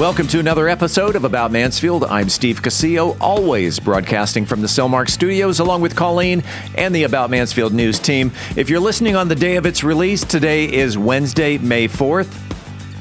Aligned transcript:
Welcome 0.00 0.28
to 0.28 0.38
another 0.38 0.66
episode 0.66 1.14
of 1.14 1.24
About 1.24 1.52
Mansfield. 1.52 2.04
I'm 2.04 2.30
Steve 2.30 2.62
Casillo, 2.62 3.18
always 3.20 3.78
broadcasting 3.78 4.46
from 4.46 4.62
the 4.62 4.66
Cellmark 4.66 5.10
Studios 5.10 5.60
along 5.60 5.82
with 5.82 5.94
Colleen 5.94 6.42
and 6.74 6.94
the 6.94 7.02
About 7.02 7.28
Mansfield 7.28 7.74
news 7.74 7.98
team. 7.98 8.32
If 8.56 8.70
you're 8.70 8.80
listening 8.80 9.14
on 9.14 9.28
the 9.28 9.34
day 9.34 9.56
of 9.56 9.66
its 9.66 9.84
release, 9.84 10.24
today 10.24 10.64
is 10.72 10.96
Wednesday, 10.96 11.58
May 11.58 11.86
4th. 11.86 12.34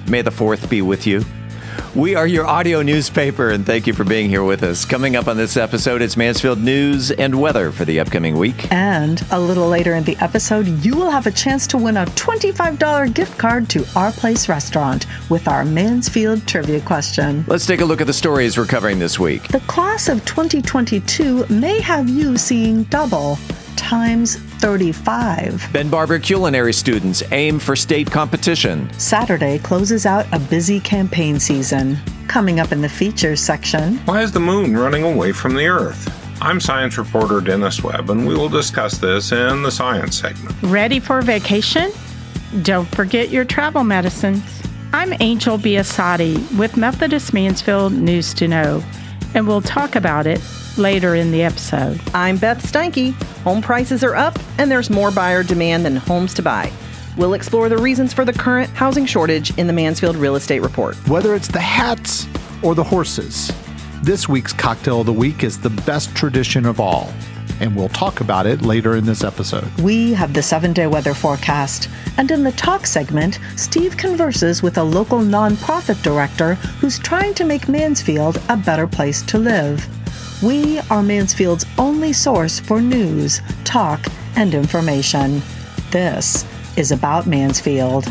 May 0.09 0.23
the 0.23 0.29
4th 0.29 0.69
be 0.69 0.81
with 0.81 1.07
you. 1.07 1.23
We 1.95 2.13
are 2.13 2.27
your 2.27 2.45
audio 2.45 2.83
newspaper, 2.83 3.49
and 3.49 3.65
thank 3.65 3.87
you 3.87 3.93
for 3.93 4.03
being 4.03 4.29
here 4.29 4.43
with 4.43 4.61
us. 4.61 4.85
Coming 4.85 5.15
up 5.15 5.27
on 5.27 5.37
this 5.37 5.57
episode, 5.57 6.03
it's 6.03 6.15
Mansfield 6.15 6.59
news 6.59 7.09
and 7.09 7.41
weather 7.41 7.71
for 7.71 7.83
the 7.83 7.99
upcoming 7.99 8.37
week. 8.37 8.71
And 8.71 9.25
a 9.31 9.39
little 9.39 9.67
later 9.67 9.95
in 9.95 10.03
the 10.03 10.15
episode, 10.17 10.67
you 10.85 10.95
will 10.95 11.09
have 11.09 11.25
a 11.25 11.31
chance 11.31 11.65
to 11.67 11.79
win 11.79 11.97
a 11.97 12.05
$25 12.05 13.11
gift 13.15 13.39
card 13.39 13.69
to 13.71 13.83
Our 13.95 14.11
Place 14.11 14.47
restaurant 14.47 15.07
with 15.31 15.47
our 15.47 15.65
Mansfield 15.65 16.47
trivia 16.47 16.79
question. 16.81 17.43
Let's 17.47 17.65
take 17.65 17.81
a 17.81 17.85
look 17.85 18.01
at 18.01 18.07
the 18.07 18.13
stories 18.13 18.55
we're 18.55 18.67
covering 18.67 18.99
this 18.99 19.19
week. 19.19 19.47
The 19.47 19.61
class 19.61 20.09
of 20.09 20.23
2022 20.25 21.47
may 21.47 21.81
have 21.81 22.07
you 22.07 22.37
seeing 22.37 22.83
double 22.83 23.39
times 23.75 24.37
35. 24.59 25.69
Ben 25.71 25.89
Barber 25.89 26.19
culinary 26.19 26.73
students 26.73 27.23
aim 27.31 27.59
for 27.59 27.75
state 27.75 28.11
competition. 28.11 28.91
Saturday 28.99 29.57
closes 29.59 30.05
out 30.05 30.25
a 30.33 30.39
busy 30.39 30.79
campaign 30.79 31.39
season. 31.39 31.97
Coming 32.27 32.59
up 32.59 32.71
in 32.71 32.81
the 32.81 32.89
features 32.89 33.39
section. 33.41 33.97
Why 33.99 34.21
is 34.21 34.31
the 34.31 34.39
moon 34.39 34.75
running 34.75 35.03
away 35.03 35.31
from 35.31 35.55
the 35.55 35.67
Earth? 35.67 36.15
I'm 36.41 36.59
science 36.59 36.97
reporter 36.97 37.41
Dennis 37.41 37.83
Webb, 37.83 38.09
and 38.09 38.27
we 38.27 38.35
will 38.35 38.49
discuss 38.49 38.97
this 38.97 39.31
in 39.31 39.63
the 39.63 39.71
science 39.71 40.19
segment. 40.19 40.55
Ready 40.61 40.99
for 40.99 41.21
vacation? 41.21 41.91
Don't 42.61 42.87
forget 42.95 43.29
your 43.29 43.45
travel 43.45 43.83
medicines. 43.83 44.43
I'm 44.93 45.13
Angel 45.19 45.57
Biasotti 45.57 46.57
with 46.57 46.77
Methodist 46.77 47.33
Mansfield 47.33 47.93
News 47.93 48.33
to 48.35 48.47
Know, 48.47 48.83
and 49.33 49.47
we'll 49.47 49.61
talk 49.61 49.95
about 49.95 50.27
it 50.27 50.39
later 50.79 51.15
in 51.15 51.31
the 51.31 51.43
episode. 51.43 52.01
I'm 52.13 52.37
Beth 52.37 52.63
Steinke. 52.63 53.13
Home 53.43 53.61
prices 53.61 54.03
are 54.03 54.15
up, 54.15 54.39
and 54.57 54.71
there's 54.71 54.89
more 54.89 55.11
buyer 55.11 55.43
demand 55.43 55.85
than 55.85 55.97
homes 55.97 56.33
to 56.35 56.41
buy. 56.41 56.71
We'll 57.17 57.33
explore 57.33 57.67
the 57.67 57.77
reasons 57.77 58.13
for 58.13 58.23
the 58.23 58.33
current 58.33 58.69
housing 58.69 59.05
shortage 59.05 59.55
in 59.57 59.67
the 59.67 59.73
Mansfield 59.73 60.15
Real 60.15 60.37
Estate 60.37 60.61
Report. 60.61 60.95
Whether 61.07 61.35
it's 61.35 61.49
the 61.49 61.59
hats 61.59 62.27
or 62.63 62.75
the 62.75 62.83
horses, 62.83 63.51
this 64.03 64.29
week's 64.29 64.53
cocktail 64.53 65.01
of 65.01 65.05
the 65.05 65.13
week 65.13 65.43
is 65.43 65.59
the 65.59 65.69
best 65.69 66.15
tradition 66.15 66.65
of 66.65 66.79
all, 66.79 67.11
and 67.59 67.75
we'll 67.75 67.89
talk 67.89 68.21
about 68.21 68.47
it 68.47 68.61
later 68.61 68.95
in 68.95 69.05
this 69.05 69.23
episode. 69.23 69.67
We 69.81 70.13
have 70.13 70.33
the 70.33 70.41
seven 70.41 70.71
day 70.71 70.87
weather 70.87 71.13
forecast, 71.13 71.89
and 72.17 72.31
in 72.31 72.43
the 72.43 72.53
talk 72.53 72.87
segment, 72.87 73.39
Steve 73.57 73.97
converses 73.97 74.63
with 74.63 74.77
a 74.77 74.83
local 74.83 75.19
nonprofit 75.19 76.01
director 76.03 76.55
who's 76.79 76.99
trying 76.99 77.33
to 77.33 77.43
make 77.43 77.67
Mansfield 77.67 78.41
a 78.47 78.55
better 78.55 78.87
place 78.87 79.21
to 79.23 79.37
live. 79.37 79.85
We 80.41 80.79
are 80.89 81.03
Mansfield's 81.03 81.65
only 81.77 82.13
source 82.13 82.61
for 82.61 82.81
news, 82.81 83.41
talk, 83.65 84.05
and 84.37 84.53
information. 84.53 85.41
This 85.91 86.45
is 86.77 86.93
About 86.93 87.27
Mansfield. 87.27 88.07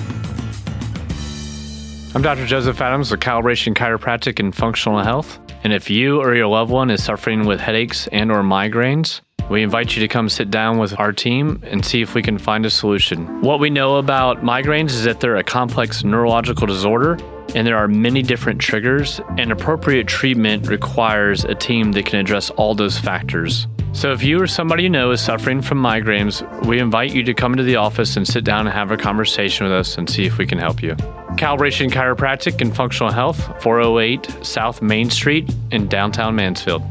I'm 2.15 2.21
Dr. 2.21 2.45
Joseph 2.45 2.79
Adams 2.83 3.11
with 3.11 3.21
Calibration 3.21 3.73
Chiropractic 3.73 4.41
and 4.41 4.55
Functional 4.55 4.99
Health. 4.99 5.41
And 5.65 5.73
if 5.73 5.89
you 5.89 6.21
or 6.21 6.35
your 6.35 6.49
loved 6.49 6.71
one 6.71 6.91
is 6.91 7.03
suffering 7.03 7.47
with 7.47 7.61
headaches 7.61 8.09
and 8.09 8.31
or 8.31 8.43
migraines, 8.43 9.23
we 9.49 9.63
invite 9.63 9.97
you 9.97 10.03
to 10.03 10.09
come 10.09 10.29
sit 10.29 10.51
down 10.51 10.77
with 10.77 11.01
our 11.01 11.15
team 11.15 11.63
and 11.65 11.83
see 11.83 12.03
if 12.03 12.15
we 12.15 12.21
can 12.21 12.37
find 12.37 12.67
a 12.67 12.71
solution. 12.71 13.41
What 13.41 13.59
we 13.59 13.71
know 13.71 13.97
about 13.97 14.43
migraines 14.43 14.91
is 14.91 15.05
that 15.05 15.21
they're 15.21 15.37
a 15.37 15.45
complex 15.45 16.05
neurological 16.05 16.67
disorder 16.67 17.17
and 17.55 17.67
there 17.67 17.77
are 17.77 17.89
many 17.89 18.23
different 18.23 18.61
triggers, 18.61 19.21
and 19.37 19.51
appropriate 19.51 20.07
treatment 20.07 20.69
requires 20.69 21.45
a 21.45 21.55
team 21.55 21.93
that 21.93 22.07
can 22.07 22.19
address 22.19 22.51
all 22.51 22.75
those 22.75 22.99
factors. 22.99 23.67
So, 23.93 24.13
if 24.13 24.23
you 24.23 24.41
or 24.41 24.47
somebody 24.47 24.85
you 24.85 24.91
know 24.91 25.11
is 25.11 25.21
suffering 25.21 25.63
from 25.63 25.83
migraines, 25.83 26.43
we 26.67 26.79
invite 26.79 27.15
you 27.15 27.23
to 27.25 27.35
come 27.35 27.53
into 27.53 27.65
the 27.65 27.77
office 27.77 28.17
and 28.17 28.27
sit 28.27 28.45
down 28.45 28.67
and 28.67 28.75
have 28.75 28.91
a 28.91 28.97
conversation 28.97 29.67
with 29.67 29.73
us 29.73 29.97
and 29.97 30.09
see 30.09 30.25
if 30.25 30.39
we 30.39 30.47
can 30.47 30.59
help 30.59 30.83
you. 30.83 30.95
Calibration 31.37 31.91
Chiropractic 31.91 32.61
and 32.61 32.75
Functional 32.75 33.13
Health, 33.13 33.63
408 33.63 34.45
South 34.45 34.83
Main 34.83 35.09
Street 35.09 35.53
in 35.71 35.89
downtown 35.89 36.37
Mansfield. 36.37 36.83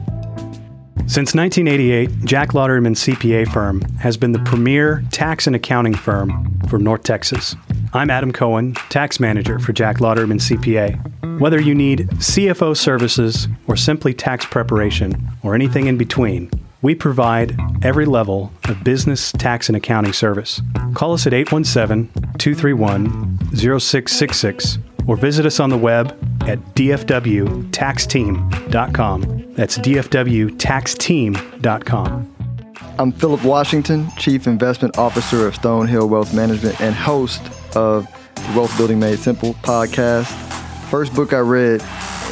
Since 1.09 1.33
1988, 1.35 2.25
Jack 2.25 2.49
Lauderman 2.49 2.93
CPA 2.93 3.47
firm 3.47 3.79
has 3.99 4.17
been 4.17 4.33
the 4.33 4.39
premier 4.39 5.05
tax 5.09 5.47
and 5.47 5.55
accounting 5.55 5.93
firm 5.93 6.59
for 6.67 6.77
North 6.77 7.03
Texas. 7.03 7.55
I'm 7.93 8.09
Adam 8.09 8.33
Cohen, 8.33 8.73
tax 8.89 9.17
manager 9.17 9.57
for 9.57 9.71
Jack 9.71 9.99
Lauderman 9.99 10.41
CPA. 10.41 11.39
Whether 11.39 11.61
you 11.61 11.73
need 11.73 12.09
CFO 12.15 12.75
services 12.75 13.47
or 13.67 13.77
simply 13.77 14.13
tax 14.13 14.45
preparation 14.45 15.29
or 15.43 15.55
anything 15.55 15.87
in 15.87 15.97
between, 15.97 16.51
we 16.81 16.93
provide 16.93 17.57
every 17.81 18.05
level 18.05 18.51
of 18.65 18.83
business, 18.83 19.31
tax, 19.31 19.69
and 19.69 19.77
accounting 19.77 20.11
service. 20.11 20.61
Call 20.93 21.13
us 21.13 21.25
at 21.25 21.33
817 21.33 22.09
231 22.37 23.39
0666 23.55 24.77
or 25.07 25.15
visit 25.15 25.45
us 25.45 25.59
on 25.59 25.69
the 25.69 25.77
web 25.77 26.07
at 26.41 26.59
dfwtaxteam.com. 26.75 29.53
That's 29.53 29.77
dfwtaxteam.com. 29.79 32.33
I'm 32.99 33.11
Philip 33.11 33.43
Washington, 33.43 34.07
Chief 34.17 34.47
Investment 34.47 34.97
Officer 34.97 35.45
of 35.47 35.55
Stonehill 35.55 36.09
Wealth 36.09 36.33
Management 36.33 36.81
and 36.81 36.95
host 36.95 37.41
of 37.75 38.07
the 38.35 38.53
Wealth 38.55 38.75
Building 38.77 38.99
Made 38.99 39.19
Simple 39.19 39.53
podcast. 39.55 40.25
First 40.89 41.13
book 41.13 41.33
I 41.33 41.39
read 41.39 41.83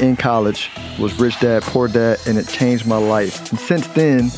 in 0.01 0.15
college 0.15 0.71
was 0.99 1.19
Rich 1.19 1.39
Dad 1.39 1.63
Poor 1.63 1.87
Dad, 1.87 2.19
and 2.27 2.37
it 2.37 2.47
changed 2.47 2.87
my 2.87 2.97
life. 2.97 3.51
And 3.51 3.59
since 3.59 3.87
then, 3.89 4.31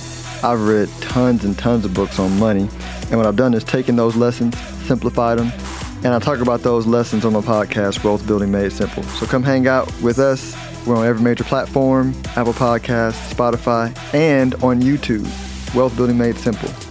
I've 0.44 0.68
read 0.68 0.90
tons 1.02 1.46
and 1.46 1.58
tons 1.58 1.86
of 1.86 1.94
books 1.94 2.20
on 2.20 2.38
money. 2.38 2.70
And 3.10 3.18
what 3.18 3.26
I've 3.26 3.36
done 3.36 3.54
is 3.54 3.64
taken 3.64 3.96
those 3.96 4.16
lessons, 4.16 4.58
simplified 4.86 5.40
them, 5.40 5.52
and 6.04 6.14
I 6.14 6.20
talk 6.20 6.40
about 6.40 6.62
those 6.62 6.86
lessons 6.86 7.26
on 7.26 7.34
my 7.34 7.42
podcast, 7.42 8.04
Wealth 8.04 8.26
Building 8.26 8.52
Made 8.52 8.72
Simple. 8.72 9.04
So 9.04 9.26
come 9.26 9.44
hang 9.44 9.68
out 9.68 9.92
with 10.02 10.20
us. 10.20 10.56
We're 10.86 10.96
on 10.96 11.06
every 11.06 11.22
major 11.22 11.44
platform 11.44 12.14
Apple 12.36 12.54
Podcasts, 12.54 13.34
Spotify, 13.34 13.96
and 14.14 14.56
on 14.56 14.82
YouTube. 14.82 15.26
Wealth 15.76 15.96
Building 15.98 16.18
Made 16.18 16.38
Simple. 16.38 16.87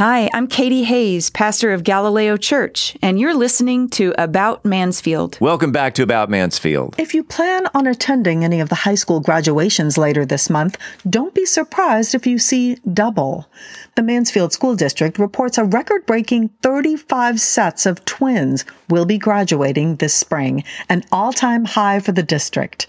Hi, 0.00 0.30
I'm 0.32 0.46
Katie 0.46 0.84
Hayes, 0.84 1.28
pastor 1.28 1.74
of 1.74 1.84
Galileo 1.84 2.38
Church, 2.38 2.96
and 3.02 3.20
you're 3.20 3.34
listening 3.34 3.90
to 3.90 4.14
About 4.16 4.64
Mansfield. 4.64 5.36
Welcome 5.42 5.72
back 5.72 5.92
to 5.96 6.02
About 6.02 6.30
Mansfield. 6.30 6.94
If 6.96 7.12
you 7.12 7.22
plan 7.22 7.66
on 7.74 7.86
attending 7.86 8.42
any 8.42 8.60
of 8.60 8.70
the 8.70 8.76
high 8.76 8.94
school 8.94 9.20
graduations 9.20 9.98
later 9.98 10.24
this 10.24 10.48
month, 10.48 10.78
don't 11.10 11.34
be 11.34 11.44
surprised 11.44 12.14
if 12.14 12.26
you 12.26 12.38
see 12.38 12.76
double. 12.90 13.46
The 13.94 14.02
Mansfield 14.02 14.54
School 14.54 14.74
District 14.74 15.18
reports 15.18 15.58
a 15.58 15.64
record 15.64 16.06
breaking 16.06 16.48
35 16.62 17.38
sets 17.38 17.84
of 17.84 18.02
twins 18.06 18.64
will 18.88 19.04
be 19.04 19.18
graduating 19.18 19.96
this 19.96 20.14
spring, 20.14 20.64
an 20.88 21.04
all 21.12 21.34
time 21.34 21.66
high 21.66 22.00
for 22.00 22.12
the 22.12 22.22
district. 22.22 22.86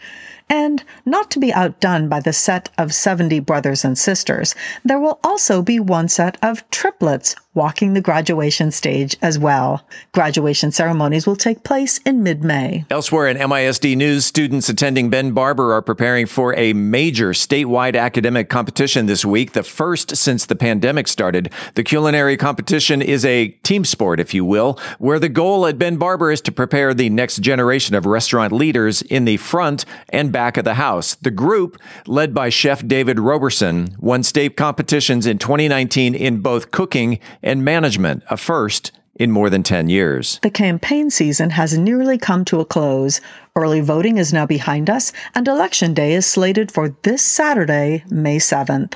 And 0.51 0.83
not 1.05 1.31
to 1.31 1.39
be 1.39 1.53
outdone 1.53 2.09
by 2.09 2.19
the 2.19 2.33
set 2.33 2.67
of 2.77 2.93
70 2.93 3.39
brothers 3.39 3.85
and 3.85 3.97
sisters, 3.97 4.53
there 4.83 4.99
will 4.99 5.17
also 5.23 5.61
be 5.61 5.79
one 5.79 6.09
set 6.09 6.37
of 6.43 6.69
triplets 6.69 7.37
walking 7.53 7.93
the 7.93 8.01
graduation 8.01 8.71
stage 8.71 9.15
as 9.21 9.37
well. 9.37 9.85
Graduation 10.13 10.71
ceremonies 10.71 11.27
will 11.27 11.35
take 11.35 11.63
place 11.63 11.97
in 11.99 12.23
mid 12.23 12.43
May. 12.43 12.85
Elsewhere 12.89 13.27
in 13.27 13.37
MISD 13.37 13.97
news, 13.97 14.25
students 14.25 14.69
attending 14.69 15.09
Ben 15.09 15.31
Barber 15.31 15.73
are 15.73 15.81
preparing 15.81 16.25
for 16.25 16.55
a 16.55 16.73
major 16.73 17.31
statewide 17.31 17.99
academic 17.99 18.49
competition 18.49 19.05
this 19.05 19.25
week, 19.25 19.51
the 19.51 19.63
first 19.63 20.15
since 20.15 20.45
the 20.45 20.55
pandemic 20.55 21.07
started. 21.07 21.51
The 21.75 21.83
culinary 21.83 22.37
competition 22.37 23.01
is 23.01 23.25
a 23.25 23.49
team 23.63 23.83
sport, 23.83 24.19
if 24.19 24.33
you 24.33 24.45
will, 24.45 24.79
where 24.99 25.19
the 25.19 25.29
goal 25.29 25.65
at 25.67 25.77
Ben 25.77 25.97
Barber 25.97 26.31
is 26.31 26.41
to 26.41 26.51
prepare 26.51 26.93
the 26.93 27.09
next 27.09 27.37
generation 27.39 27.95
of 27.95 28.05
restaurant 28.05 28.53
leaders 28.53 29.01
in 29.01 29.25
the 29.25 29.37
front 29.37 29.83
and 30.09 30.31
back 30.31 30.55
of 30.55 30.63
the 30.63 30.75
house. 30.75 31.15
The 31.15 31.31
group, 31.31 31.77
led 32.07 32.33
by 32.33 32.49
Chef 32.49 32.85
David 32.87 33.19
Roberson, 33.19 33.95
won 33.99 34.23
state 34.23 34.55
competitions 34.55 35.25
in 35.25 35.37
2019 35.37 36.15
in 36.15 36.39
both 36.39 36.71
cooking 36.71 37.19
and 37.43 37.65
management, 37.65 38.23
a 38.29 38.37
first 38.37 38.91
in 39.15 39.31
more 39.31 39.49
than 39.49 39.63
10 39.63 39.89
years. 39.89 40.39
The 40.41 40.49
campaign 40.49 41.09
season 41.09 41.51
has 41.51 41.77
nearly 41.77 42.17
come 42.17 42.45
to 42.45 42.59
a 42.59 42.65
close. 42.65 43.21
Early 43.55 43.81
voting 43.81 44.17
is 44.17 44.33
now 44.33 44.45
behind 44.45 44.89
us, 44.89 45.11
and 45.35 45.47
Election 45.47 45.93
Day 45.93 46.13
is 46.13 46.25
slated 46.25 46.71
for 46.71 46.95
this 47.03 47.21
Saturday, 47.21 48.03
May 48.09 48.37
7th. 48.37 48.93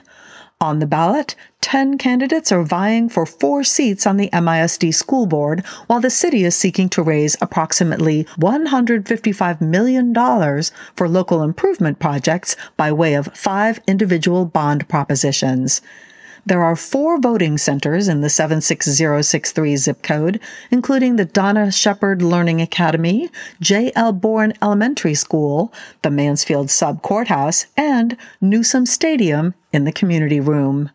On 0.61 0.79
the 0.79 0.87
ballot, 0.87 1.35
10 1.61 1.97
candidates 1.97 2.49
are 2.51 2.63
vying 2.63 3.09
for 3.09 3.25
four 3.25 3.63
seats 3.63 4.07
on 4.07 4.15
the 4.15 4.29
MISD 4.31 4.93
school 4.93 5.25
board, 5.25 5.65
while 5.87 5.99
the 5.99 6.09
city 6.09 6.45
is 6.45 6.55
seeking 6.55 6.87
to 6.89 7.03
raise 7.03 7.35
approximately 7.41 8.23
$155 8.39 9.59
million 9.59 10.13
for 10.95 11.09
local 11.09 11.43
improvement 11.43 11.99
projects 11.99 12.55
by 12.77 12.91
way 12.91 13.15
of 13.15 13.35
five 13.35 13.81
individual 13.85 14.45
bond 14.45 14.87
propositions. 14.87 15.81
There 16.47 16.63
are 16.63 16.75
four 16.75 17.19
voting 17.19 17.57
centers 17.57 18.07
in 18.07 18.21
the 18.21 18.29
76063 18.29 19.77
zip 19.77 20.03
code, 20.03 20.39
including 20.69 21.15
the 21.15 21.25
Donna 21.25 21.71
Shepard 21.71 22.21
Learning 22.21 22.61
Academy, 22.61 23.31
J.L. 23.59 24.13
Boren 24.13 24.53
Elementary 24.61 25.15
School, 25.15 25.73
the 26.03 26.11
Mansfield 26.11 26.69
Sub 26.69 27.01
Courthouse, 27.01 27.65
and 27.75 28.15
Newsom 28.41 28.85
Stadium 28.85 29.55
in 29.73 29.85
the 29.85 29.91
community 29.91 30.39
room. 30.39 30.91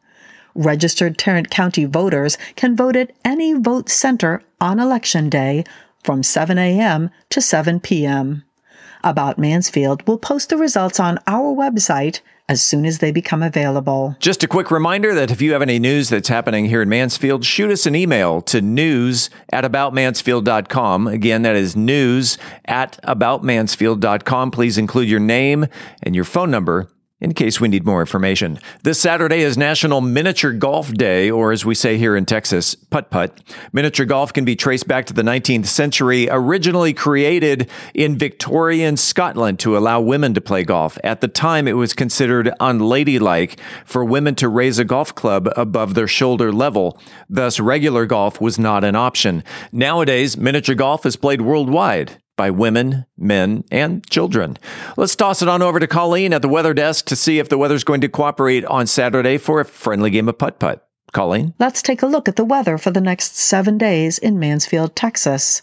Registered 0.55 1.19
Tarrant 1.19 1.51
County 1.51 1.85
voters 1.85 2.39
can 2.55 2.77
vote 2.77 2.95
at 2.95 3.11
any 3.25 3.53
vote 3.53 3.89
center 3.89 4.45
on 4.61 4.79
Election 4.79 5.29
Day 5.29 5.65
from 6.05 6.23
7 6.23 6.59
a.m. 6.59 7.11
to 7.29 7.41
7 7.41 7.81
p.m. 7.81 8.45
About 9.03 9.39
Mansfield 9.39 10.07
we'll 10.07 10.19
post 10.19 10.49
the 10.49 10.57
results 10.57 11.01
on 11.01 11.19
our 11.27 11.53
website 11.55 12.21
as 12.51 12.61
soon 12.61 12.85
as 12.85 12.99
they 12.99 13.13
become 13.13 13.45
available. 13.45 14.17
Just 14.19 14.43
a 14.43 14.49
quick 14.49 14.73
reminder 14.73 15.15
that 15.15 15.31
if 15.31 15.41
you 15.41 15.53
have 15.53 15.63
any 15.63 15.79
news 15.79 16.09
that's 16.09 16.29
happening 16.29 16.65
here 16.65 16.83
in 16.83 16.89
Mansfield, 16.89 17.45
shoot 17.45 17.71
us 17.71 17.87
an 17.87 17.95
email 17.95 18.43
to 18.43 18.61
news 18.61 19.31
at 19.53 19.63
aboutmansfield.com. 19.63 21.07
Again, 21.07 21.43
that 21.43 21.55
is 21.55 21.77
news 21.77 22.39
at 22.65 23.01
aboutmansfield.com. 23.05 24.51
Please 24.51 24.79
include 24.79 25.09
your 25.09 25.21
name 25.21 25.67
and 26.03 26.17
your 26.17 26.25
phone 26.25 26.51
number 26.51 26.89
in 27.21 27.35
case 27.35 27.61
we 27.61 27.69
need 27.69 27.85
more 27.85 28.01
information. 28.01 28.59
This 28.83 28.99
Saturday 28.99 29.41
is 29.41 29.59
National 29.59 30.01
Miniature 30.01 30.53
Golf 30.53 30.93
Day, 30.93 31.31
or 31.31 31.53
as 31.53 31.65
we 31.65 31.75
say 31.75 31.99
here 31.99 32.17
in 32.17 32.25
Texas, 32.25 32.75
putt 32.75 33.11
putt. 33.11 33.41
Miniature 33.73 34.07
golf 34.07 34.33
can 34.33 34.45
be 34.45 34.57
traced 34.57 34.89
back 34.89 35.07
to 35.07 35.13
the 35.13 35.23
19th 35.23 35.67
century, 35.67 36.29
originally 36.31 36.95
created 36.95 37.69
in 37.95 38.17
Victorian 38.17 38.97
Scotland 38.97 39.59
to 39.61 39.77
allow 39.77 40.01
women 40.01 40.35
to 40.35 40.41
play 40.41 40.65
golf. 40.65 40.99
At 41.05 41.21
the 41.21 41.29
time, 41.29 41.69
it 41.69 41.75
was 41.75 41.93
considered 41.93 42.53
unladylike 42.61 43.61
for 43.85 44.05
women 44.05 44.35
to 44.37 44.49
raise 44.49 44.79
a 44.79 44.85
golf 44.85 45.15
club 45.15 45.49
above 45.57 45.95
their 45.95 46.09
shoulder 46.09 46.53
level. 46.53 46.99
Thus, 47.29 47.61
regular 47.61 48.07
golf 48.07 48.41
was 48.41 48.59
not 48.59 48.83
an 48.85 48.97
option. 48.97 49.45
Nowadays, 49.73 50.37
miniature 50.37 50.75
golf 50.75 51.05
is 51.05 51.17
played 51.17 51.43
worldwide 51.43 52.17
by 52.41 52.49
women, 52.49 53.05
men, 53.19 53.63
and 53.71 54.09
children. 54.09 54.57
Let's 54.97 55.15
toss 55.15 55.43
it 55.43 55.49
on 55.49 55.61
over 55.61 55.79
to 55.79 55.87
Colleen 55.87 56.33
at 56.33 56.41
the 56.41 56.49
weather 56.49 56.73
desk 56.73 57.05
to 57.09 57.15
see 57.15 57.39
if 57.39 57.51
the 57.51 57.59
weather's 57.59 57.85
going 57.85 58.01
to 58.01 58.09
cooperate 58.09 58.65
on 58.65 58.87
Saturday 58.87 59.37
for 59.37 59.61
a 59.61 59.67
friendly 59.67 60.09
game 60.09 60.27
of 60.27 60.39
putt 60.39 60.59
putt. 60.59 60.89
Colleen? 61.13 61.53
Let's 61.59 61.83
take 61.83 62.01
a 62.01 62.07
look 62.07 62.29
at 62.29 62.37
the 62.37 62.45
weather 62.47 62.79
for 62.79 62.91
the 62.91 63.01
next 63.03 63.37
seven 63.37 63.77
days 63.77 64.17
in 64.17 64.39
Mansfield, 64.39 64.97
Texas. 64.97 65.61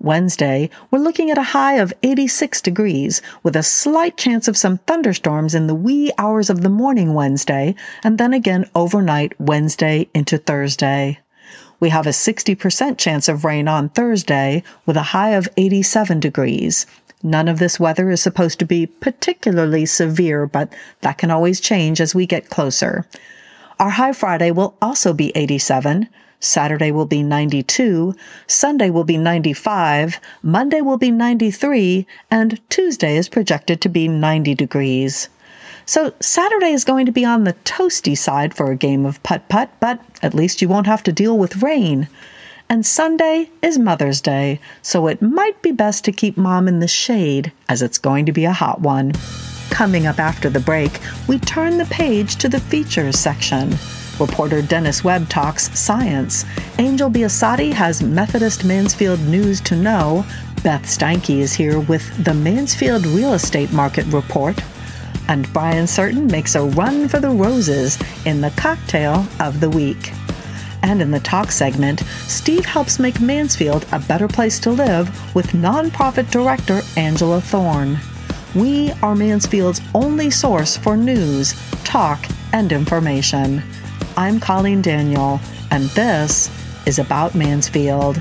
Wednesday, 0.00 0.70
we're 0.90 0.98
looking 0.98 1.30
at 1.30 1.38
a 1.38 1.52
high 1.54 1.74
of 1.74 1.94
86 2.02 2.62
degrees 2.62 3.22
with 3.44 3.54
a 3.54 3.62
slight 3.62 4.16
chance 4.16 4.48
of 4.48 4.56
some 4.56 4.78
thunderstorms 4.78 5.54
in 5.54 5.68
the 5.68 5.74
wee 5.74 6.10
hours 6.18 6.50
of 6.50 6.62
the 6.62 6.68
morning 6.68 7.14
Wednesday 7.14 7.76
and 8.02 8.18
then 8.18 8.32
again 8.32 8.68
overnight 8.74 9.40
Wednesday 9.40 10.08
into 10.14 10.36
Thursday. 10.36 11.20
We 11.80 11.90
have 11.90 12.06
a 12.06 12.10
60% 12.10 12.98
chance 12.98 13.28
of 13.28 13.44
rain 13.44 13.68
on 13.68 13.88
Thursday 13.90 14.62
with 14.84 14.96
a 14.96 15.14
high 15.14 15.30
of 15.30 15.48
87 15.56 16.18
degrees. 16.20 16.86
None 17.22 17.48
of 17.48 17.58
this 17.58 17.80
weather 17.80 18.10
is 18.10 18.22
supposed 18.22 18.58
to 18.58 18.64
be 18.64 18.86
particularly 18.86 19.86
severe, 19.86 20.46
but 20.46 20.72
that 21.00 21.18
can 21.18 21.30
always 21.30 21.60
change 21.60 22.00
as 22.00 22.14
we 22.14 22.26
get 22.26 22.50
closer. 22.50 23.06
Our 23.78 23.90
high 23.90 24.12
Friday 24.12 24.50
will 24.50 24.76
also 24.82 25.12
be 25.12 25.30
87. 25.36 26.08
Saturday 26.40 26.92
will 26.92 27.06
be 27.06 27.22
92, 27.22 28.14
Sunday 28.46 28.90
will 28.90 29.02
be 29.02 29.16
95, 29.16 30.20
Monday 30.40 30.80
will 30.80 30.96
be 30.96 31.10
93, 31.10 32.06
and 32.30 32.60
Tuesday 32.70 33.16
is 33.16 33.28
projected 33.28 33.80
to 33.80 33.88
be 33.88 34.06
90 34.06 34.54
degrees. 34.54 35.28
So 35.88 36.12
Saturday 36.20 36.72
is 36.72 36.84
going 36.84 37.06
to 37.06 37.12
be 37.12 37.24
on 37.24 37.44
the 37.44 37.54
toasty 37.64 38.14
side 38.14 38.52
for 38.52 38.70
a 38.70 38.76
game 38.76 39.06
of 39.06 39.22
putt 39.22 39.48
putt, 39.48 39.70
but 39.80 39.98
at 40.20 40.34
least 40.34 40.60
you 40.60 40.68
won't 40.68 40.86
have 40.86 41.02
to 41.04 41.12
deal 41.12 41.38
with 41.38 41.62
rain. 41.62 42.08
And 42.68 42.84
Sunday 42.84 43.48
is 43.62 43.78
Mother's 43.78 44.20
Day, 44.20 44.60
so 44.82 45.06
it 45.06 45.22
might 45.22 45.62
be 45.62 45.72
best 45.72 46.04
to 46.04 46.12
keep 46.12 46.36
mom 46.36 46.68
in 46.68 46.80
the 46.80 46.88
shade 46.88 47.52
as 47.70 47.80
it's 47.80 47.96
going 47.96 48.26
to 48.26 48.32
be 48.32 48.44
a 48.44 48.52
hot 48.52 48.82
one. 48.82 49.14
Coming 49.70 50.06
up 50.06 50.18
after 50.18 50.50
the 50.50 50.60
break, 50.60 51.00
we 51.26 51.38
turn 51.38 51.78
the 51.78 51.86
page 51.86 52.36
to 52.36 52.50
the 52.50 52.60
features 52.60 53.18
section. 53.18 53.74
Reporter 54.20 54.60
Dennis 54.60 55.02
Webb 55.02 55.30
talks 55.30 55.70
science. 55.78 56.44
Angel 56.78 57.08
Biasotti 57.08 57.72
has 57.72 58.02
Methodist 58.02 58.62
Mansfield 58.62 59.20
news 59.20 59.58
to 59.62 59.74
know. 59.74 60.26
Beth 60.62 60.82
Steinke 60.82 61.38
is 61.38 61.54
here 61.54 61.80
with 61.80 62.22
the 62.22 62.34
Mansfield 62.34 63.06
Real 63.06 63.32
Estate 63.32 63.72
Market 63.72 64.04
Report 64.08 64.62
and 65.28 65.52
Brian 65.52 65.86
Certain 65.86 66.26
makes 66.26 66.54
a 66.54 66.62
run 66.62 67.06
for 67.08 67.20
the 67.20 67.30
roses 67.30 67.98
in 68.24 68.40
the 68.40 68.50
cocktail 68.56 69.26
of 69.40 69.60
the 69.60 69.70
week. 69.70 70.12
And 70.82 71.02
in 71.02 71.10
the 71.10 71.20
talk 71.20 71.50
segment, 71.50 72.00
Steve 72.26 72.64
helps 72.64 72.98
make 72.98 73.20
Mansfield 73.20 73.86
a 73.92 73.98
better 73.98 74.28
place 74.28 74.58
to 74.60 74.70
live 74.70 75.34
with 75.34 75.48
nonprofit 75.48 76.30
director 76.30 76.80
Angela 76.96 77.40
Thorne. 77.40 77.98
We 78.54 78.92
are 79.02 79.14
Mansfield's 79.14 79.80
only 79.94 80.30
source 80.30 80.76
for 80.76 80.96
news, 80.96 81.54
talk, 81.84 82.24
and 82.52 82.72
information. 82.72 83.62
I'm 84.16 84.40
Colleen 84.40 84.80
Daniel, 84.80 85.40
and 85.70 85.84
this 85.90 86.50
is 86.86 86.98
About 86.98 87.34
Mansfield. 87.34 88.16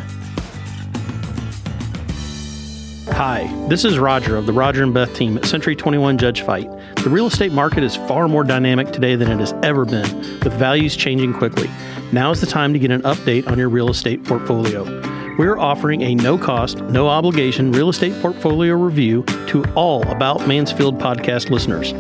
Hi, 3.12 3.52
this 3.70 3.86
is 3.86 3.98
Roger 3.98 4.36
of 4.36 4.46
the 4.46 4.54
Roger 4.54 4.84
and 4.84 4.94
Beth 4.94 5.16
team 5.16 5.38
at 5.38 5.46
Century 5.46 5.76
21 5.76 6.18
Judge 6.18 6.42
Fite. 6.42 6.70
The 7.08 7.14
real 7.14 7.28
estate 7.28 7.54
market 7.54 7.86
is 7.86 7.96
far 7.96 8.28
more 8.28 8.44
dynamic 8.44 8.92
today 8.92 9.16
than 9.16 9.32
it 9.32 9.40
has 9.40 9.54
ever 9.64 9.86
been, 9.86 10.14
with 10.44 10.52
values 10.52 10.94
changing 10.94 11.34
quickly. 11.34 11.70
Now 12.12 12.32
is 12.32 12.42
the 12.42 12.48
time 12.48 12.74
to 12.74 12.80
get 12.80 12.92
an 12.92 13.04
update 13.04 13.48
on 13.48 13.58
your 13.58 13.70
real 13.70 13.90
estate 13.90 14.26
portfolio. 14.26 14.84
We're 15.38 15.58
offering 15.58 16.02
a 16.02 16.16
no 16.16 16.38
cost, 16.38 16.82
no 16.82 17.08
obligation 17.08 17.72
real 17.72 17.88
estate 17.88 18.22
portfolio 18.22 18.74
review 18.74 19.24
to 19.24 19.64
all 19.74 20.06
About 20.12 20.50
Mansfield 20.50 21.00
podcast 21.00 21.50
listeners. 21.50 21.92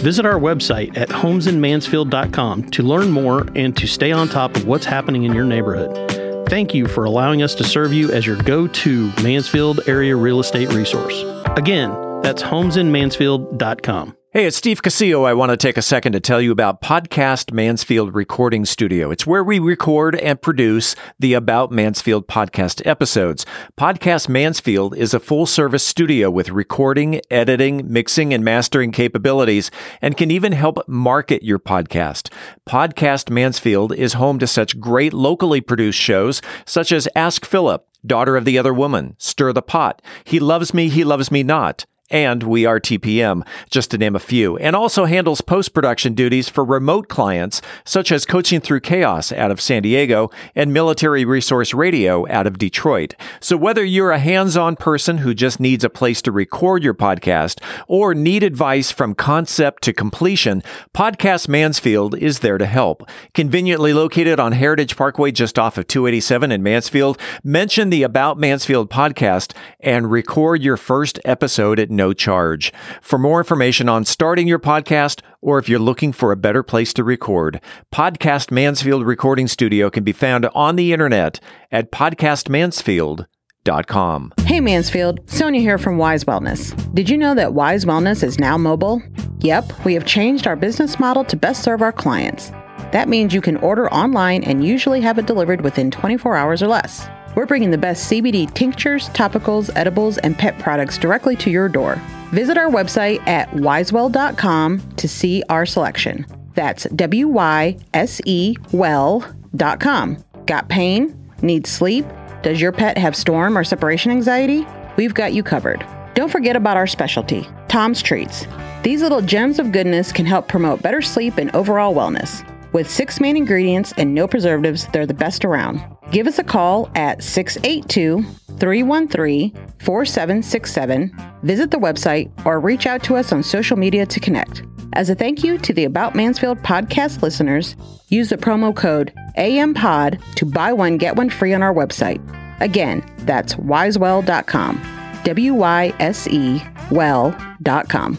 Visit 0.00 0.26
our 0.26 0.40
website 0.40 0.96
at 0.98 1.10
homesinmansfield.com 1.10 2.68
to 2.72 2.82
learn 2.82 3.12
more 3.12 3.46
and 3.54 3.76
to 3.76 3.86
stay 3.86 4.10
on 4.10 4.28
top 4.28 4.56
of 4.56 4.66
what's 4.66 4.84
happening 4.84 5.22
in 5.22 5.32
your 5.32 5.44
neighborhood. 5.44 6.48
Thank 6.48 6.74
you 6.74 6.88
for 6.88 7.04
allowing 7.04 7.40
us 7.40 7.54
to 7.54 7.62
serve 7.62 7.92
you 7.92 8.10
as 8.10 8.26
your 8.26 8.38
go 8.38 8.66
to 8.66 9.12
Mansfield 9.22 9.88
area 9.88 10.16
real 10.16 10.40
estate 10.40 10.72
resource. 10.72 11.22
Again, 11.56 11.90
that's 12.22 12.42
homesinmansfield.com. 12.42 14.15
Hey, 14.36 14.44
it's 14.44 14.58
Steve 14.58 14.82
Casillo. 14.82 15.24
I 15.24 15.32
want 15.32 15.48
to 15.48 15.56
take 15.56 15.78
a 15.78 15.80
second 15.80 16.12
to 16.12 16.20
tell 16.20 16.42
you 16.42 16.52
about 16.52 16.82
Podcast 16.82 17.54
Mansfield 17.54 18.14
Recording 18.14 18.66
Studio. 18.66 19.10
It's 19.10 19.26
where 19.26 19.42
we 19.42 19.58
record 19.58 20.14
and 20.14 20.38
produce 20.38 20.94
the 21.18 21.32
About 21.32 21.72
Mansfield 21.72 22.28
podcast 22.28 22.86
episodes. 22.86 23.46
Podcast 23.78 24.28
Mansfield 24.28 24.94
is 24.94 25.14
a 25.14 25.20
full 25.20 25.46
service 25.46 25.84
studio 25.84 26.30
with 26.30 26.50
recording, 26.50 27.22
editing, 27.30 27.90
mixing, 27.90 28.34
and 28.34 28.44
mastering 28.44 28.92
capabilities 28.92 29.70
and 30.02 30.18
can 30.18 30.30
even 30.30 30.52
help 30.52 30.86
market 30.86 31.42
your 31.42 31.58
podcast. 31.58 32.30
Podcast 32.68 33.30
Mansfield 33.30 33.94
is 33.94 34.12
home 34.12 34.38
to 34.38 34.46
such 34.46 34.78
great 34.78 35.14
locally 35.14 35.62
produced 35.62 35.98
shows 35.98 36.42
such 36.66 36.92
as 36.92 37.08
Ask 37.16 37.46
Philip, 37.46 37.88
Daughter 38.04 38.36
of 38.36 38.44
the 38.44 38.58
Other 38.58 38.74
Woman, 38.74 39.16
Stir 39.16 39.54
the 39.54 39.62
Pot, 39.62 40.02
He 40.24 40.38
Loves 40.38 40.74
Me, 40.74 40.90
He 40.90 41.04
Loves 41.04 41.30
Me 41.30 41.42
Not 41.42 41.86
and 42.10 42.42
We 42.42 42.66
Are 42.66 42.80
TPM, 42.80 43.46
just 43.70 43.90
to 43.90 43.98
name 43.98 44.14
a 44.14 44.20
few, 44.20 44.56
and 44.58 44.76
also 44.76 45.04
handles 45.04 45.40
post 45.40 45.74
production 45.74 46.14
duties 46.14 46.48
for 46.48 46.64
remote 46.64 47.08
clients 47.08 47.60
such 47.84 48.12
as 48.12 48.24
Coaching 48.24 48.60
Through 48.60 48.80
Chaos 48.80 49.32
out 49.32 49.50
of 49.50 49.60
San 49.60 49.82
Diego 49.82 50.30
and 50.54 50.72
Military 50.72 51.24
Resource 51.24 51.74
Radio 51.74 52.26
out 52.28 52.46
of 52.46 52.58
Detroit. 52.58 53.14
So 53.40 53.56
whether 53.56 53.84
you're 53.84 54.12
a 54.12 54.18
hands 54.18 54.56
on 54.56 54.76
person 54.76 55.18
who 55.18 55.34
just 55.34 55.60
needs 55.60 55.84
a 55.84 55.90
place 55.90 56.22
to 56.22 56.32
record 56.32 56.82
your 56.82 56.94
podcast 56.94 57.62
or 57.88 58.14
need 58.14 58.42
advice 58.42 58.90
from 58.90 59.14
concept 59.14 59.82
to 59.84 59.92
completion, 59.92 60.62
Podcast 60.94 61.48
Mansfield 61.48 62.16
is 62.16 62.40
there 62.40 62.58
to 62.58 62.66
help. 62.66 63.08
Conveniently 63.34 63.92
located 63.92 64.38
on 64.38 64.52
Heritage 64.52 64.96
Parkway 64.96 65.32
just 65.32 65.58
off 65.58 65.78
of 65.78 65.86
287 65.86 66.52
in 66.52 66.62
Mansfield, 66.62 67.18
mention 67.42 67.90
the 67.90 68.02
About 68.02 68.38
Mansfield 68.38 68.90
podcast 68.90 69.54
and 69.80 70.10
record 70.10 70.62
your 70.62 70.76
first 70.76 71.18
episode 71.24 71.78
at 71.78 71.90
no 71.96 72.12
charge. 72.12 72.72
For 73.00 73.18
more 73.18 73.40
information 73.40 73.88
on 73.88 74.04
starting 74.04 74.46
your 74.46 74.58
podcast, 74.58 75.22
or 75.40 75.58
if 75.58 75.68
you're 75.68 75.78
looking 75.78 76.12
for 76.12 76.30
a 76.30 76.36
better 76.36 76.62
place 76.62 76.92
to 76.94 77.02
record, 77.02 77.60
Podcast 77.92 78.50
Mansfield 78.50 79.04
Recording 79.04 79.48
Studio 79.48 79.90
can 79.90 80.04
be 80.04 80.12
found 80.12 80.46
on 80.54 80.76
the 80.76 80.92
internet 80.92 81.40
at 81.72 81.90
podcastmansfield.com. 81.90 84.32
Hey 84.44 84.60
Mansfield, 84.60 85.28
Sonia 85.28 85.60
here 85.60 85.78
from 85.78 85.98
Wyse 85.98 86.24
Wellness. 86.24 86.94
Did 86.94 87.10
you 87.10 87.18
know 87.18 87.34
that 87.34 87.52
Wyse 87.52 87.84
Wellness 87.84 88.22
is 88.22 88.38
now 88.38 88.56
mobile? 88.56 89.02
Yep, 89.40 89.84
we 89.84 89.94
have 89.94 90.06
changed 90.06 90.46
our 90.46 90.56
business 90.56 91.00
model 91.00 91.24
to 91.24 91.36
best 91.36 91.64
serve 91.64 91.82
our 91.82 91.92
clients. 91.92 92.50
That 92.92 93.08
means 93.08 93.34
you 93.34 93.40
can 93.40 93.56
order 93.56 93.92
online 93.92 94.44
and 94.44 94.64
usually 94.64 95.00
have 95.00 95.18
it 95.18 95.26
delivered 95.26 95.62
within 95.62 95.90
24 95.90 96.36
hours 96.36 96.62
or 96.62 96.68
less. 96.68 97.08
We're 97.36 97.46
bringing 97.46 97.70
the 97.70 97.78
best 97.78 98.10
CBD 98.10 98.52
tinctures, 98.54 99.10
topicals, 99.10 99.70
edibles, 99.76 100.16
and 100.18 100.36
pet 100.36 100.58
products 100.58 100.96
directly 100.96 101.36
to 101.36 101.50
your 101.50 101.68
door. 101.68 102.00
Visit 102.32 102.56
our 102.56 102.70
website 102.70 103.24
at 103.28 103.50
wysewell.com 103.50 104.82
to 104.96 105.08
see 105.08 105.42
our 105.50 105.66
selection. 105.66 106.26
That's 106.54 106.84
W 106.84 107.28
Y 107.28 107.76
S 107.92 108.22
E 108.24 108.56
well.com. 108.72 110.24
Got 110.46 110.68
pain? 110.70 111.30
Need 111.42 111.66
sleep? 111.66 112.06
Does 112.42 112.60
your 112.60 112.72
pet 112.72 112.96
have 112.96 113.14
storm 113.14 113.58
or 113.58 113.64
separation 113.64 114.10
anxiety? 114.10 114.66
We've 114.96 115.14
got 115.14 115.34
you 115.34 115.42
covered. 115.42 115.86
Don't 116.14 116.32
forget 116.32 116.56
about 116.56 116.78
our 116.78 116.86
specialty, 116.86 117.46
Tom's 117.68 118.00
Treats. 118.00 118.46
These 118.82 119.02
little 119.02 119.20
gems 119.20 119.58
of 119.58 119.72
goodness 119.72 120.10
can 120.10 120.24
help 120.24 120.48
promote 120.48 120.80
better 120.80 121.02
sleep 121.02 121.36
and 121.36 121.54
overall 121.54 121.94
wellness. 121.94 122.42
With 122.76 122.90
six 122.90 123.20
main 123.20 123.38
ingredients 123.38 123.94
and 123.96 124.14
no 124.14 124.28
preservatives, 124.28 124.86
they're 124.92 125.06
the 125.06 125.14
best 125.14 125.46
around. 125.46 125.82
Give 126.10 126.26
us 126.26 126.38
a 126.38 126.44
call 126.44 126.90
at 126.94 127.24
682 127.24 128.22
313 128.58 129.50
4767, 129.78 131.10
visit 131.42 131.70
the 131.70 131.78
website, 131.78 132.30
or 132.44 132.60
reach 132.60 132.86
out 132.86 133.02
to 133.04 133.16
us 133.16 133.32
on 133.32 133.42
social 133.42 133.78
media 133.78 134.04
to 134.04 134.20
connect. 134.20 134.62
As 134.92 135.08
a 135.08 135.14
thank 135.14 135.42
you 135.42 135.56
to 135.56 135.72
the 135.72 135.84
About 135.84 136.14
Mansfield 136.14 136.58
podcast 136.58 137.22
listeners, 137.22 137.76
use 138.08 138.28
the 138.28 138.36
promo 138.36 138.76
code 138.76 139.10
AMPOD 139.38 140.20
to 140.34 140.44
buy 140.44 140.74
one, 140.74 140.98
get 140.98 141.16
one 141.16 141.30
free 141.30 141.54
on 141.54 141.62
our 141.62 141.72
website. 141.72 142.20
Again, 142.60 143.02
that's 143.20 143.54
wysewell.com. 143.54 145.22
W 145.24 145.54
Y 145.54 145.94
S 145.98 146.28
E 146.28 146.62
well.com. 146.90 148.18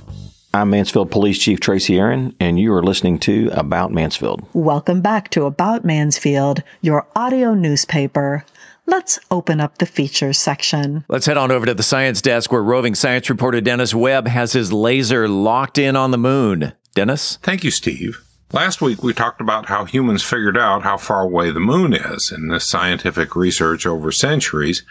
I'm 0.58 0.72
Mansfield 0.72 1.12
Police 1.12 1.38
Chief 1.38 1.60
Tracy 1.60 2.00
Aaron, 2.00 2.36
and 2.40 2.60
you 2.60 2.74
are 2.74 2.82
listening 2.82 3.20
to 3.20 3.52
About 3.54 3.92
Mansfield. 3.92 4.44
Welcome 4.54 5.02
back 5.02 5.30
to 5.30 5.46
About 5.46 5.86
Mansfield, 5.86 6.64
your 6.82 7.06
audio 7.16 7.54
newspaper. 7.54 8.44
Let's 8.88 9.20
open 9.30 9.62
up 9.62 9.78
the 9.78 9.86
features 9.86 10.40
section. 10.40 11.06
Let's 11.10 11.28
head 11.28 11.38
on 11.38 11.52
over 11.52 11.68
to 11.68 11.76
the 11.76 11.84
science 11.84 12.24
desk 12.24 12.52
where 12.52 12.64
roving 12.64 12.96
science 12.96 13.30
reporter 13.30 13.62
Dennis 13.62 13.94
Webb 13.94 14.28
has 14.28 14.54
his 14.54 14.74
laser 14.74 15.28
locked 15.28 15.78
in 15.78 15.96
on 15.96 16.10
the 16.10 16.18
moon. 16.18 16.74
Dennis? 16.96 17.38
Thank 17.44 17.64
you, 17.64 17.70
Steve. 17.70 18.20
Last 18.52 18.82
week 18.82 19.04
we 19.04 19.14
talked 19.14 19.42
about 19.42 19.68
how 19.68 19.86
humans 19.86 20.24
figured 20.24 20.58
out 20.58 20.82
how 20.82 20.98
far 20.98 21.22
away 21.22 21.52
the 21.52 21.60
moon 21.60 21.94
is. 21.94 22.32
In 22.36 22.48
this 22.48 22.68
scientific 22.68 23.36
research 23.36 23.86
over 23.86 24.12
centuries, 24.12 24.82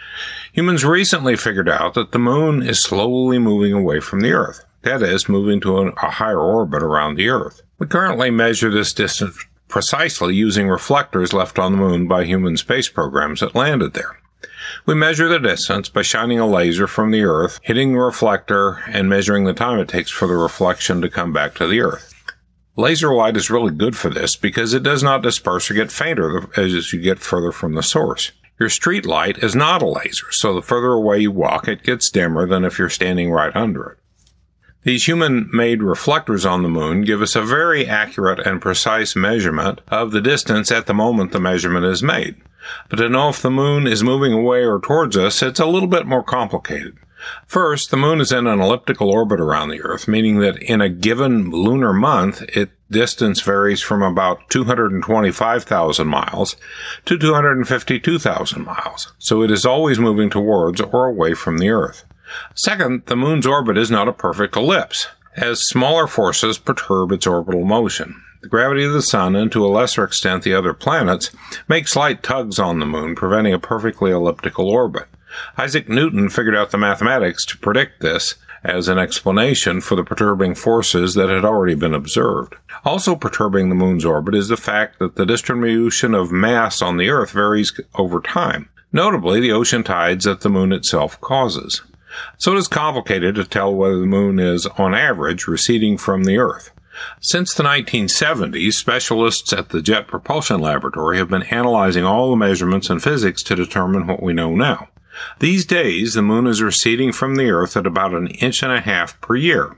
humans 0.52 0.84
recently 0.84 1.34
figured 1.36 1.68
out 1.68 1.94
that 1.94 2.12
the 2.12 2.20
moon 2.20 2.62
is 2.62 2.84
slowly 2.84 3.40
moving 3.40 3.72
away 3.72 3.98
from 3.98 4.20
the 4.20 4.30
Earth. 4.30 4.64
That 4.86 5.02
is, 5.02 5.28
moving 5.28 5.60
to 5.62 5.78
a 5.78 6.10
higher 6.10 6.38
orbit 6.38 6.80
around 6.80 7.16
the 7.16 7.28
Earth. 7.28 7.60
We 7.80 7.88
currently 7.88 8.30
measure 8.30 8.70
this 8.70 8.92
distance 8.92 9.36
precisely 9.66 10.36
using 10.36 10.68
reflectors 10.68 11.32
left 11.32 11.58
on 11.58 11.72
the 11.72 11.78
moon 11.78 12.06
by 12.06 12.24
human 12.24 12.56
space 12.56 12.88
programs 12.88 13.40
that 13.40 13.56
landed 13.56 13.94
there. 13.94 14.20
We 14.86 14.94
measure 14.94 15.28
the 15.28 15.40
distance 15.40 15.88
by 15.88 16.02
shining 16.02 16.38
a 16.38 16.46
laser 16.46 16.86
from 16.86 17.10
the 17.10 17.24
Earth, 17.24 17.58
hitting 17.64 17.94
the 17.94 17.98
reflector, 17.98 18.78
and 18.86 19.08
measuring 19.08 19.42
the 19.42 19.54
time 19.54 19.80
it 19.80 19.88
takes 19.88 20.12
for 20.12 20.28
the 20.28 20.36
reflection 20.36 21.00
to 21.00 21.10
come 21.10 21.32
back 21.32 21.56
to 21.56 21.66
the 21.66 21.80
Earth. 21.80 22.14
Laser 22.76 23.12
light 23.12 23.36
is 23.36 23.50
really 23.50 23.74
good 23.74 23.96
for 23.96 24.08
this 24.08 24.36
because 24.36 24.72
it 24.72 24.84
does 24.84 25.02
not 25.02 25.20
disperse 25.20 25.68
or 25.68 25.74
get 25.74 25.90
fainter 25.90 26.48
as 26.56 26.92
you 26.92 27.00
get 27.00 27.18
further 27.18 27.50
from 27.50 27.74
the 27.74 27.82
source. 27.82 28.30
Your 28.60 28.68
street 28.68 29.04
light 29.04 29.38
is 29.38 29.56
not 29.56 29.82
a 29.82 29.88
laser, 29.88 30.30
so 30.30 30.54
the 30.54 30.62
further 30.62 30.92
away 30.92 31.18
you 31.18 31.32
walk, 31.32 31.66
it 31.66 31.82
gets 31.82 32.08
dimmer 32.08 32.46
than 32.46 32.64
if 32.64 32.78
you're 32.78 32.88
standing 32.88 33.32
right 33.32 33.54
under 33.56 33.84
it. 33.88 33.98
These 34.86 35.08
human 35.08 35.50
made 35.52 35.82
reflectors 35.82 36.46
on 36.46 36.62
the 36.62 36.68
moon 36.68 37.02
give 37.02 37.20
us 37.20 37.34
a 37.34 37.42
very 37.42 37.88
accurate 37.88 38.38
and 38.38 38.62
precise 38.62 39.16
measurement 39.16 39.80
of 39.88 40.12
the 40.12 40.20
distance 40.20 40.70
at 40.70 40.86
the 40.86 40.94
moment 40.94 41.32
the 41.32 41.40
measurement 41.40 41.84
is 41.84 42.04
made. 42.04 42.36
But 42.88 42.98
to 42.98 43.08
know 43.08 43.30
if 43.30 43.42
the 43.42 43.50
moon 43.50 43.88
is 43.88 44.04
moving 44.04 44.32
away 44.32 44.64
or 44.64 44.78
towards 44.78 45.16
us, 45.16 45.42
it's 45.42 45.58
a 45.58 45.66
little 45.66 45.88
bit 45.88 46.06
more 46.06 46.22
complicated. 46.22 46.96
First, 47.48 47.90
the 47.90 47.96
moon 47.96 48.20
is 48.20 48.30
in 48.30 48.46
an 48.46 48.60
elliptical 48.60 49.10
orbit 49.10 49.40
around 49.40 49.70
the 49.70 49.82
Earth, 49.82 50.06
meaning 50.06 50.38
that 50.38 50.62
in 50.62 50.80
a 50.80 50.88
given 50.88 51.50
lunar 51.50 51.92
month, 51.92 52.42
its 52.42 52.70
distance 52.88 53.40
varies 53.40 53.82
from 53.82 54.02
about 54.02 54.48
225,000 54.50 56.06
miles 56.06 56.54
to 57.06 57.18
252,000 57.18 58.64
miles. 58.64 59.12
So 59.18 59.42
it 59.42 59.50
is 59.50 59.66
always 59.66 59.98
moving 59.98 60.30
towards 60.30 60.80
or 60.80 61.06
away 61.06 61.34
from 61.34 61.58
the 61.58 61.70
Earth. 61.70 62.04
Second, 62.54 63.04
the 63.06 63.16
moon's 63.16 63.46
orbit 63.46 63.78
is 63.78 63.90
not 63.90 64.08
a 64.08 64.12
perfect 64.12 64.56
ellipse, 64.56 65.08
as 65.36 65.66
smaller 65.66 66.06
forces 66.06 66.58
perturb 66.58 67.12
its 67.12 67.26
orbital 67.26 67.64
motion. 67.64 68.22
The 68.42 68.48
gravity 68.48 68.84
of 68.84 68.92
the 68.92 69.02
sun, 69.02 69.34
and 69.34 69.50
to 69.52 69.64
a 69.64 69.68
lesser 69.68 70.04
extent 70.04 70.42
the 70.42 70.54
other 70.54 70.72
planets, 70.72 71.30
make 71.68 71.88
slight 71.88 72.22
tugs 72.22 72.58
on 72.58 72.78
the 72.78 72.86
moon, 72.86 73.14
preventing 73.14 73.52
a 73.52 73.58
perfectly 73.58 74.10
elliptical 74.10 74.68
orbit. 74.68 75.06
Isaac 75.58 75.88
Newton 75.88 76.28
figured 76.28 76.54
out 76.54 76.70
the 76.70 76.78
mathematics 76.78 77.44
to 77.46 77.58
predict 77.58 78.00
this 78.00 78.36
as 78.64 78.88
an 78.88 78.98
explanation 78.98 79.80
for 79.80 79.94
the 79.94 80.04
perturbing 80.04 80.54
forces 80.54 81.14
that 81.14 81.28
had 81.28 81.44
already 81.44 81.74
been 81.74 81.94
observed. 81.94 82.54
Also 82.84 83.14
perturbing 83.14 83.68
the 83.68 83.74
moon's 83.74 84.04
orbit 84.04 84.34
is 84.34 84.48
the 84.48 84.56
fact 84.56 84.98
that 84.98 85.16
the 85.16 85.26
distribution 85.26 86.14
of 86.14 86.32
mass 86.32 86.82
on 86.82 86.96
the 86.96 87.08
Earth 87.08 87.30
varies 87.30 87.78
over 87.94 88.20
time, 88.20 88.68
notably 88.92 89.40
the 89.40 89.52
ocean 89.52 89.82
tides 89.82 90.24
that 90.24 90.40
the 90.40 90.48
moon 90.48 90.72
itself 90.72 91.20
causes. 91.20 91.82
So 92.38 92.52
it 92.52 92.58
is 92.58 92.68
complicated 92.68 93.34
to 93.34 93.44
tell 93.44 93.74
whether 93.74 93.98
the 93.98 94.06
moon 94.06 94.38
is, 94.38 94.66
on 94.78 94.94
average, 94.94 95.46
receding 95.46 95.98
from 95.98 96.24
the 96.24 96.38
Earth. 96.38 96.70
Since 97.20 97.54
the 97.54 97.62
1970s, 97.62 98.72
specialists 98.72 99.52
at 99.52 99.68
the 99.68 99.82
Jet 99.82 100.06
Propulsion 100.06 100.60
Laboratory 100.60 101.18
have 101.18 101.28
been 101.28 101.42
analyzing 101.44 102.04
all 102.04 102.30
the 102.30 102.36
measurements 102.36 102.88
and 102.88 103.02
physics 103.02 103.42
to 103.44 103.54
determine 103.56 104.06
what 104.06 104.22
we 104.22 104.32
know 104.32 104.54
now. 104.54 104.88
These 105.38 105.64
days, 105.64 106.14
the 106.14 106.22
moon 106.22 106.46
is 106.46 106.62
receding 106.62 107.12
from 107.12 107.36
the 107.36 107.50
Earth 107.50 107.76
at 107.76 107.86
about 107.86 108.14
an 108.14 108.28
inch 108.28 108.62
and 108.62 108.72
a 108.72 108.80
half 108.80 109.20
per 109.20 109.36
year, 109.36 109.76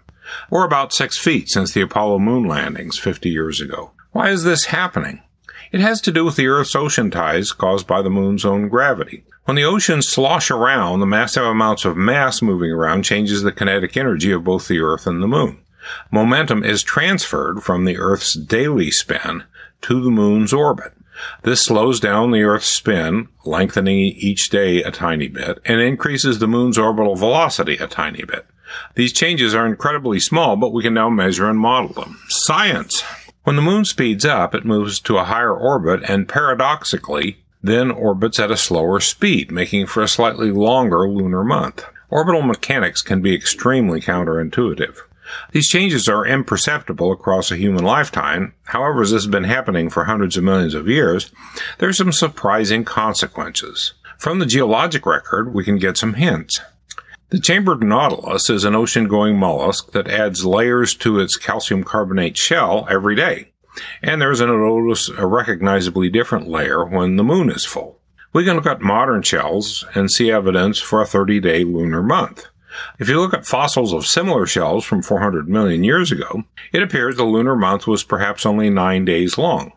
or 0.51 0.65
about 0.65 0.93
six 0.93 1.19
feet 1.19 1.49
since 1.49 1.73
the 1.73 1.81
Apollo 1.81 2.21
moon 2.21 2.45
landings 2.45 2.99
50 2.99 3.29
years 3.31 3.61
ago. 3.61 3.93
Why 4.13 4.31
is 4.31 4.45
this 4.45 4.67
happening? 4.67 5.23
It 5.71 5.81
has 5.81 6.01
to 6.03 6.13
do 6.13 6.25
with 6.25 6.37
the 6.37 6.47
Earth's 6.47 6.75
ocean 6.75 7.11
tides 7.11 7.53
caused 7.53 7.87
by 7.87 8.03
the 8.03 8.11
moon's 8.11 8.45
own 8.45 8.69
gravity. 8.69 9.25
When 9.45 9.57
the 9.57 9.65
oceans 9.65 10.09
slosh 10.09 10.51
around, 10.51 11.01
the 11.01 11.07
massive 11.07 11.45
amounts 11.45 11.85
of 11.85 11.97
mass 11.97 12.43
moving 12.43 12.71
around 12.71 13.05
changes 13.05 13.43
the 13.43 13.53
kinetic 13.53 13.97
energy 13.97 14.31
of 14.31 14.45
both 14.45 14.69
the 14.69 14.81
Earth 14.81 15.07
and 15.07 15.23
the 15.23 15.29
Moon. 15.29 15.59
Momentum 16.11 16.65
is 16.65 16.83
transferred 16.83 17.63
from 17.63 17.85
the 17.85 17.97
Earth's 17.97 18.35
daily 18.35 18.91
spin 18.91 19.45
to 19.83 20.03
the 20.03 20.11
Moon's 20.11 20.53
orbit. 20.53 20.93
This 21.43 21.65
slows 21.65 21.99
down 21.99 22.31
the 22.31 22.43
Earth's 22.43 22.69
spin, 22.69 23.29
lengthening 23.45 23.99
each 23.99 24.51
day 24.51 24.83
a 24.83 24.91
tiny 24.91 25.29
bit, 25.29 25.59
and 25.65 25.81
increases 25.81 26.39
the 26.39 26.47
Moon's 26.47 26.79
orbital 26.79 27.17
velocity 27.17 27.77
a 27.77 27.87
tiny 27.87 28.25
bit. 28.25 28.47
These 28.95 29.13
changes 29.13 29.55
are 29.55 29.67
incredibly 29.67 30.21
small, 30.21 30.57
but 30.57 30.73
we 30.73 30.83
can 30.83 30.95
now 30.95 31.09
measure 31.09 31.49
and 31.49 31.59
model 31.59 31.95
them. 31.95 32.21
Science! 32.29 33.03
When 33.49 33.57
the 33.57 33.63
Moon 33.63 33.87
speeds 33.87 34.27
up, 34.27 34.55
it 34.55 34.67
moves 34.67 35.01
to 35.01 35.17
a 35.17 35.25
higher 35.25 35.55
orbit, 35.57 36.03
and 36.07 36.29
paradoxically, 36.29 37.39
then 37.63 37.91
orbits 37.91 38.39
at 38.39 38.51
a 38.51 38.59
slower 38.59 39.01
speed, 39.01 39.51
making 39.51 39.87
for 39.87 40.03
a 40.03 40.07
slightly 40.07 40.51
longer 40.51 41.09
lunar 41.09 41.43
month. 41.43 41.83
Orbital 42.11 42.43
mechanics 42.43 43.01
can 43.01 43.23
be 43.23 43.35
extremely 43.35 44.03
counterintuitive. 44.03 44.99
These 45.53 45.71
changes 45.71 46.11
are 46.11 46.27
imperceptible 46.27 47.11
across 47.11 47.51
a 47.51 47.57
human 47.57 47.85
lifetime. 47.85 48.53
However, 48.65 49.01
as 49.01 49.13
this 49.13 49.23
has 49.23 49.31
been 49.31 49.45
happening 49.45 49.89
for 49.89 50.05
hundreds 50.05 50.37
of 50.37 50.45
millions 50.45 50.75
of 50.75 50.87
years, 50.87 51.31
there 51.79 51.89
are 51.89 51.95
some 51.95 52.13
surprising 52.13 52.85
consequences. 52.85 53.95
From 54.19 54.41
the 54.41 54.47
geologic 54.47 55.07
record, 55.07 55.55
we 55.55 55.65
can 55.65 55.79
get 55.79 55.97
some 55.97 56.13
hints. 56.13 56.61
The 57.31 57.41
chambered 57.41 57.83
nautilus 57.83 58.49
is 58.49 58.65
an 58.65 58.75
ocean 58.75 59.07
going 59.07 59.37
mollusk 59.37 59.93
that 59.93 60.09
adds 60.09 60.47
layers 60.47 60.95
to 60.97 61.21
its 61.21 61.37
calcium 61.37 61.85
carbonate 61.85 62.37
shell 62.37 62.87
every 62.91 63.15
day 63.15 63.53
and 64.03 64.21
there's 64.21 64.41
notice 64.41 65.09
a 65.09 65.27
recognizably 65.27 66.09
different 66.09 66.49
layer 66.49 66.85
when 66.85 67.17
the 67.17 67.25
moon 67.25 67.51
is 67.51 67.65
full. 67.65 67.99
We 68.33 68.45
can 68.45 68.57
look 68.57 68.67
at 68.67 68.81
modern 68.81 69.23
shells 69.23 69.85
and 69.95 70.11
see 70.11 70.31
evidence 70.31 70.79
for 70.79 71.01
a 71.01 71.07
30 71.07 71.41
day 71.41 71.65
lunar 71.65 72.03
month. 72.03 72.47
If 72.99 73.09
you 73.09 73.19
look 73.19 73.35
at 73.35 73.47
fossils 73.47 73.93
of 73.93 74.07
similar 74.07 74.47
shells 74.47 74.85
from 74.85 75.03
400 75.03 75.49
million 75.49 75.83
years 75.83 76.13
ago, 76.13 76.45
it 76.73 76.83
appears 76.83 77.17
the 77.17 77.25
lunar 77.25 77.57
month 77.57 77.87
was 77.87 78.05
perhaps 78.05 78.47
only 78.47 78.71
nine 78.71 79.05
days 79.05 79.39
long. 79.39 79.73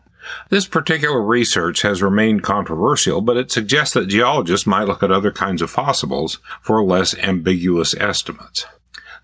This 0.50 0.66
particular 0.66 1.22
research 1.22 1.82
has 1.82 2.02
remained 2.02 2.42
controversial, 2.42 3.20
but 3.20 3.36
it 3.36 3.50
suggests 3.50 3.94
that 3.94 4.08
geologists 4.08 4.66
might 4.66 4.86
look 4.86 5.02
at 5.02 5.10
other 5.10 5.32
kinds 5.32 5.62
of 5.62 5.70
fossils 5.70 6.38
for 6.60 6.82
less 6.84 7.16
ambiguous 7.18 7.94
estimates. 7.94 8.66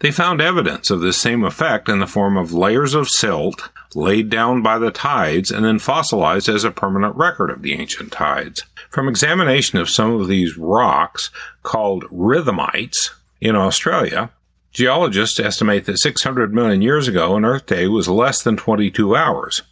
They 0.01 0.11
found 0.11 0.41
evidence 0.41 0.91
of 0.91 1.01
this 1.01 1.21
same 1.21 1.45
effect 1.45 1.89
in 1.89 1.99
the 1.99 2.07
form 2.07 2.37
of 2.37 2.53
layers 2.53 2.95
of 2.95 3.09
silt 3.09 3.69
laid 3.95 4.29
down 4.29 4.63
by 4.63 4.79
the 4.79 4.91
tides 4.91 5.51
and 5.51 5.65
then 5.65 5.79
fossilized 5.79 6.49
as 6.49 6.63
a 6.63 6.71
permanent 6.71 7.17
record 7.17 7.51
of 7.51 7.63
the 7.63 7.73
ancient 7.73 8.13
tides. 8.13 8.65
From 8.91 9.09
examination 9.09 9.79
of 9.79 9.91
some 9.91 10.13
of 10.13 10.29
these 10.29 10.57
rocks, 10.57 11.31
called 11.63 12.05
rhythmites, 12.11 13.11
in 13.41 13.55
Australia, 13.55 14.31
geologists 14.73 15.39
estimate 15.39 15.85
that 15.87 15.99
600 15.99 16.53
million 16.53 16.83
years 16.83 17.09
ago, 17.09 17.37
an 17.37 17.45
Earth 17.45 17.67
day 17.67 17.87
was 17.87 18.09
less 18.09 18.43
than 18.43 18.57
22 18.57 19.15
hours. 19.15 19.63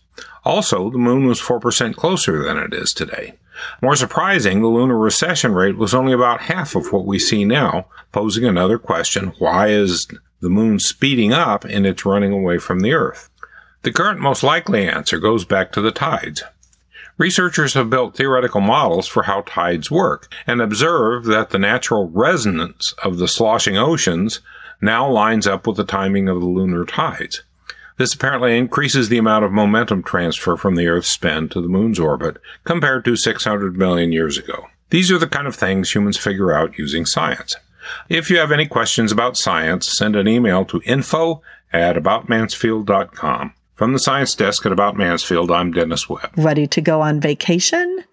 Also, 0.46 0.90
the 0.90 0.96
moon 0.96 1.26
was 1.26 1.40
4% 1.40 1.96
closer 1.96 2.44
than 2.44 2.56
it 2.56 2.72
is 2.72 2.92
today. 2.92 3.34
More 3.82 3.96
surprising, 3.96 4.62
the 4.62 4.68
lunar 4.68 4.96
recession 4.96 5.52
rate 5.52 5.76
was 5.76 5.92
only 5.92 6.12
about 6.12 6.42
half 6.42 6.76
of 6.76 6.92
what 6.92 7.04
we 7.04 7.18
see 7.18 7.44
now, 7.44 7.86
posing 8.12 8.44
another 8.44 8.78
question 8.78 9.32
why 9.40 9.70
is 9.70 10.06
the 10.40 10.48
moon 10.48 10.78
speeding 10.78 11.32
up 11.32 11.64
and 11.64 11.84
its 11.84 12.06
running 12.06 12.32
away 12.32 12.58
from 12.58 12.78
the 12.78 12.92
Earth? 12.92 13.28
The 13.82 13.90
current 13.90 14.20
most 14.20 14.44
likely 14.44 14.88
answer 14.88 15.18
goes 15.18 15.44
back 15.44 15.72
to 15.72 15.80
the 15.80 15.90
tides. 15.90 16.44
Researchers 17.18 17.74
have 17.74 17.90
built 17.90 18.14
theoretical 18.14 18.60
models 18.60 19.08
for 19.08 19.24
how 19.24 19.40
tides 19.48 19.90
work 19.90 20.32
and 20.46 20.62
observe 20.62 21.24
that 21.24 21.50
the 21.50 21.58
natural 21.58 22.08
resonance 22.08 22.94
of 23.02 23.18
the 23.18 23.26
sloshing 23.26 23.76
oceans 23.76 24.42
now 24.80 25.10
lines 25.10 25.48
up 25.48 25.66
with 25.66 25.76
the 25.76 25.84
timing 25.84 26.28
of 26.28 26.38
the 26.38 26.46
lunar 26.46 26.84
tides. 26.84 27.42
This 27.98 28.14
apparently 28.14 28.58
increases 28.58 29.08
the 29.08 29.18
amount 29.18 29.44
of 29.44 29.52
momentum 29.52 30.02
transfer 30.02 30.56
from 30.56 30.74
the 30.74 30.86
Earth's 30.86 31.08
spin 31.08 31.48
to 31.50 31.60
the 31.60 31.68
moon's 31.68 31.98
orbit 31.98 32.36
compared 32.64 33.04
to 33.06 33.16
600 33.16 33.76
million 33.76 34.12
years 34.12 34.36
ago. 34.36 34.66
These 34.90 35.10
are 35.10 35.18
the 35.18 35.26
kind 35.26 35.46
of 35.46 35.56
things 35.56 35.94
humans 35.94 36.18
figure 36.18 36.52
out 36.52 36.78
using 36.78 37.06
science. 37.06 37.56
If 38.08 38.30
you 38.30 38.38
have 38.38 38.52
any 38.52 38.66
questions 38.66 39.12
about 39.12 39.36
science, 39.36 39.88
send 39.88 40.14
an 40.14 40.28
email 40.28 40.64
to 40.66 40.82
info 40.84 41.42
at 41.72 41.96
aboutmansfield.com. 41.96 43.54
From 43.74 43.92
the 43.92 43.98
science 43.98 44.34
desk 44.34 44.64
at 44.66 44.72
About 44.72 44.96
Mansfield, 44.96 45.50
I'm 45.50 45.72
Dennis 45.72 46.08
Webb. 46.08 46.32
Ready 46.36 46.66
to 46.66 46.80
go 46.80 47.00
on 47.00 47.20
vacation? 47.20 48.04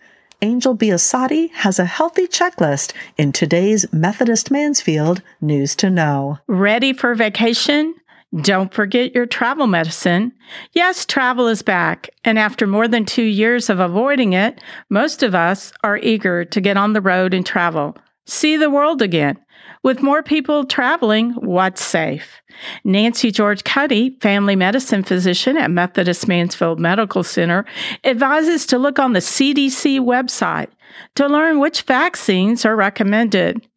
Angel 0.41 0.75
Biasati 0.75 1.51
has 1.51 1.79
a 1.79 1.85
healthy 1.85 2.27
checklist 2.27 2.91
in 3.17 3.31
today's 3.31 3.91
Methodist 3.93 4.51
Mansfield 4.51 5.21
News 5.39 5.73
to 5.77 5.89
Know. 5.89 6.39
Ready 6.47 6.91
for 6.91 7.15
vacation? 7.15 7.95
Don't 8.41 8.73
forget 8.73 9.13
your 9.13 9.27
travel 9.27 9.67
medicine. 9.67 10.31
Yes, 10.71 11.05
travel 11.05 11.47
is 11.47 11.61
back, 11.61 12.09
and 12.23 12.39
after 12.39 12.65
more 12.65 12.87
than 12.87 13.05
two 13.05 13.23
years 13.23 13.69
of 13.69 13.79
avoiding 13.79 14.33
it, 14.33 14.59
most 14.89 15.21
of 15.21 15.35
us 15.35 15.71
are 15.83 15.97
eager 15.99 16.43
to 16.45 16.61
get 16.61 16.75
on 16.75 16.93
the 16.93 17.01
road 17.01 17.35
and 17.35 17.45
travel, 17.45 17.95
see 18.25 18.57
the 18.57 18.71
world 18.71 19.03
again. 19.03 19.37
With 19.83 20.01
more 20.01 20.23
people 20.23 20.65
traveling, 20.65 21.31
what's 21.33 21.83
safe? 21.83 22.41
Nancy 22.83 23.31
George 23.31 23.63
Cuddy, 23.65 24.17
family 24.21 24.55
medicine 24.55 25.03
physician 25.03 25.57
at 25.57 25.69
Methodist 25.69 26.27
Mansfield 26.27 26.79
Medical 26.79 27.23
Center, 27.23 27.65
advises 28.03 28.65
to 28.67 28.79
look 28.79 28.97
on 28.97 29.13
the 29.13 29.19
CDC 29.19 29.99
website 29.99 30.69
to 31.15 31.27
learn 31.27 31.59
which 31.59 31.83
vaccines 31.83 32.65
are 32.65 32.75
recommended. 32.75 33.67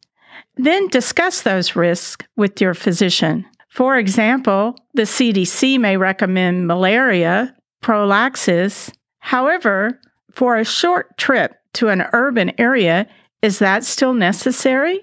Then 0.55 0.87
discuss 0.87 1.43
those 1.43 1.75
risks 1.75 2.25
with 2.35 2.59
your 2.59 2.73
physician. 2.73 3.45
For 3.77 3.95
example, 3.95 4.75
the 4.95 5.03
CDC 5.03 5.79
may 5.79 5.97
recommend 5.97 6.65
malaria 6.65 7.55
prophylaxis. 7.81 8.91
However, 9.19 10.01
for 10.31 10.57
a 10.57 10.65
short 10.65 11.15
trip 11.19 11.53
to 11.73 11.89
an 11.89 12.05
urban 12.11 12.59
area, 12.59 13.05
is 13.43 13.59
that 13.59 13.83
still 13.83 14.15
necessary? 14.15 14.99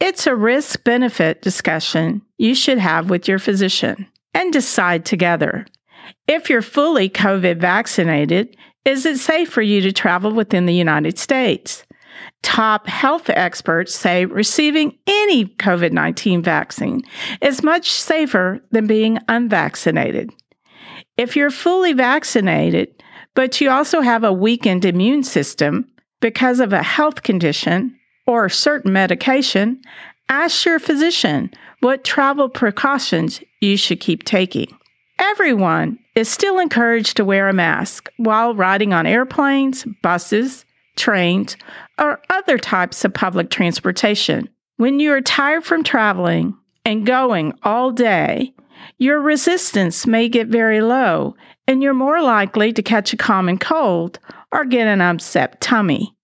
It's 0.00 0.26
a 0.26 0.34
risk 0.34 0.82
benefit 0.82 1.40
discussion 1.40 2.20
you 2.36 2.56
should 2.56 2.78
have 2.78 3.10
with 3.10 3.28
your 3.28 3.38
physician 3.38 4.08
and 4.34 4.52
decide 4.52 5.04
together. 5.04 5.64
If 6.26 6.50
you're 6.50 6.62
fully 6.62 7.08
COVID 7.08 7.60
vaccinated, 7.60 8.56
is 8.84 9.06
it 9.06 9.18
safe 9.18 9.50
for 9.50 9.62
you 9.62 9.80
to 9.82 9.92
travel 9.92 10.32
within 10.32 10.66
the 10.66 10.74
United 10.74 11.16
States? 11.16 11.84
Top 12.44 12.86
health 12.86 13.30
experts 13.30 13.94
say 13.94 14.26
receiving 14.26 14.98
any 15.06 15.46
COVID 15.46 15.92
19 15.92 16.42
vaccine 16.42 17.00
is 17.40 17.62
much 17.62 17.90
safer 17.90 18.60
than 18.70 18.86
being 18.86 19.18
unvaccinated. 19.28 20.30
If 21.16 21.36
you're 21.36 21.50
fully 21.50 21.94
vaccinated, 21.94 23.02
but 23.34 23.62
you 23.62 23.70
also 23.70 24.02
have 24.02 24.24
a 24.24 24.32
weakened 24.32 24.84
immune 24.84 25.24
system 25.24 25.88
because 26.20 26.60
of 26.60 26.74
a 26.74 26.82
health 26.82 27.22
condition 27.22 27.98
or 28.26 28.50
certain 28.50 28.92
medication, 28.92 29.80
ask 30.28 30.66
your 30.66 30.78
physician 30.78 31.50
what 31.80 32.04
travel 32.04 32.50
precautions 32.50 33.42
you 33.62 33.78
should 33.78 34.00
keep 34.00 34.22
taking. 34.22 34.68
Everyone 35.18 35.98
is 36.14 36.28
still 36.28 36.58
encouraged 36.58 37.16
to 37.16 37.24
wear 37.24 37.48
a 37.48 37.54
mask 37.54 38.10
while 38.18 38.54
riding 38.54 38.92
on 38.92 39.06
airplanes, 39.06 39.84
buses, 40.02 40.66
trains, 40.96 41.56
or 41.98 42.20
other 42.30 42.58
types 42.58 43.04
of 43.04 43.14
public 43.14 43.50
transportation. 43.50 44.48
When 44.76 45.00
you 45.00 45.12
are 45.12 45.20
tired 45.20 45.64
from 45.64 45.84
traveling 45.84 46.56
and 46.84 47.06
going 47.06 47.52
all 47.62 47.92
day, 47.92 48.54
your 48.98 49.20
resistance 49.20 50.06
may 50.06 50.28
get 50.28 50.48
very 50.48 50.80
low 50.80 51.36
and 51.66 51.82
you're 51.82 51.94
more 51.94 52.20
likely 52.20 52.72
to 52.72 52.82
catch 52.82 53.12
a 53.12 53.16
common 53.16 53.58
cold 53.58 54.18
or 54.52 54.64
get 54.64 54.86
an 54.86 55.00
upset 55.00 55.60
tummy. 55.60 56.14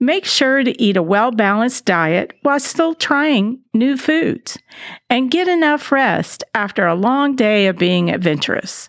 Make 0.00 0.24
sure 0.24 0.62
to 0.62 0.82
eat 0.82 0.96
a 0.96 1.02
well 1.02 1.30
balanced 1.30 1.84
diet 1.84 2.32
while 2.42 2.60
still 2.60 2.94
trying 2.94 3.60
new 3.74 3.96
foods 3.96 4.58
and 5.10 5.30
get 5.30 5.48
enough 5.48 5.90
rest 5.90 6.44
after 6.54 6.86
a 6.86 6.94
long 6.94 7.36
day 7.36 7.66
of 7.66 7.78
being 7.78 8.10
adventurous. 8.10 8.88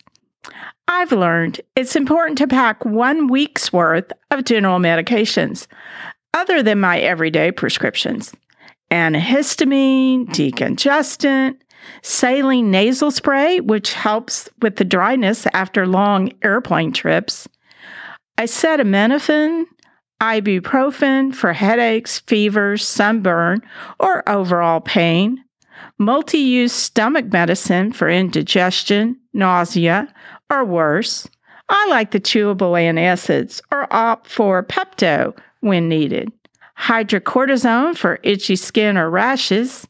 I've 0.88 1.12
learned 1.12 1.62
it's 1.76 1.96
important 1.96 2.40
to 2.40 2.48
pack 2.48 2.84
one 2.84 3.28
week's 3.28 3.72
worth 3.72 4.12
of 4.32 4.46
general 4.46 4.80
medications, 4.80 5.68
other 6.34 6.64
than 6.64 6.80
my 6.80 7.00
everyday 7.00 7.52
prescriptions. 7.52 8.34
Antihistamine, 8.92 10.28
decongestant, 10.30 11.58
saline 12.02 12.72
nasal 12.72 13.12
spray, 13.12 13.60
which 13.60 13.94
helps 13.94 14.50
with 14.62 14.78
the 14.78 14.86
dryness 14.86 15.46
after 15.54 15.86
long 15.86 16.32
airplane 16.44 16.92
trips, 16.92 17.48
acetaminophen, 18.38 19.66
ibuprofen 20.22 21.34
for 21.34 21.54
headaches, 21.54 22.20
fevers, 22.20 22.86
sunburn, 22.88 23.62
or 24.00 24.28
overall 24.28 24.82
pain, 24.82 25.44
multi 25.98 26.40
use 26.40 26.74
stomach 26.74 27.32
medicine 27.32 27.92
for 27.92 28.10
indigestion, 28.10 29.18
nausea, 29.34 30.14
or 30.50 30.66
worse. 30.66 31.28
I 31.70 31.88
like 31.90 32.12
the 32.12 32.20
chewable 32.20 32.72
antacids 32.72 33.62
or 33.72 33.92
opt 33.94 34.28
for 34.28 34.64
Pepto 34.64 35.38
when 35.62 35.90
needed. 35.90 36.32
Hydrocortisone 36.78 37.98
for 37.98 38.20
itchy 38.24 38.56
skin 38.56 38.98
or 38.98 39.10
rashes. 39.10 39.88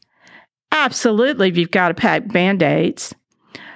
Absolutely, 0.72 1.48
if 1.48 1.56
you've 1.56 1.70
got 1.70 1.88
to 1.88 1.94
pack 1.94 2.32
band 2.32 2.62
aids. 2.62 3.14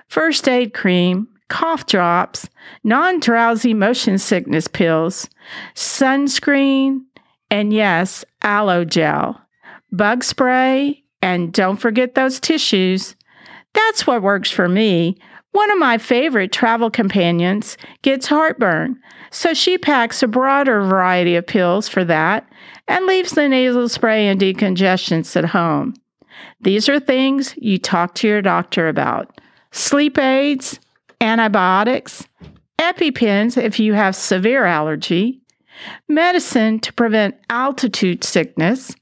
First 0.09 0.49
aid 0.49 0.75
cream, 0.75 1.29
cough 1.49 1.87
drops, 1.87 2.49
non 2.83 3.21
drowsy 3.21 3.75
motion 3.75 4.19
sickness 4.19 4.69
pills, 4.69 5.29
sunscreen, 5.75 7.01
and 7.51 7.73
yes, 7.73 8.25
aloe 8.43 8.85
gel, 8.85 9.41
bug 9.93 10.25
spray, 10.25 11.03
and 11.23 11.53
don't 11.53 11.77
forget 11.77 12.15
those 12.15 12.41
tissues. 12.41 13.17
That's 13.73 14.07
what 14.07 14.23
works 14.23 14.51
for 14.51 14.69
me. 14.69 15.17
One 15.53 15.71
of 15.71 15.79
my 15.79 15.99
favorite 15.99 16.53
travel 16.53 16.91
companions 16.91 17.77
gets 18.03 18.27
heartburn, 18.27 18.99
so 19.35 19.53
she 19.53 19.77
packs 19.77 20.23
a 20.23 20.29
broader 20.29 20.81
variety 20.83 21.35
of 21.35 21.45
pills 21.45 21.89
for 21.89 22.05
that 22.05 22.49
and 22.87 23.05
leaves 23.05 23.33
the 23.33 23.49
nasal 23.49 23.89
spray 23.89 24.29
and 24.29 24.41
decongestants 24.41 25.35
at 25.35 25.45
home. 25.45 25.93
These 26.61 26.89
are 26.89 27.01
things 27.01 27.53
you 27.57 27.79
talk 27.79 28.15
to 28.17 28.29
your 28.29 28.41
doctor 28.41 28.89
about. 28.89 29.41
Sleep 29.73 30.19
aids, 30.19 30.79
antibiotics, 31.21 32.29
EpiPens 32.79 33.61
if 33.61 33.81
you 33.81 33.95
have 33.95 34.15
severe 34.15 34.67
allergy, 34.67 35.41
medicine 36.09 36.79
to 36.79 36.93
prevent 36.93 37.35
altitude 37.51 38.23
sickness. 38.23 38.95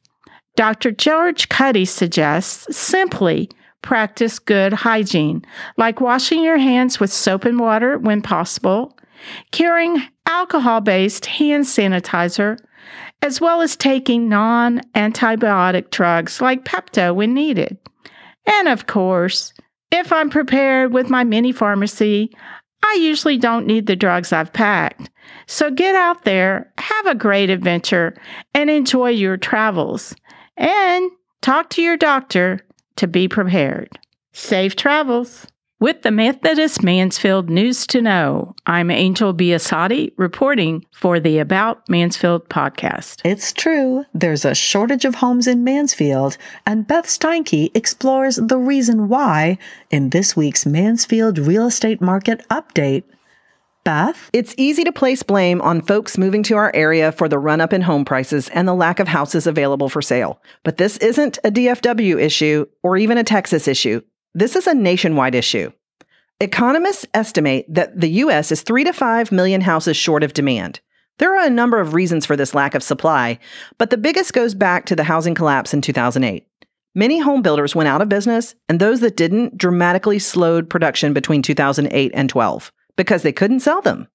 Dr. 0.56 0.92
George 0.92 1.50
Cuddy 1.50 1.84
suggests 1.84 2.74
simply 2.74 3.50
practice 3.82 4.38
good 4.38 4.72
hygiene, 4.72 5.44
like 5.76 6.00
washing 6.00 6.42
your 6.42 6.58
hands 6.58 6.98
with 6.98 7.12
soap 7.12 7.44
and 7.44 7.60
water 7.60 7.98
when 7.98 8.22
possible, 8.22 8.96
carrying 9.50 10.02
alcohol 10.26 10.80
based 10.80 11.26
hand 11.26 11.64
sanitizer, 11.64 12.58
as 13.20 13.40
well 13.40 13.60
as 13.60 13.76
taking 13.76 14.28
non 14.28 14.80
antibiotic 14.94 15.90
drugs 15.90 16.40
like 16.40 16.64
Pepto 16.64 17.14
when 17.14 17.34
needed. 17.34 17.78
And 18.46 18.68
of 18.68 18.86
course, 18.86 19.52
if 19.90 20.12
I'm 20.12 20.30
prepared 20.30 20.92
with 20.92 21.10
my 21.10 21.24
mini 21.24 21.52
pharmacy, 21.52 22.34
I 22.84 22.98
usually 23.00 23.38
don't 23.38 23.66
need 23.66 23.86
the 23.86 23.96
drugs 23.96 24.32
I've 24.32 24.52
packed. 24.52 25.10
So 25.46 25.70
get 25.70 25.94
out 25.94 26.24
there, 26.24 26.72
have 26.78 27.06
a 27.06 27.14
great 27.14 27.50
adventure, 27.50 28.14
and 28.54 28.68
enjoy 28.70 29.10
your 29.10 29.36
travels. 29.36 30.14
And 30.56 31.10
talk 31.40 31.70
to 31.70 31.82
your 31.82 31.96
doctor 31.96 32.60
to 32.96 33.06
be 33.06 33.28
prepared. 33.28 33.98
Safe 34.32 34.76
travels. 34.76 35.46
With 35.82 36.02
the 36.02 36.12
Methodist 36.12 36.84
Mansfield 36.84 37.50
News 37.50 37.88
to 37.88 38.00
Know, 38.00 38.54
I'm 38.66 38.88
Angel 38.88 39.34
Biasati 39.34 40.12
reporting 40.16 40.86
for 40.92 41.18
the 41.18 41.40
About 41.40 41.88
Mansfield 41.88 42.48
podcast. 42.48 43.20
It's 43.24 43.52
true, 43.52 44.04
there's 44.14 44.44
a 44.44 44.54
shortage 44.54 45.04
of 45.04 45.16
homes 45.16 45.48
in 45.48 45.64
Mansfield, 45.64 46.38
and 46.64 46.86
Beth 46.86 47.06
Steinke 47.06 47.72
explores 47.74 48.36
the 48.36 48.58
reason 48.58 49.08
why 49.08 49.58
in 49.90 50.10
this 50.10 50.36
week's 50.36 50.64
Mansfield 50.64 51.36
Real 51.36 51.66
Estate 51.66 52.00
Market 52.00 52.46
Update. 52.48 53.02
Beth? 53.82 54.30
It's 54.32 54.54
easy 54.56 54.84
to 54.84 54.92
place 54.92 55.24
blame 55.24 55.60
on 55.60 55.82
folks 55.82 56.16
moving 56.16 56.44
to 56.44 56.54
our 56.54 56.70
area 56.76 57.10
for 57.10 57.28
the 57.28 57.40
run 57.40 57.60
up 57.60 57.72
in 57.72 57.82
home 57.82 58.04
prices 58.04 58.48
and 58.50 58.68
the 58.68 58.74
lack 58.74 59.00
of 59.00 59.08
houses 59.08 59.48
available 59.48 59.88
for 59.88 60.00
sale. 60.00 60.40
But 60.62 60.76
this 60.76 60.96
isn't 60.98 61.38
a 61.42 61.50
DFW 61.50 62.20
issue 62.20 62.66
or 62.84 62.96
even 62.96 63.18
a 63.18 63.24
Texas 63.24 63.66
issue. 63.66 64.00
This 64.34 64.56
is 64.56 64.66
a 64.66 64.74
nationwide 64.74 65.34
issue. 65.34 65.70
Economists 66.40 67.06
estimate 67.12 67.66
that 67.68 68.00
the 68.00 68.08
U.S. 68.08 68.50
is 68.50 68.62
3 68.62 68.84
to 68.84 68.92
5 68.92 69.30
million 69.30 69.60
houses 69.60 69.96
short 69.96 70.22
of 70.22 70.32
demand. 70.32 70.80
There 71.18 71.38
are 71.38 71.46
a 71.46 71.50
number 71.50 71.78
of 71.78 71.92
reasons 71.92 72.24
for 72.24 72.34
this 72.34 72.54
lack 72.54 72.74
of 72.74 72.82
supply, 72.82 73.38
but 73.76 73.90
the 73.90 73.98
biggest 73.98 74.32
goes 74.32 74.54
back 74.54 74.86
to 74.86 74.96
the 74.96 75.04
housing 75.04 75.34
collapse 75.34 75.74
in 75.74 75.82
2008. 75.82 76.46
Many 76.94 77.18
home 77.20 77.42
builders 77.42 77.74
went 77.74 77.88
out 77.88 78.00
of 78.00 78.08
business, 78.08 78.54
and 78.68 78.80
those 78.80 79.00
that 79.00 79.16
didn't 79.16 79.56
dramatically 79.56 80.18
slowed 80.18 80.70
production 80.70 81.12
between 81.12 81.42
2008 81.42 82.10
and 82.14 82.28
12 82.30 82.72
because 82.96 83.22
they 83.22 83.32
couldn't 83.32 83.60
sell 83.60 83.82
them. 83.82 84.08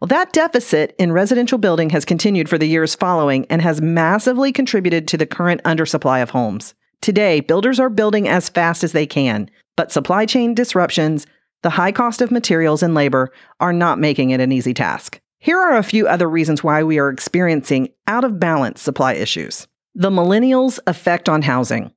Well, 0.00 0.08
that 0.08 0.34
deficit 0.34 0.94
in 0.98 1.12
residential 1.12 1.58
building 1.58 1.90
has 1.90 2.04
continued 2.04 2.48
for 2.48 2.58
the 2.58 2.68
years 2.68 2.94
following 2.94 3.46
and 3.48 3.62
has 3.62 3.80
massively 3.80 4.52
contributed 4.52 5.08
to 5.08 5.16
the 5.16 5.26
current 5.26 5.62
undersupply 5.64 6.22
of 6.22 6.30
homes. 6.30 6.74
Today, 7.00 7.40
builders 7.40 7.78
are 7.78 7.88
building 7.88 8.28
as 8.28 8.48
fast 8.48 8.82
as 8.82 8.92
they 8.92 9.06
can, 9.06 9.50
but 9.76 9.92
supply 9.92 10.26
chain 10.26 10.54
disruptions, 10.54 11.26
the 11.62 11.70
high 11.70 11.92
cost 11.92 12.20
of 12.20 12.30
materials 12.30 12.82
and 12.82 12.94
labor 12.94 13.30
are 13.60 13.72
not 13.72 13.98
making 13.98 14.30
it 14.30 14.40
an 14.40 14.52
easy 14.52 14.74
task. 14.74 15.18
Here 15.38 15.58
are 15.58 15.76
a 15.76 15.82
few 15.82 16.08
other 16.08 16.28
reasons 16.28 16.64
why 16.64 16.82
we 16.82 16.98
are 16.98 17.08
experiencing 17.08 17.90
out 18.06 18.24
of 18.24 18.40
balance 18.40 18.80
supply 18.80 19.14
issues. 19.14 19.66
The 19.94 20.10
millennials' 20.10 20.78
effect 20.86 21.28
on 21.28 21.42
housing. 21.42 21.92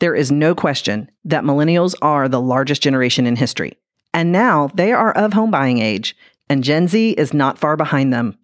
There 0.00 0.14
is 0.14 0.32
no 0.32 0.54
question 0.54 1.10
that 1.24 1.44
millennials 1.44 1.94
are 2.02 2.28
the 2.28 2.40
largest 2.40 2.82
generation 2.82 3.26
in 3.26 3.36
history. 3.36 3.78
And 4.12 4.32
now 4.32 4.68
they 4.74 4.92
are 4.92 5.12
of 5.12 5.32
home 5.32 5.50
buying 5.50 5.78
age, 5.78 6.16
and 6.48 6.64
Gen 6.64 6.88
Z 6.88 7.12
is 7.12 7.32
not 7.32 7.58
far 7.58 7.76
behind 7.76 8.12
them. 8.12 8.36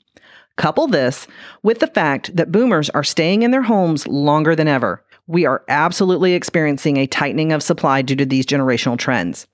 Couple 0.57 0.87
this 0.87 1.27
with 1.63 1.81
the 1.81 1.87
fact 1.87 2.35
that 2.35 2.51
boomers 2.51 2.91
are 2.91 3.05
staying 3.05 3.43
in 3.43 3.51
their 3.51 3.63
homes 3.63 4.07
longer 4.07 4.57
than 4.57 4.67
ever. 4.67 5.05
We 5.29 5.45
are 5.45 5.63
absolutely 5.69 6.33
experiencing 6.33 6.97
a 6.97 7.07
tightening 7.07 7.53
of 7.53 7.63
supply 7.63 8.01
due 8.01 8.17
to 8.17 8.25
these 8.25 8.47
generational 8.47 8.99
trends. 8.99 9.47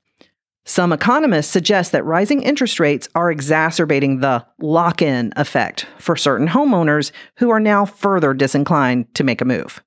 Some 0.64 0.92
economists 0.92 1.50
suggest 1.50 1.90
that 1.92 2.04
rising 2.04 2.42
interest 2.42 2.78
rates 2.78 3.08
are 3.16 3.30
exacerbating 3.30 4.20
the 4.20 4.46
lock 4.60 5.02
in 5.02 5.32
effect 5.36 5.86
for 5.98 6.16
certain 6.16 6.48
homeowners 6.48 7.10
who 7.36 7.50
are 7.50 7.60
now 7.60 7.84
further 7.84 8.32
disinclined 8.32 9.12
to 9.16 9.24
make 9.24 9.40
a 9.40 9.44
move. 9.44 9.82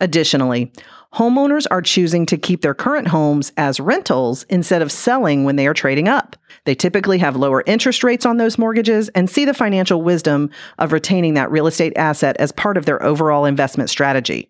Additionally, 0.00 0.72
homeowners 1.12 1.66
are 1.70 1.82
choosing 1.82 2.24
to 2.24 2.38
keep 2.38 2.62
their 2.62 2.74
current 2.74 3.06
homes 3.06 3.52
as 3.58 3.78
rentals 3.78 4.44
instead 4.44 4.80
of 4.80 4.90
selling 4.90 5.44
when 5.44 5.56
they 5.56 5.66
are 5.66 5.74
trading 5.74 6.08
up. 6.08 6.34
They 6.64 6.74
typically 6.74 7.18
have 7.18 7.36
lower 7.36 7.62
interest 7.66 8.02
rates 8.02 8.24
on 8.24 8.38
those 8.38 8.58
mortgages 8.58 9.10
and 9.10 9.28
see 9.28 9.44
the 9.44 9.52
financial 9.52 10.00
wisdom 10.00 10.50
of 10.78 10.92
retaining 10.92 11.34
that 11.34 11.50
real 11.50 11.66
estate 11.66 11.92
asset 11.96 12.36
as 12.38 12.52
part 12.52 12.78
of 12.78 12.86
their 12.86 13.02
overall 13.02 13.44
investment 13.44 13.90
strategy. 13.90 14.49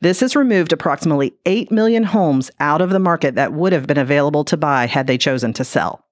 This 0.00 0.20
has 0.20 0.36
removed 0.36 0.72
approximately 0.72 1.34
8 1.46 1.70
million 1.70 2.04
homes 2.04 2.50
out 2.60 2.80
of 2.80 2.90
the 2.90 2.98
market 2.98 3.34
that 3.34 3.52
would 3.52 3.72
have 3.72 3.86
been 3.86 3.98
available 3.98 4.44
to 4.44 4.56
buy 4.56 4.86
had 4.86 5.06
they 5.06 5.18
chosen 5.18 5.52
to 5.54 5.64
sell. 5.64 6.04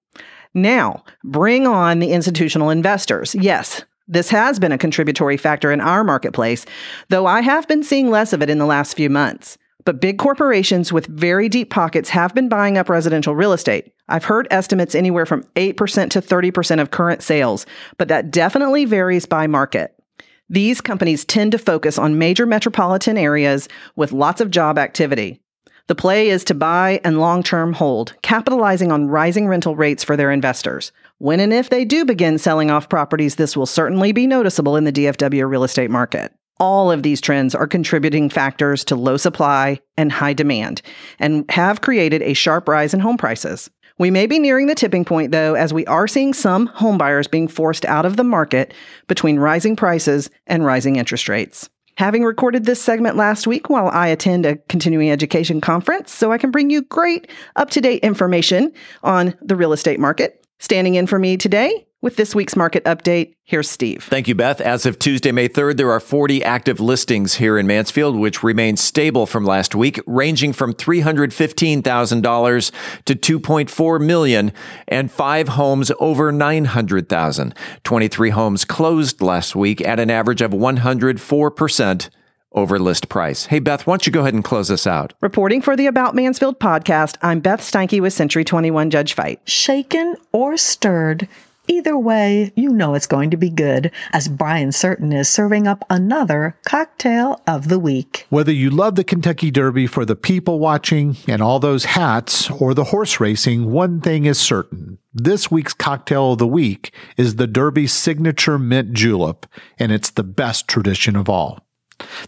Now, 0.55 1.05
bring 1.25 1.67
on 1.67 2.01
the 2.01 2.13
institutional 2.13 2.71
investors. 2.71 3.35
Yes, 3.35 3.85
this 4.09 4.31
has 4.31 4.59
been 4.59 4.73
a 4.73 4.79
contributory 4.79 5.37
factor 5.37 5.71
in 5.71 5.81
our 5.81 6.03
marketplace, 6.03 6.67
though 7.09 7.27
I 7.27 7.43
have 7.43 7.69
been 7.69 7.85
seeing 7.85 8.11
less 8.11 8.33
of 8.33 8.43
it 8.43 8.51
in 8.51 8.59
the 8.59 8.67
last 8.67 8.97
few 8.97 9.09
months. 9.09 9.57
But 9.85 10.01
big 10.01 10.19
corporations 10.19 10.93
with 10.93 11.07
very 11.07 11.49
deep 11.49 11.71
pockets 11.71 12.11
have 12.11 12.35
been 12.35 12.49
buying 12.49 12.77
up 12.77 12.89
residential 12.89 13.35
real 13.35 13.53
estate. 13.53 13.93
I've 14.09 14.25
heard 14.25 14.49
estimates 14.51 14.95
anywhere 14.95 15.27
from 15.27 15.45
8% 15.55 16.11
to 16.11 16.21
30% 16.21 16.81
of 16.81 16.91
current 16.91 17.23
sales, 17.23 17.65
but 17.97 18.09
that 18.09 18.31
definitely 18.31 18.85
varies 18.85 19.27
by 19.27 19.47
market. 19.47 19.95
These 20.53 20.81
companies 20.81 21.25
tend 21.25 21.53
to 21.53 21.59
focus 21.59 21.97
on 21.97 22.19
major 22.19 22.45
metropolitan 22.45 23.17
areas 23.17 23.69
with 23.95 24.11
lots 24.11 24.41
of 24.41 24.51
job 24.51 24.79
activity. 24.79 25.41
The 25.87 25.95
play 25.95 26.29
is 26.29 26.43
to 26.45 26.55
buy 26.55 27.01
and 27.05 27.21
long 27.21 27.45
term 27.45 27.73
hold, 27.73 28.17
capitalizing 28.23 28.91
on 28.91 29.07
rising 29.07 29.47
rental 29.47 29.77
rates 29.77 30.03
for 30.03 30.17
their 30.17 30.33
investors. 30.33 30.91
When 31.19 31.39
and 31.39 31.53
if 31.53 31.71
they 31.71 31.85
do 31.85 32.05
begin 32.05 32.37
selling 32.37 32.69
off 32.69 32.89
properties, 32.89 33.37
this 33.37 33.57
will 33.57 33.65
certainly 33.65 34.11
be 34.11 34.27
noticeable 34.27 34.77
in 34.77 34.83
the 34.83 34.93
DFW 34.93 35.49
real 35.49 35.63
estate 35.63 35.91
market. 35.91 36.33
All 36.59 36.91
of 36.91 37.05
these 37.05 37.21
trends 37.21 37.55
are 37.55 37.69
contributing 37.69 38.29
factors 38.29 38.85
to 38.87 38.97
low 38.97 39.17
supply 39.17 39.81
and 39.97 40.11
high 40.11 40.33
demand 40.33 40.83
and 41.21 41.49
have 41.51 41.81
created 41.81 42.23
a 42.23 42.35
sharp 42.35 42.69
rise 42.69 42.93
in 42.93 42.99
home 42.99 43.17
prices. 43.17 43.71
We 44.01 44.11
may 44.11 44.27
be 44.27 44.39
nearing 44.39 44.67
the 44.67 44.75
tipping 44.75 45.05
point, 45.05 45.31
though, 45.31 45.53
as 45.53 45.75
we 45.75 45.85
are 45.85 46.09
seeing 46.09 46.33
some 46.33 46.69
homebuyers 46.69 47.31
being 47.31 47.49
forced 47.49 47.85
out 47.85 48.07
of 48.07 48.17
the 48.17 48.25
market 48.25 48.73
between 49.09 49.39
rising 49.39 49.77
prices 49.77 50.31
and 50.47 50.65
rising 50.65 50.97
interest 50.97 51.29
rates. 51.29 51.69
Having 51.99 52.25
recorded 52.25 52.65
this 52.65 52.81
segment 52.81 53.19
last 53.19 53.47
week 53.47 53.69
while 53.69 53.89
I 53.89 54.07
attend 54.07 54.47
a 54.47 54.57
continuing 54.71 55.11
education 55.11 55.61
conference, 55.61 56.13
so 56.13 56.33
I 56.33 56.39
can 56.39 56.51
bring 56.51 56.71
you 56.71 56.81
great 56.81 57.31
up 57.57 57.69
to 57.73 57.83
date 57.83 58.03
information 58.03 58.73
on 59.03 59.35
the 59.43 59.55
real 59.55 59.75
estate 59.75 60.01
market. 60.01 60.47
Standing 60.61 60.95
in 60.95 61.07
for 61.07 61.19
me 61.19 61.37
today 61.37 61.87
with 62.03 62.17
this 62.17 62.35
week's 62.35 62.57
market 62.57 62.85
update, 62.85 63.35
here's 63.45 63.69
Steve. 63.69 64.05
Thank 64.05 64.29
you, 64.29 64.35
Beth. 64.35 64.61
As 64.61 64.87
of 64.87 64.99
Tuesday, 64.99 65.33
May 65.33 65.49
3rd, 65.49 65.77
there 65.77 65.91
are 65.91 66.01
40 66.01 66.43
active 66.43 66.81
listings 66.81 67.35
here 67.35 67.59
in 67.59 67.67
Mansfield, 67.67 68.17
which 68.17 68.43
remain 68.43 68.77
stable 68.77 69.27
from 69.27 69.45
last 69.45 69.75
week, 69.75 70.01
ranging 70.07 70.53
from 70.53 70.73
$315,000 70.73 72.73
to 73.05 73.15
2.4 73.15 74.01
million, 74.01 74.53
and 74.89 75.11
five 75.11 75.49
homes 75.49 75.93
over 76.01 76.33
900,000. 76.33 77.55
23 77.85 78.31
homes 78.31 78.65
closed 78.65 79.21
last 79.21 79.55
week 79.55 79.81
at 79.83 80.01
an 80.01 80.11
average 80.11 80.41
of 80.41 80.53
104% 80.53 82.09
over 82.53 82.79
list 82.79 83.09
price. 83.09 83.47
Hey, 83.47 83.59
Beth, 83.59 83.87
why 83.87 83.93
don't 83.93 84.07
you 84.07 84.13
go 84.13 84.21
ahead 84.21 84.35
and 84.35 84.45
close 84.45 84.71
us 84.71 84.87
out? 84.87 85.13
Reporting 85.21 85.63
for 85.63 85.77
the 85.77 85.87
About 85.87 86.15
Mansfield 86.15 86.59
podcast, 86.59 87.17
I'm 87.23 87.41
Beth 87.41 87.61
Steinke 87.61 88.01
with 88.01 88.13
Century 88.13 88.45
21 88.45 88.91
Judge 88.91 89.15
Fite. 89.15 89.41
Shaken 89.49 90.17
or 90.33 90.57
stirred, 90.57 91.29
Either 91.71 91.97
way, 91.97 92.53
you 92.57 92.71
know 92.71 92.95
it's 92.95 93.07
going 93.07 93.31
to 93.31 93.37
be 93.37 93.49
good, 93.49 93.93
as 94.13 94.27
Brian 94.27 94.73
Certain 94.73 95.13
is 95.13 95.29
serving 95.29 95.69
up 95.69 95.85
another 95.89 96.59
cocktail 96.65 97.41
of 97.47 97.69
the 97.69 97.79
week. 97.79 98.27
Whether 98.29 98.51
you 98.51 98.71
love 98.71 98.97
the 98.97 99.05
Kentucky 99.05 99.53
Derby 99.53 99.87
for 99.87 100.05
the 100.05 100.17
people 100.17 100.59
watching 100.59 101.17
and 101.29 101.41
all 101.41 101.61
those 101.61 101.85
hats, 101.85 102.51
or 102.51 102.75
the 102.75 102.85
horse 102.85 103.21
racing, 103.21 103.71
one 103.71 104.01
thing 104.01 104.25
is 104.25 104.37
certain. 104.37 104.99
This 105.15 105.49
week's 105.49 105.73
cocktail 105.73 106.33
of 106.33 106.39
the 106.39 106.47
week 106.49 106.93
is 107.17 107.37
the 107.37 107.47
Derby's 107.47 107.93
signature 107.93 108.59
mint 108.59 108.93
julep, 108.93 109.47
and 109.79 109.93
it's 109.93 110.11
the 110.11 110.25
best 110.25 110.67
tradition 110.67 111.15
of 111.15 111.29
all. 111.29 111.65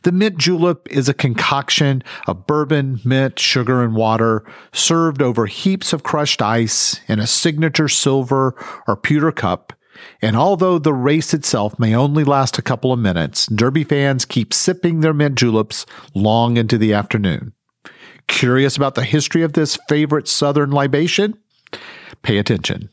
The 0.03 0.13
mint 0.13 0.39
julep 0.39 0.89
is 0.91 1.09
a 1.09 1.15
concoction 1.15 2.03
of 2.27 2.47
bourbon, 2.47 3.01
mint, 3.05 3.39
sugar, 3.39 3.83
and 3.83 3.95
water 3.95 4.45
served 4.73 5.23
over 5.23 5.47
heaps 5.47 5.93
of 5.93 6.03
crushed 6.03 6.43
ice 6.43 7.01
in 7.09 7.19
a 7.19 7.27
signature 7.27 7.89
silver 7.89 8.55
or 8.87 8.97
pewter 8.97 9.33
cup. 9.33 9.73
And 10.21 10.37
although 10.37 10.79
the 10.79 10.93
race 10.93 11.33
itself 11.33 11.79
may 11.79 11.95
only 11.95 12.25
last 12.25 12.59
a 12.59 12.63
couple 12.63 12.93
of 12.93 12.99
minutes, 12.99 13.47
Derby 13.47 13.85
fans 13.85 14.25
keep 14.25 14.53
sipping 14.53 15.01
their 15.01 15.15
mint 15.15 15.37
juleps 15.37 15.87
long 16.15 16.57
into 16.57 16.79
the 16.79 16.93
afternoon. 16.93 17.53
Curious 18.27 18.77
about 18.77 18.95
the 18.95 19.05
history 19.05 19.43
of 19.43 19.53
this 19.53 19.79
favorite 19.89 20.29
Southern 20.29 20.71
libation? 20.71 21.39
Pay 22.23 22.39
attention. 22.39 22.89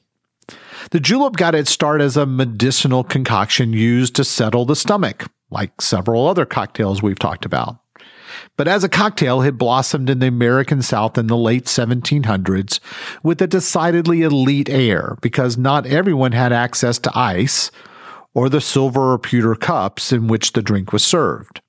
The 0.92 1.00
julep 1.00 1.34
got 1.36 1.56
its 1.56 1.72
start 1.72 2.02
as 2.02 2.18
a 2.18 2.26
medicinal 2.26 3.04
concoction 3.04 3.74
used 3.74 4.16
to 4.16 4.24
settle 4.24 4.66
the 4.66 4.76
stomach 4.76 5.28
like 5.50 5.82
several 5.82 6.28
other 6.28 6.46
cocktails 6.46 7.02
we've 7.02 7.20
talked 7.20 7.46
about. 7.46 7.78
But 8.58 8.68
as 8.68 8.84
a 8.84 8.90
cocktail, 8.90 9.42
it 9.42 9.58
blossomed 9.58 10.10
in 10.10 10.20
the 10.20 10.28
American 10.28 10.82
South 10.82 11.18
in 11.18 11.28
the 11.28 11.38
late 11.38 11.66
1700s 11.66 12.80
with 13.24 13.42
a 13.42 13.48
decidedly 13.48 14.22
elite 14.22 14.70
air 14.70 15.18
because 15.22 15.58
not 15.58 15.86
everyone 15.86 16.34
had 16.34 16.54
access 16.54 17.00
to 17.00 17.18
ice 17.18 17.72
or 18.34 18.50
the 18.50 18.62
silver 18.62 19.14
or 19.14 19.20
pewter 19.20 19.56
cups 19.56 20.12
in 20.12 20.28
which 20.28 20.54
the 20.54 20.62
drink 20.62 20.94
was 20.94 21.04
served. 21.04 21.62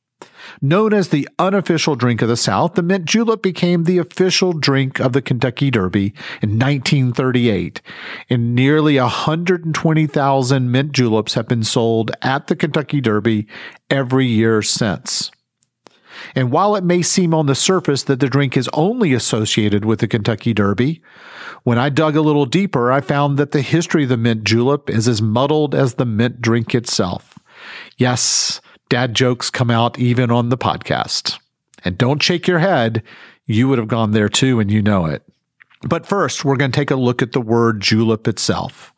Known 0.62 0.92
as 0.92 1.08
the 1.08 1.26
unofficial 1.38 1.94
drink 1.94 2.20
of 2.20 2.28
the 2.28 2.36
South, 2.36 2.74
the 2.74 2.82
mint 2.82 3.06
julep 3.06 3.40
became 3.40 3.84
the 3.84 3.96
official 3.96 4.52
drink 4.52 5.00
of 5.00 5.14
the 5.14 5.22
Kentucky 5.22 5.70
Derby 5.70 6.12
in 6.42 6.58
1938, 6.58 7.80
and 8.28 8.54
nearly 8.54 8.98
120,000 8.98 10.70
mint 10.70 10.92
juleps 10.92 11.32
have 11.32 11.48
been 11.48 11.64
sold 11.64 12.10
at 12.20 12.48
the 12.48 12.56
Kentucky 12.56 13.00
Derby 13.00 13.46
every 13.88 14.26
year 14.26 14.60
since. 14.60 15.30
And 16.34 16.52
while 16.52 16.76
it 16.76 16.84
may 16.84 17.00
seem 17.00 17.32
on 17.32 17.46
the 17.46 17.54
surface 17.54 18.02
that 18.02 18.20
the 18.20 18.28
drink 18.28 18.54
is 18.54 18.68
only 18.74 19.14
associated 19.14 19.86
with 19.86 20.00
the 20.00 20.08
Kentucky 20.08 20.52
Derby, 20.52 21.00
when 21.62 21.78
I 21.78 21.88
dug 21.88 22.16
a 22.16 22.20
little 22.20 22.44
deeper, 22.44 22.92
I 22.92 23.00
found 23.00 23.38
that 23.38 23.52
the 23.52 23.62
history 23.62 24.02
of 24.02 24.10
the 24.10 24.18
mint 24.18 24.44
julep 24.44 24.90
is 24.90 25.08
as 25.08 25.22
muddled 25.22 25.74
as 25.74 25.94
the 25.94 26.04
mint 26.04 26.42
drink 26.42 26.74
itself. 26.74 27.38
Yes, 27.96 28.60
Dad 28.90 29.14
jokes 29.14 29.50
come 29.50 29.70
out 29.70 29.98
even 30.00 30.32
on 30.32 30.48
the 30.48 30.58
podcast. 30.58 31.38
And 31.84 31.96
don't 31.96 32.22
shake 32.22 32.48
your 32.48 32.58
head. 32.58 33.04
You 33.46 33.68
would 33.68 33.78
have 33.78 33.88
gone 33.88 34.10
there 34.10 34.28
too, 34.28 34.58
and 34.58 34.70
you 34.70 34.82
know 34.82 35.06
it. 35.06 35.22
But 35.82 36.06
first, 36.06 36.44
we're 36.44 36.56
going 36.56 36.72
to 36.72 36.76
take 36.76 36.90
a 36.90 36.96
look 36.96 37.22
at 37.22 37.32
the 37.32 37.40
word 37.40 37.80
julep 37.80 38.26
itself. 38.26 38.92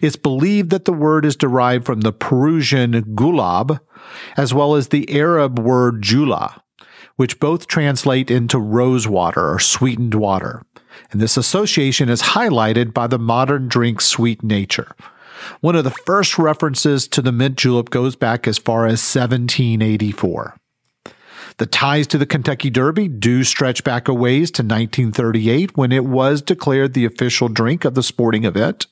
It's 0.00 0.16
believed 0.16 0.70
that 0.70 0.86
the 0.86 0.92
word 0.92 1.26
is 1.26 1.36
derived 1.36 1.84
from 1.84 2.00
the 2.00 2.12
Persian 2.12 3.14
gulab, 3.14 3.78
as 4.38 4.54
well 4.54 4.74
as 4.74 4.88
the 4.88 5.14
Arab 5.14 5.58
word 5.58 6.00
jula, 6.00 6.62
which 7.16 7.38
both 7.38 7.66
translate 7.66 8.30
into 8.30 8.58
rose 8.58 9.06
water 9.06 9.52
or 9.52 9.58
sweetened 9.58 10.14
water. 10.14 10.62
And 11.10 11.20
this 11.20 11.36
association 11.36 12.08
is 12.08 12.22
highlighted 12.22 12.94
by 12.94 13.06
the 13.06 13.18
modern 13.18 13.68
drink's 13.68 14.06
sweet 14.06 14.42
nature. 14.42 14.96
One 15.60 15.76
of 15.76 15.84
the 15.84 15.90
first 15.90 16.38
references 16.38 17.08
to 17.08 17.22
the 17.22 17.32
mint 17.32 17.56
julep 17.56 17.90
goes 17.90 18.16
back 18.16 18.46
as 18.46 18.58
far 18.58 18.86
as 18.86 19.00
1784. 19.02 20.56
The 21.58 21.66
ties 21.66 22.06
to 22.08 22.18
the 22.18 22.26
Kentucky 22.26 22.68
Derby 22.68 23.08
do 23.08 23.42
stretch 23.42 23.82
back 23.82 24.08
a 24.08 24.14
ways 24.14 24.50
to 24.52 24.62
1938 24.62 25.76
when 25.76 25.90
it 25.90 26.04
was 26.04 26.42
declared 26.42 26.92
the 26.92 27.06
official 27.06 27.48
drink 27.48 27.84
of 27.86 27.94
the 27.94 28.02
sporting 28.02 28.44
event. 28.44 28.86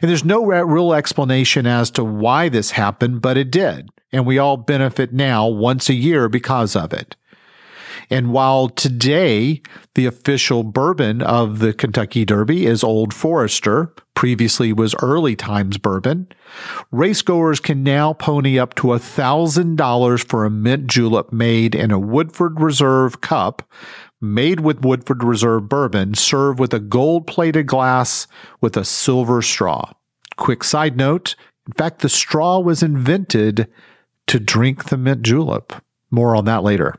And 0.00 0.10
there's 0.10 0.24
no 0.24 0.44
real 0.44 0.94
explanation 0.94 1.66
as 1.66 1.90
to 1.92 2.04
why 2.04 2.48
this 2.48 2.70
happened, 2.70 3.20
but 3.20 3.36
it 3.36 3.50
did. 3.50 3.90
And 4.10 4.24
we 4.24 4.38
all 4.38 4.56
benefit 4.56 5.12
now 5.12 5.46
once 5.48 5.90
a 5.90 5.94
year 5.94 6.30
because 6.30 6.74
of 6.74 6.94
it. 6.94 7.14
And 8.10 8.32
while 8.32 8.68
today 8.68 9.62
the 9.94 10.06
official 10.06 10.62
bourbon 10.62 11.22
of 11.22 11.58
the 11.58 11.72
Kentucky 11.72 12.24
Derby 12.24 12.66
is 12.66 12.82
Old 12.82 13.12
Forester, 13.12 13.94
previously 14.14 14.72
was 14.72 14.94
Early 15.02 15.36
Times 15.36 15.78
bourbon, 15.78 16.28
racegoers 16.92 17.62
can 17.62 17.82
now 17.82 18.14
pony 18.14 18.58
up 18.58 18.74
to 18.76 18.88
$1,000 18.88 20.24
for 20.24 20.44
a 20.44 20.50
mint 20.50 20.86
julep 20.86 21.32
made 21.32 21.74
in 21.74 21.90
a 21.90 21.98
Woodford 21.98 22.60
Reserve 22.60 23.20
cup, 23.20 23.68
made 24.20 24.60
with 24.60 24.84
Woodford 24.84 25.22
Reserve 25.22 25.68
bourbon, 25.68 26.14
served 26.14 26.58
with 26.58 26.72
a 26.72 26.80
gold 26.80 27.26
plated 27.26 27.66
glass 27.66 28.26
with 28.60 28.76
a 28.76 28.84
silver 28.84 29.42
straw. 29.42 29.92
Quick 30.36 30.64
side 30.64 30.96
note 30.96 31.34
in 31.68 31.74
fact, 31.74 32.00
the 32.00 32.08
straw 32.08 32.58
was 32.58 32.82
invented 32.82 33.68
to 34.26 34.40
drink 34.40 34.86
the 34.86 34.96
mint 34.96 35.22
julep. 35.22 35.74
More 36.10 36.34
on 36.34 36.46
that 36.46 36.62
later. 36.62 36.94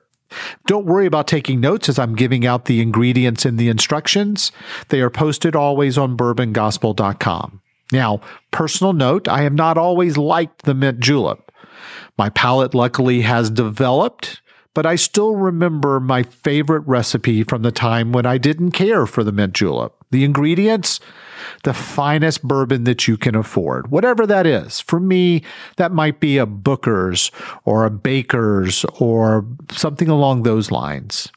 Don't 0.65 0.85
worry 0.85 1.05
about 1.05 1.27
taking 1.27 1.59
notes 1.59 1.89
as 1.89 1.99
I'm 1.99 2.15
giving 2.15 2.45
out 2.45 2.65
the 2.65 2.81
ingredients 2.81 3.45
in 3.45 3.57
the 3.57 3.69
instructions. 3.69 4.51
They 4.89 5.01
are 5.01 5.09
posted 5.09 5.55
always 5.55 5.97
on 5.97 6.17
bourbongospel.com. 6.17 7.61
Now, 7.91 8.21
personal 8.51 8.93
note, 8.93 9.27
I 9.27 9.41
have 9.41 9.53
not 9.53 9.77
always 9.77 10.17
liked 10.17 10.63
the 10.63 10.73
mint 10.73 10.99
julep. 10.99 11.51
My 12.17 12.29
palate 12.29 12.75
luckily 12.75 13.21
has 13.21 13.49
developed, 13.49 14.41
but 14.73 14.85
I 14.85 14.95
still 14.95 15.35
remember 15.35 15.99
my 15.99 16.23
favorite 16.23 16.81
recipe 16.85 17.43
from 17.43 17.63
the 17.63 17.71
time 17.71 18.11
when 18.11 18.25
I 18.25 18.37
didn't 18.37 18.71
care 18.71 19.05
for 19.05 19.23
the 19.23 19.31
mint 19.31 19.53
julep. 19.53 19.95
The 20.11 20.23
ingredients, 20.23 20.99
the 21.63 21.73
finest 21.73 22.43
bourbon 22.43 22.83
that 22.85 23.07
you 23.07 23.17
can 23.17 23.35
afford, 23.35 23.91
whatever 23.91 24.25
that 24.27 24.45
is. 24.45 24.79
For 24.79 24.99
me, 24.99 25.43
that 25.77 25.91
might 25.91 26.19
be 26.19 26.37
a 26.37 26.45
Booker's 26.45 27.31
or 27.65 27.85
a 27.85 27.91
Baker's 27.91 28.85
or 28.99 29.45
something 29.71 30.09
along 30.09 30.43
those 30.43 30.71
lines. 30.71 31.31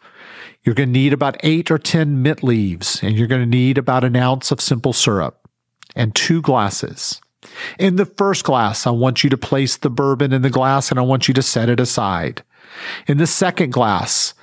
You're 0.62 0.74
going 0.74 0.90
to 0.90 0.92
need 0.92 1.12
about 1.12 1.38
eight 1.42 1.70
or 1.70 1.78
10 1.78 2.22
mint 2.22 2.42
leaves, 2.42 3.02
and 3.02 3.16
you're 3.16 3.26
going 3.26 3.42
to 3.42 3.46
need 3.46 3.78
about 3.78 4.04
an 4.04 4.16
ounce 4.16 4.52
of 4.52 4.60
simple 4.60 4.92
syrup 4.92 5.48
and 5.96 6.14
two 6.14 6.40
glasses. 6.40 7.20
In 7.78 7.96
the 7.96 8.06
first 8.06 8.44
glass, 8.44 8.86
I 8.86 8.90
want 8.90 9.24
you 9.24 9.30
to 9.30 9.36
place 9.36 9.76
the 9.76 9.90
bourbon 9.90 10.32
in 10.32 10.42
the 10.42 10.50
glass 10.50 10.90
and 10.90 10.98
I 10.98 11.02
want 11.02 11.26
you 11.26 11.34
to 11.34 11.42
set 11.42 11.68
it 11.68 11.80
aside. 11.80 12.44
In 13.08 13.18
the 13.18 13.26
second 13.26 13.72
glass, 13.72 14.34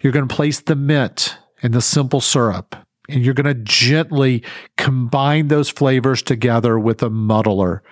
you're 0.00 0.12
going 0.12 0.26
to 0.26 0.34
place 0.34 0.60
the 0.60 0.74
mint 0.74 1.36
and 1.62 1.74
the 1.74 1.82
simple 1.82 2.22
syrup 2.22 2.74
and 3.08 3.24
you're 3.24 3.34
going 3.34 3.46
to 3.46 3.62
gently 3.62 4.42
combine 4.76 5.48
those 5.48 5.70
flavors 5.70 6.22
together 6.22 6.78
with 6.78 7.02
a 7.02 7.08
muddler. 7.08 7.82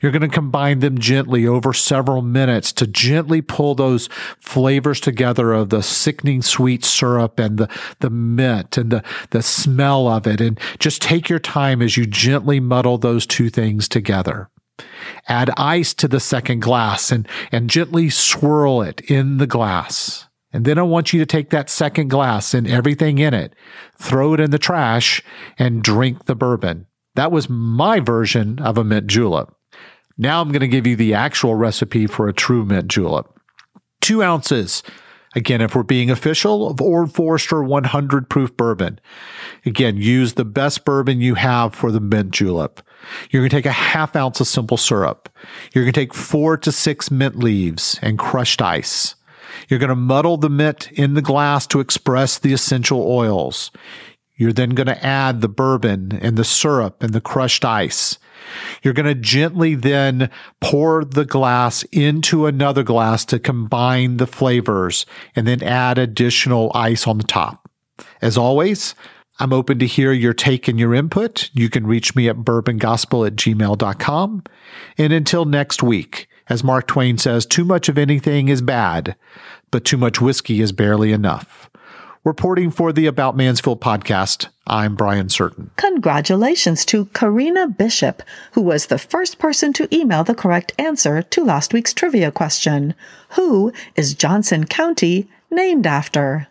You're 0.00 0.12
going 0.12 0.22
to 0.22 0.28
combine 0.28 0.78
them 0.78 0.98
gently 0.98 1.46
over 1.46 1.72
several 1.72 2.22
minutes 2.22 2.72
to 2.74 2.86
gently 2.86 3.42
pull 3.42 3.74
those 3.74 4.08
flavors 4.38 4.98
together 4.98 5.52
of 5.52 5.68
the 5.68 5.82
sickening 5.82 6.40
sweet 6.40 6.84
syrup 6.84 7.38
and 7.38 7.58
the, 7.58 7.68
the 8.00 8.10
mint 8.10 8.78
and 8.78 8.90
the, 8.90 9.04
the 9.30 9.42
smell 9.42 10.08
of 10.08 10.26
it. 10.26 10.40
And 10.40 10.58
just 10.78 11.02
take 11.02 11.28
your 11.28 11.38
time 11.38 11.82
as 11.82 11.96
you 11.96 12.06
gently 12.06 12.58
muddle 12.58 12.96
those 12.96 13.26
two 13.26 13.50
things 13.50 13.88
together. 13.88 14.48
Add 15.28 15.50
ice 15.56 15.92
to 15.94 16.08
the 16.08 16.20
second 16.20 16.60
glass 16.60 17.12
and, 17.12 17.28
and 17.52 17.68
gently 17.68 18.08
swirl 18.08 18.82
it 18.82 19.00
in 19.02 19.36
the 19.36 19.46
glass. 19.46 20.28
And 20.52 20.64
then 20.64 20.78
I 20.78 20.82
want 20.82 21.12
you 21.12 21.20
to 21.20 21.26
take 21.26 21.50
that 21.50 21.70
second 21.70 22.08
glass 22.08 22.52
and 22.54 22.68
everything 22.68 23.18
in 23.18 23.32
it, 23.32 23.54
throw 23.98 24.34
it 24.34 24.40
in 24.40 24.50
the 24.50 24.58
trash, 24.58 25.22
and 25.58 25.82
drink 25.82 26.26
the 26.26 26.34
bourbon. 26.34 26.86
That 27.14 27.32
was 27.32 27.48
my 27.48 28.00
version 28.00 28.58
of 28.58 28.78
a 28.78 28.84
mint 28.84 29.06
julep. 29.06 29.54
Now 30.18 30.40
I'm 30.40 30.52
going 30.52 30.60
to 30.60 30.68
give 30.68 30.86
you 30.86 30.96
the 30.96 31.14
actual 31.14 31.54
recipe 31.54 32.06
for 32.06 32.28
a 32.28 32.34
true 32.34 32.64
mint 32.64 32.88
julep. 32.88 33.38
Two 34.00 34.22
ounces, 34.22 34.82
again, 35.34 35.60
if 35.60 35.74
we're 35.74 35.82
being 35.82 36.10
official, 36.10 36.68
of 36.68 36.80
Old 36.80 37.14
Forester 37.14 37.62
100 37.62 38.28
proof 38.28 38.56
bourbon. 38.56 39.00
Again, 39.64 39.96
use 39.96 40.34
the 40.34 40.44
best 40.44 40.84
bourbon 40.84 41.20
you 41.20 41.34
have 41.34 41.74
for 41.74 41.90
the 41.90 42.00
mint 42.00 42.32
julep. 42.32 42.82
You're 43.30 43.42
going 43.42 43.50
to 43.50 43.56
take 43.56 43.66
a 43.66 43.72
half 43.72 44.14
ounce 44.14 44.40
of 44.40 44.46
simple 44.46 44.76
syrup. 44.76 45.28
You're 45.72 45.84
going 45.84 45.92
to 45.92 46.00
take 46.00 46.14
four 46.14 46.56
to 46.58 46.72
six 46.72 47.10
mint 47.10 47.36
leaves 47.36 47.98
and 48.02 48.18
crushed 48.18 48.60
ice. 48.60 49.14
You're 49.68 49.78
going 49.78 49.88
to 49.90 49.96
muddle 49.96 50.36
the 50.36 50.50
mint 50.50 50.90
in 50.92 51.14
the 51.14 51.22
glass 51.22 51.66
to 51.68 51.80
express 51.80 52.38
the 52.38 52.52
essential 52.52 53.02
oils. 53.02 53.70
You're 54.36 54.52
then 54.52 54.70
going 54.70 54.86
to 54.86 55.06
add 55.06 55.40
the 55.40 55.48
bourbon 55.48 56.18
and 56.20 56.36
the 56.36 56.44
syrup 56.44 57.02
and 57.02 57.12
the 57.12 57.20
crushed 57.20 57.64
ice. 57.64 58.18
You're 58.82 58.94
going 58.94 59.06
to 59.06 59.14
gently 59.14 59.74
then 59.74 60.30
pour 60.60 61.04
the 61.04 61.24
glass 61.24 61.84
into 61.84 62.46
another 62.46 62.82
glass 62.82 63.24
to 63.26 63.38
combine 63.38 64.16
the 64.16 64.26
flavors 64.26 65.06
and 65.36 65.46
then 65.46 65.62
add 65.62 65.98
additional 65.98 66.72
ice 66.74 67.06
on 67.06 67.18
the 67.18 67.24
top. 67.24 67.70
As 68.20 68.36
always, 68.36 68.94
I'm 69.38 69.52
open 69.52 69.78
to 69.78 69.86
hear 69.86 70.12
your 70.12 70.34
take 70.34 70.68
and 70.68 70.78
your 70.78 70.94
input. 70.94 71.50
You 71.52 71.68
can 71.68 71.86
reach 71.86 72.14
me 72.14 72.28
at 72.28 72.38
bourbongospel 72.38 73.26
at 73.26 73.36
gmail.com. 73.36 74.44
And 74.98 75.12
until 75.12 75.44
next 75.44 75.82
week, 75.82 76.28
as 76.52 76.62
Mark 76.62 76.86
Twain 76.86 77.16
says, 77.16 77.46
too 77.46 77.64
much 77.64 77.88
of 77.88 77.96
anything 77.96 78.48
is 78.50 78.60
bad, 78.60 79.16
but 79.70 79.86
too 79.86 79.96
much 79.96 80.20
whiskey 80.20 80.60
is 80.60 80.70
barely 80.70 81.10
enough. 81.10 81.70
Reporting 82.24 82.70
for 82.70 82.92
the 82.92 83.06
About 83.06 83.34
Mansfield 83.34 83.80
podcast, 83.80 84.48
I'm 84.66 84.94
Brian 84.94 85.30
Certain. 85.30 85.70
Congratulations 85.76 86.84
to 86.84 87.06
Karina 87.14 87.68
Bishop, 87.68 88.22
who 88.52 88.60
was 88.60 88.86
the 88.86 88.98
first 88.98 89.38
person 89.38 89.72
to 89.72 89.88
email 89.96 90.24
the 90.24 90.34
correct 90.34 90.74
answer 90.78 91.22
to 91.22 91.42
last 91.42 91.72
week's 91.72 91.94
trivia 91.94 92.30
question 92.30 92.94
Who 93.30 93.72
is 93.96 94.12
Johnson 94.12 94.66
County 94.66 95.30
named 95.50 95.86
after? 95.86 96.48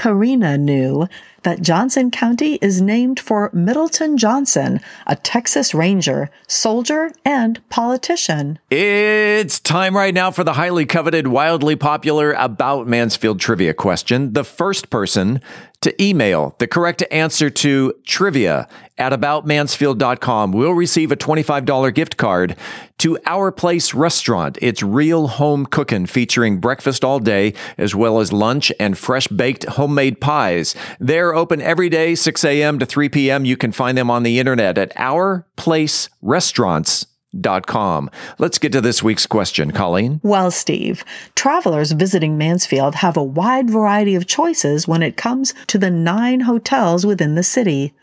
Karina 0.00 0.56
knew 0.56 1.06
that 1.42 1.60
Johnson 1.60 2.10
County 2.10 2.54
is 2.62 2.80
named 2.80 3.20
for 3.20 3.50
Middleton 3.52 4.16
Johnson, 4.16 4.80
a 5.06 5.14
Texas 5.14 5.74
Ranger, 5.74 6.30
soldier, 6.46 7.12
and 7.22 7.60
politician. 7.68 8.58
It's 8.70 9.60
time 9.60 9.94
right 9.94 10.14
now 10.14 10.30
for 10.30 10.42
the 10.42 10.54
highly 10.54 10.86
coveted, 10.86 11.26
wildly 11.26 11.76
popular 11.76 12.32
About 12.32 12.86
Mansfield 12.86 13.40
trivia 13.40 13.74
question. 13.74 14.32
The 14.32 14.44
first 14.44 14.88
person 14.88 15.42
to 15.82 16.02
email 16.02 16.54
the 16.58 16.66
correct 16.66 17.02
answer 17.10 17.48
to 17.50 17.94
trivia 18.04 18.68
at 18.98 19.12
aboutmansfield.com 19.12 20.52
We'll 20.52 20.72
receive 20.72 21.10
a 21.10 21.16
$25 21.16 21.94
gift 21.94 22.16
card 22.16 22.56
to 22.98 23.18
Our 23.24 23.50
Place 23.50 23.94
Restaurant. 23.94 24.58
It's 24.60 24.82
real 24.82 25.28
home 25.28 25.64
cooking 25.64 26.06
featuring 26.06 26.58
breakfast 26.58 27.02
all 27.02 27.18
day 27.18 27.54
as 27.78 27.94
well 27.94 28.20
as 28.20 28.32
lunch 28.32 28.70
and 28.78 28.96
fresh 28.96 29.26
baked 29.28 29.64
homemade 29.64 30.20
pies. 30.20 30.74
They're 30.98 31.34
open 31.34 31.62
every 31.62 31.88
day, 31.88 32.14
6 32.14 32.44
a.m. 32.44 32.78
to 32.78 32.86
3 32.86 33.08
p.m. 33.08 33.44
You 33.44 33.56
can 33.56 33.72
find 33.72 33.96
them 33.96 34.10
on 34.10 34.22
the 34.22 34.38
internet 34.38 34.76
at 34.76 34.92
Our 34.96 35.46
Place 35.56 36.10
Restaurants 36.20 37.06
Com. 37.66 38.10
Let's 38.38 38.58
get 38.58 38.72
to 38.72 38.80
this 38.80 39.02
week's 39.02 39.26
question, 39.26 39.70
Colleen. 39.70 40.20
Well, 40.22 40.50
Steve, 40.50 41.04
travelers 41.36 41.92
visiting 41.92 42.36
Mansfield 42.36 42.96
have 42.96 43.16
a 43.16 43.22
wide 43.22 43.70
variety 43.70 44.14
of 44.16 44.26
choices 44.26 44.88
when 44.88 45.02
it 45.02 45.16
comes 45.16 45.54
to 45.68 45.78
the 45.78 45.90
nine 45.90 46.40
hotels 46.40 47.06
within 47.06 47.36
the 47.36 47.44
city. 47.44 47.94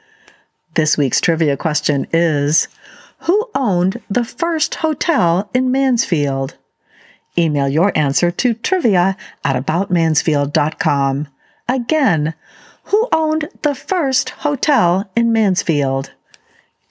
This 0.75 0.97
week's 0.97 1.19
trivia 1.19 1.57
question 1.57 2.07
is 2.13 2.69
Who 3.21 3.49
owned 3.53 4.01
the 4.09 4.23
first 4.23 4.75
hotel 4.75 5.49
in 5.53 5.71
Mansfield? 5.71 6.55
Email 7.37 7.67
your 7.67 7.91
answer 7.97 8.31
to 8.31 8.53
trivia 8.53 9.17
at 9.43 9.55
aboutmansfield.com. 9.55 11.27
Again, 11.67 12.33
who 12.85 13.09
owned 13.11 13.49
the 13.61 13.75
first 13.75 14.29
hotel 14.29 15.11
in 15.15 15.33
Mansfield? 15.33 16.13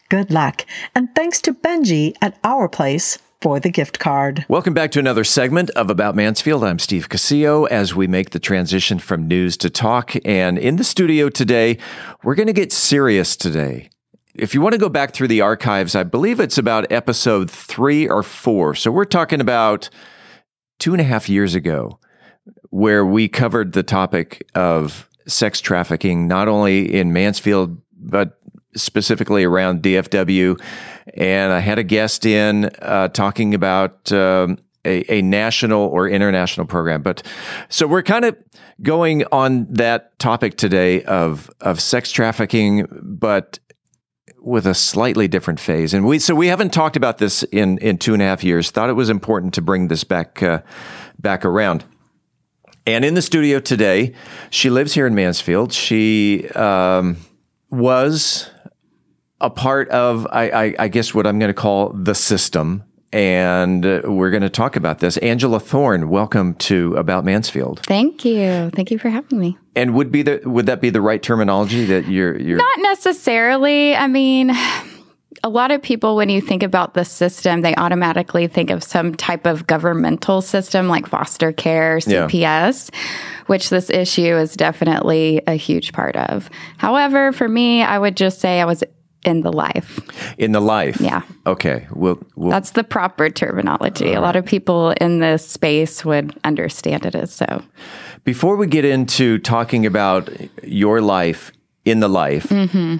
Good 0.08 0.30
luck, 0.30 0.64
and 0.94 1.12
thanks 1.16 1.40
to 1.40 1.52
Benji 1.52 2.14
at 2.22 2.38
Our 2.44 2.68
Place 2.68 3.18
for 3.40 3.58
the 3.58 3.70
gift 3.70 3.98
card. 3.98 4.46
Welcome 4.48 4.72
back 4.72 4.92
to 4.92 5.00
another 5.00 5.24
segment 5.24 5.70
of 5.70 5.90
About 5.90 6.14
Mansfield. 6.14 6.62
I'm 6.62 6.78
Steve 6.78 7.08
Casillo 7.08 7.66
as 7.68 7.92
we 7.92 8.06
make 8.06 8.30
the 8.30 8.38
transition 8.38 9.00
from 9.00 9.26
news 9.26 9.56
to 9.56 9.68
talk. 9.68 10.14
And 10.24 10.58
in 10.58 10.76
the 10.76 10.84
studio 10.84 11.28
today, 11.28 11.78
we're 12.22 12.36
going 12.36 12.46
to 12.46 12.52
get 12.52 12.70
serious 12.72 13.34
today. 13.34 13.90
If 14.32 14.54
you 14.54 14.60
want 14.60 14.74
to 14.74 14.78
go 14.78 14.88
back 14.88 15.12
through 15.12 15.26
the 15.26 15.40
archives, 15.40 15.96
I 15.96 16.04
believe 16.04 16.38
it's 16.38 16.56
about 16.56 16.92
episode 16.92 17.50
three 17.50 18.06
or 18.08 18.22
four. 18.22 18.76
So 18.76 18.92
we're 18.92 19.06
talking 19.06 19.40
about 19.40 19.90
two 20.78 20.94
and 20.94 21.00
a 21.00 21.04
half 21.04 21.28
years 21.28 21.56
ago. 21.56 21.98
where 22.70 23.04
we 23.04 23.28
covered 23.28 23.72
the 23.72 23.82
topic 23.82 24.46
of 24.54 25.08
sex 25.26 25.60
trafficking, 25.60 26.28
not 26.28 26.48
only 26.48 26.94
in 26.94 27.12
Mansfield, 27.12 27.80
but 27.98 28.38
specifically 28.76 29.44
around 29.44 29.82
DFW. 29.82 30.60
And 31.14 31.52
I 31.52 31.60
had 31.60 31.78
a 31.78 31.84
guest 31.84 32.26
in 32.26 32.70
uh, 32.80 33.08
talking 33.08 33.54
about 33.54 34.12
um, 34.12 34.58
a, 34.84 35.04
a, 35.12 35.22
national 35.22 35.82
or 35.82 36.08
international 36.08 36.66
program. 36.66 37.02
But 37.02 37.22
so 37.68 37.86
we're 37.86 38.02
kind 38.02 38.24
of 38.24 38.36
going 38.82 39.24
on 39.32 39.66
that 39.72 40.18
topic 40.18 40.56
today 40.56 41.02
of 41.04 41.50
of 41.60 41.80
sex 41.80 42.12
trafficking, 42.12 42.86
but 43.02 43.58
with 44.40 44.66
a 44.66 44.74
slightly 44.74 45.26
different 45.26 45.58
phase. 45.58 45.92
And 45.92 46.06
we 46.06 46.18
so 46.18 46.34
we 46.34 46.46
haven't 46.46 46.72
talked 46.72 46.96
about 46.96 47.18
this 47.18 47.42
in 47.44 47.78
in 47.78 47.98
two 47.98 48.14
and 48.14 48.22
a 48.22 48.26
half 48.26 48.44
years. 48.44 48.70
Thought 48.70 48.90
it 48.90 48.94
was 48.94 49.10
important 49.10 49.54
to 49.54 49.62
bring 49.62 49.88
this 49.88 50.04
back 50.04 50.42
uh, 50.42 50.60
back 51.18 51.44
around. 51.44 51.84
And 52.86 53.04
in 53.04 53.14
the 53.14 53.22
studio 53.22 53.58
today, 53.58 54.14
she 54.50 54.70
lives 54.70 54.94
here 54.94 55.08
in 55.08 55.14
Mansfield. 55.16 55.72
She 55.72 56.48
um, 56.50 57.16
was 57.68 58.48
a 59.40 59.50
part 59.50 59.88
of, 59.90 60.26
I, 60.30 60.50
I, 60.50 60.74
I 60.78 60.88
guess, 60.88 61.14
what 61.14 61.26
I'm 61.26 61.38
going 61.38 61.50
to 61.50 61.54
call 61.54 61.90
the 61.90 62.14
system. 62.14 62.84
And 63.12 63.86
uh, 63.86 64.02
we're 64.04 64.30
going 64.30 64.42
to 64.42 64.50
talk 64.50 64.76
about 64.76 64.98
this. 64.98 65.16
Angela 65.18 65.60
Thorne, 65.60 66.08
welcome 66.08 66.54
to 66.54 66.94
About 66.96 67.24
Mansfield. 67.24 67.80
Thank 67.80 68.24
you. 68.24 68.70
Thank 68.74 68.90
you 68.90 68.98
for 68.98 69.08
having 69.08 69.38
me. 69.38 69.56
And 69.74 69.94
would 69.94 70.10
be 70.10 70.22
the 70.22 70.40
would 70.44 70.66
that 70.66 70.80
be 70.80 70.90
the 70.90 71.00
right 71.00 71.22
terminology 71.22 71.86
that 71.86 72.08
you're 72.08 72.38
you're 72.38 72.58
not 72.58 72.78
necessarily. 72.80 73.94
I 73.94 74.06
mean, 74.08 74.52
a 75.42 75.48
lot 75.48 75.70
of 75.70 75.80
people, 75.82 76.16
when 76.16 76.28
you 76.28 76.40
think 76.40 76.62
about 76.62 76.94
the 76.94 77.04
system, 77.04 77.60
they 77.60 77.74
automatically 77.76 78.48
think 78.48 78.70
of 78.70 78.82
some 78.82 79.14
type 79.14 79.46
of 79.46 79.66
governmental 79.66 80.42
system 80.42 80.88
like 80.88 81.06
foster 81.06 81.52
care, 81.52 81.98
CPS, 81.98 82.90
yeah. 82.92 83.00
which 83.46 83.70
this 83.70 83.88
issue 83.88 84.36
is 84.36 84.56
definitely 84.56 85.42
a 85.46 85.54
huge 85.54 85.92
part 85.92 86.16
of. 86.16 86.50
However, 86.78 87.32
for 87.32 87.48
me, 87.48 87.82
I 87.82 87.98
would 87.98 88.16
just 88.16 88.40
say 88.40 88.60
I 88.60 88.64
was 88.64 88.82
in 89.26 89.42
the 89.42 89.52
life. 89.52 90.00
In 90.38 90.52
the 90.52 90.60
life. 90.60 91.00
Yeah. 91.00 91.22
Okay. 91.46 91.86
We'll, 91.90 92.18
we'll 92.36 92.50
That's 92.50 92.70
the 92.70 92.84
proper 92.84 93.28
terminology. 93.28 94.14
A 94.14 94.20
lot 94.20 94.36
of 94.36 94.46
people 94.46 94.92
in 95.00 95.18
this 95.18 95.46
space 95.46 96.04
would 96.04 96.38
understand 96.44 97.04
it 97.04 97.14
as 97.14 97.34
so. 97.34 97.62
Before 98.24 98.56
we 98.56 98.66
get 98.66 98.84
into 98.84 99.38
talking 99.38 99.84
about 99.84 100.30
your 100.62 101.00
life 101.00 101.52
in 101.84 102.00
the 102.00 102.08
life, 102.08 102.48
mm-hmm. 102.48 102.96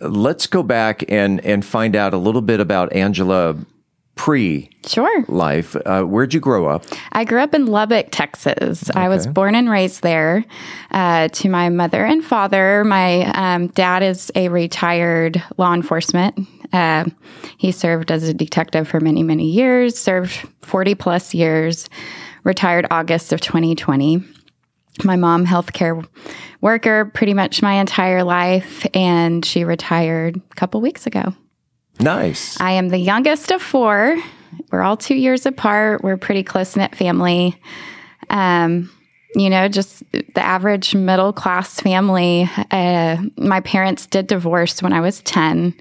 let's 0.00 0.46
go 0.46 0.62
back 0.62 1.04
and 1.10 1.44
and 1.44 1.64
find 1.64 1.94
out 1.94 2.14
a 2.14 2.18
little 2.18 2.42
bit 2.42 2.60
about 2.60 2.92
Angela 2.92 3.56
pre 4.16 4.68
sure 4.86 5.24
life. 5.28 5.76
Uh, 5.86 6.02
where'd 6.02 6.34
you 6.34 6.40
grow 6.40 6.66
up? 6.66 6.84
I 7.12 7.24
grew 7.24 7.40
up 7.40 7.54
in 7.54 7.66
Lubbock, 7.66 8.08
Texas. 8.10 8.90
Okay. 8.90 8.98
I 8.98 9.08
was 9.08 9.26
born 9.26 9.54
and 9.54 9.70
raised 9.70 10.02
there. 10.02 10.44
Uh, 10.90 11.28
to 11.28 11.48
my 11.48 11.68
mother 11.68 12.04
and 12.04 12.24
father, 12.24 12.82
my 12.84 13.30
um, 13.32 13.68
dad 13.68 14.02
is 14.02 14.32
a 14.34 14.48
retired 14.48 15.42
law 15.58 15.72
enforcement. 15.72 16.48
Uh, 16.72 17.04
he 17.58 17.70
served 17.70 18.10
as 18.10 18.24
a 18.24 18.34
detective 18.34 18.88
for 18.88 18.98
many, 18.98 19.22
many 19.22 19.48
years. 19.50 19.96
Served 19.96 20.32
forty 20.62 20.94
plus 20.94 21.32
years. 21.32 21.88
Retired 22.42 22.86
August 22.90 23.32
of 23.32 23.40
2020. 23.40 24.22
My 25.02 25.16
mom, 25.16 25.44
healthcare 25.44 26.06
worker, 26.60 27.06
pretty 27.06 27.34
much 27.34 27.60
my 27.60 27.74
entire 27.74 28.22
life, 28.22 28.86
and 28.94 29.44
she 29.44 29.64
retired 29.64 30.36
a 30.36 30.54
couple 30.54 30.80
weeks 30.80 31.06
ago. 31.06 31.34
Nice. 32.00 32.60
I 32.60 32.72
am 32.72 32.88
the 32.88 32.98
youngest 32.98 33.50
of 33.50 33.62
four. 33.62 34.16
We're 34.70 34.82
all 34.82 34.96
two 34.96 35.14
years 35.14 35.46
apart. 35.46 36.02
We're 36.02 36.16
pretty 36.16 36.42
close 36.42 36.76
knit 36.76 36.94
family. 36.94 37.58
Um, 38.30 38.90
you 39.34 39.50
know, 39.50 39.68
just 39.68 40.02
the 40.12 40.40
average 40.40 40.94
middle 40.94 41.32
class 41.32 41.78
family. 41.80 42.48
Uh, 42.70 43.18
my 43.36 43.60
parents 43.60 44.06
did 44.06 44.26
divorce 44.26 44.82
when 44.82 44.94
I 44.94 45.00
was 45.00 45.20
10. 45.22 45.74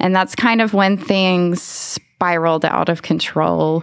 And 0.00 0.16
that's 0.16 0.34
kind 0.34 0.62
of 0.62 0.72
when 0.72 0.96
things 0.96 1.98
spiraled 2.14 2.64
out 2.64 2.88
of 2.88 3.02
control. 3.02 3.82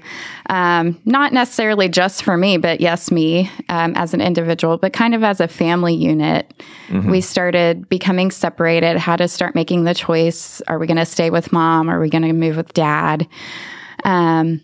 Um, 0.49 0.99
not 1.05 1.33
necessarily 1.33 1.89
just 1.89 2.23
for 2.23 2.37
me, 2.37 2.57
but 2.57 2.79
yes, 2.79 3.11
me 3.11 3.51
um, 3.69 3.93
as 3.95 4.13
an 4.13 4.21
individual, 4.21 4.77
but 4.77 4.93
kind 4.93 5.13
of 5.13 5.23
as 5.23 5.39
a 5.39 5.47
family 5.47 5.93
unit. 5.93 6.53
Mm-hmm. 6.87 7.11
We 7.11 7.21
started 7.21 7.89
becoming 7.89 8.31
separated, 8.31 8.97
had 8.97 9.17
to 9.17 9.27
start 9.27 9.53
making 9.53 9.83
the 9.83 9.93
choice 9.93 10.61
are 10.67 10.79
we 10.79 10.87
going 10.87 10.97
to 10.97 11.05
stay 11.05 11.29
with 11.29 11.51
mom? 11.51 11.89
Are 11.89 11.99
we 11.99 12.09
going 12.09 12.23
to 12.23 12.33
move 12.33 12.57
with 12.57 12.73
dad? 12.73 13.27
Um, 14.03 14.61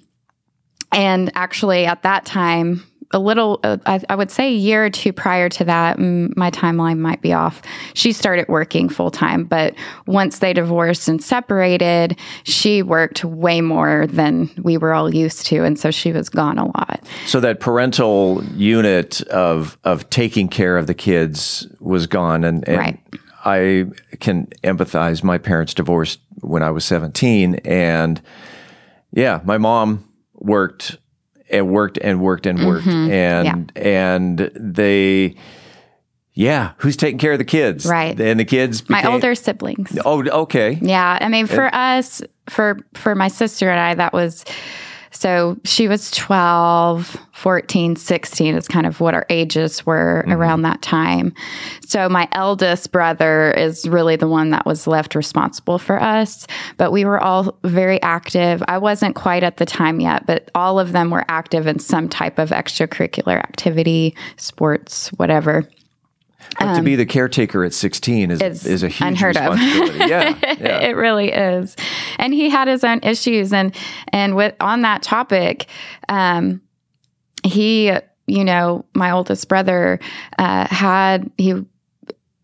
and 0.92 1.32
actually, 1.36 1.86
at 1.86 2.04
that 2.04 2.26
time, 2.26 2.84
a 3.12 3.20
little, 3.20 3.60
uh, 3.64 3.78
I, 3.86 4.02
I, 4.10 4.16
would 4.16 4.30
say 4.30 4.48
a 4.50 4.56
year 4.56 4.86
or 4.86 4.90
two 4.90 5.14
prior 5.14 5.48
to 5.50 5.64
that, 5.64 5.98
my 5.98 6.52
timeline 6.52 6.98
might 6.98 7.22
be 7.22 7.32
off. 7.32 7.62
She 7.94 8.12
started 8.12 8.48
working 8.50 8.90
full 8.90 9.12
time, 9.12 9.46
but 9.46 9.76
once 10.08 10.40
they 10.40 10.52
divorced 10.52 11.08
and 11.08 11.24
separated, 11.24 12.20
she 12.44 12.84
worked 12.84 13.24
way 13.24 13.62
more 13.62 14.08
than 14.08 14.50
we 14.62 14.78
were 14.78 14.94
all 14.94 15.14
used 15.14 15.46
to. 15.48 15.64
And 15.64 15.80
so 15.80 15.90
she 15.90 16.12
was 16.12 16.28
gone 16.28 16.58
a 16.58 16.66
lot. 16.66 17.02
So 17.28 17.40
that 17.40 17.62
parental 17.62 18.44
unit 18.56 19.22
of, 19.22 19.78
of 19.86 20.10
taking 20.10 20.50
care 20.50 20.78
of 20.78 20.88
the 20.88 20.94
kids 20.94 21.66
was 21.80 22.08
gone. 22.08 22.44
And, 22.44 22.68
and 22.68 22.78
right. 22.78 23.00
I 23.46 23.86
can 24.20 24.48
empathize. 24.64 25.24
My 25.24 25.38
parents 25.38 25.74
divorced 25.74 26.20
when 26.42 26.62
I 26.62 26.72
was 26.72 26.84
17. 26.84 27.56
And 27.64 28.22
yeah, 29.14 29.40
my 29.46 29.58
mom 29.58 30.12
worked 30.34 30.98
and 31.50 31.70
worked 31.70 31.98
and 31.98 32.22
worked 32.22 32.46
and 32.46 32.66
worked 32.66 32.86
mm-hmm. 32.86 33.12
and 33.12 33.72
yeah. 33.76 33.82
and 33.82 34.52
they 34.56 35.36
yeah, 36.34 36.74
who's 36.78 36.96
taking 36.96 37.18
care 37.18 37.32
of 37.32 37.40
the 37.40 37.46
kids? 37.46 37.88
Right. 37.88 38.20
And 38.20 38.40
the 38.40 38.46
kids 38.46 38.82
became, 38.82 39.04
My 39.06 39.12
older 39.12 39.34
siblings. 39.34 39.98
Oh, 40.06 40.24
okay. 40.24 40.78
Yeah, 40.80 41.18
I 41.20 41.30
mean 41.30 41.48
for 41.48 41.66
and, 41.66 41.76
us 41.76 42.22
for 42.48 42.78
for 42.94 43.16
my 43.16 43.28
sister 43.28 43.72
and 43.72 43.80
I 43.80 43.96
that 43.96 44.14
was 44.14 44.46
so 45.18 45.58
she 45.64 45.88
was 45.88 46.12
12, 46.12 47.18
14, 47.32 47.96
16 47.96 48.56
is 48.56 48.68
kind 48.68 48.86
of 48.86 49.02
what 49.02 49.16
our 49.16 49.26
ages 49.32 49.84
were 49.84 50.22
mm-hmm. 50.24 50.32
around 50.32 50.62
that 50.62 50.84
time. 50.84 51.34
So 51.88 52.08
my 52.08 52.28
eldest 52.34 52.92
brother 52.92 53.50
is 53.50 53.90
really 53.90 54.16
the 54.16 54.28
one 54.28 54.52
that 54.52 54.68
was 54.68 54.86
left 54.86 55.16
responsible 55.16 55.80
for 55.80 56.00
us, 56.00 56.46
but 56.78 56.92
we 56.92 57.04
were 57.04 57.20
all 57.20 57.58
very 57.64 58.00
active. 58.04 58.62
I 58.68 58.78
wasn't 58.78 59.16
quite 59.16 59.42
at 59.42 59.58
the 59.58 59.66
time 59.66 60.00
yet, 60.00 60.28
but 60.28 60.52
all 60.54 60.80
of 60.80 60.92
them 60.92 61.10
were 61.10 61.26
active 61.30 61.66
in 61.66 61.80
some 61.80 62.08
type 62.10 62.38
of 62.38 62.52
extracurricular 62.52 63.40
activity, 63.40 64.16
sports, 64.36 65.08
whatever. 65.14 65.68
But 66.60 66.70
um, 66.70 66.76
to 66.76 66.82
be 66.82 66.94
um, 66.94 66.98
the 66.98 67.06
caretaker 67.06 67.64
at 67.64 67.74
16 67.74 68.32
is, 68.32 68.66
is 68.66 68.84
a 68.84 68.88
huge 68.88 69.08
unheard 69.08 69.36
responsibility. 69.36 70.04
Of. 70.04 70.10
yeah, 70.10 70.36
yeah. 70.42 70.80
it 70.80 70.96
really 70.96 71.32
is. 71.32 71.76
And 72.18 72.34
he 72.34 72.50
had 72.50 72.68
his 72.68 72.84
own 72.84 73.00
issues. 73.04 73.54
And, 73.54 73.76
and 74.12 74.36
with, 74.36 74.56
on 74.60 74.82
that 74.82 75.04
topic, 75.04 75.68
um, 76.10 76.62
he, 77.44 77.92
you 78.28 78.44
know, 78.44 78.86
my 78.94 79.12
oldest 79.12 79.48
brother, 79.48 80.00
uh, 80.38 80.68
had, 80.68 81.30
he, 81.38 81.66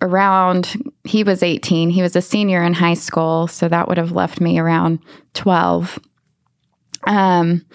around, 0.01 0.73
he 1.03 1.23
was 1.23 1.41
18. 1.41 1.89
He 1.89 2.01
was 2.01 2.15
a 2.15 2.21
senior 2.21 2.63
in 2.63 2.73
high 2.73 2.93
school. 2.93 3.47
So 3.47 3.67
that 3.67 3.87
would 3.87 3.97
have 3.97 4.11
left 4.11 4.39
me 4.41 4.59
around 4.59 4.99
12. 5.33 5.99
Um, 7.05 7.65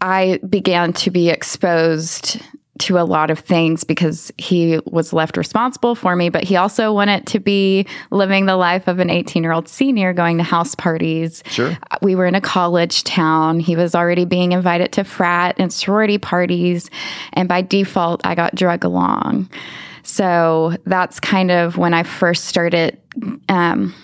I 0.00 0.38
began 0.48 0.92
to 0.94 1.10
be 1.10 1.30
exposed 1.30 2.40
to 2.80 2.98
a 2.98 3.02
lot 3.02 3.30
of 3.30 3.38
things 3.38 3.84
because 3.84 4.32
he 4.36 4.80
was 4.86 5.12
left 5.12 5.36
responsible 5.36 5.94
for 5.94 6.16
me, 6.16 6.28
but 6.28 6.42
he 6.42 6.56
also 6.56 6.92
wanted 6.92 7.26
to 7.28 7.38
be 7.38 7.86
living 8.10 8.46
the 8.46 8.56
life 8.56 8.88
of 8.88 8.98
an 8.98 9.10
18 9.10 9.42
year 9.42 9.52
old 9.52 9.68
senior 9.68 10.12
going 10.12 10.38
to 10.38 10.42
house 10.42 10.74
parties. 10.74 11.42
Sure. 11.46 11.76
We 12.02 12.16
were 12.16 12.26
in 12.26 12.34
a 12.34 12.40
college 12.40 13.04
town. 13.04 13.60
He 13.60 13.76
was 13.76 13.94
already 13.94 14.24
being 14.24 14.52
invited 14.52 14.92
to 14.92 15.04
frat 15.04 15.54
and 15.58 15.72
sorority 15.72 16.18
parties. 16.18 16.90
And 17.32 17.48
by 17.48 17.62
default, 17.62 18.20
I 18.24 18.34
got 18.34 18.54
drug 18.54 18.84
along. 18.84 19.48
So 20.02 20.76
that's 20.84 21.20
kind 21.20 21.50
of 21.50 21.78
when 21.78 21.94
I 21.94 22.02
first 22.02 22.44
started. 22.46 22.98
Um, 23.48 23.94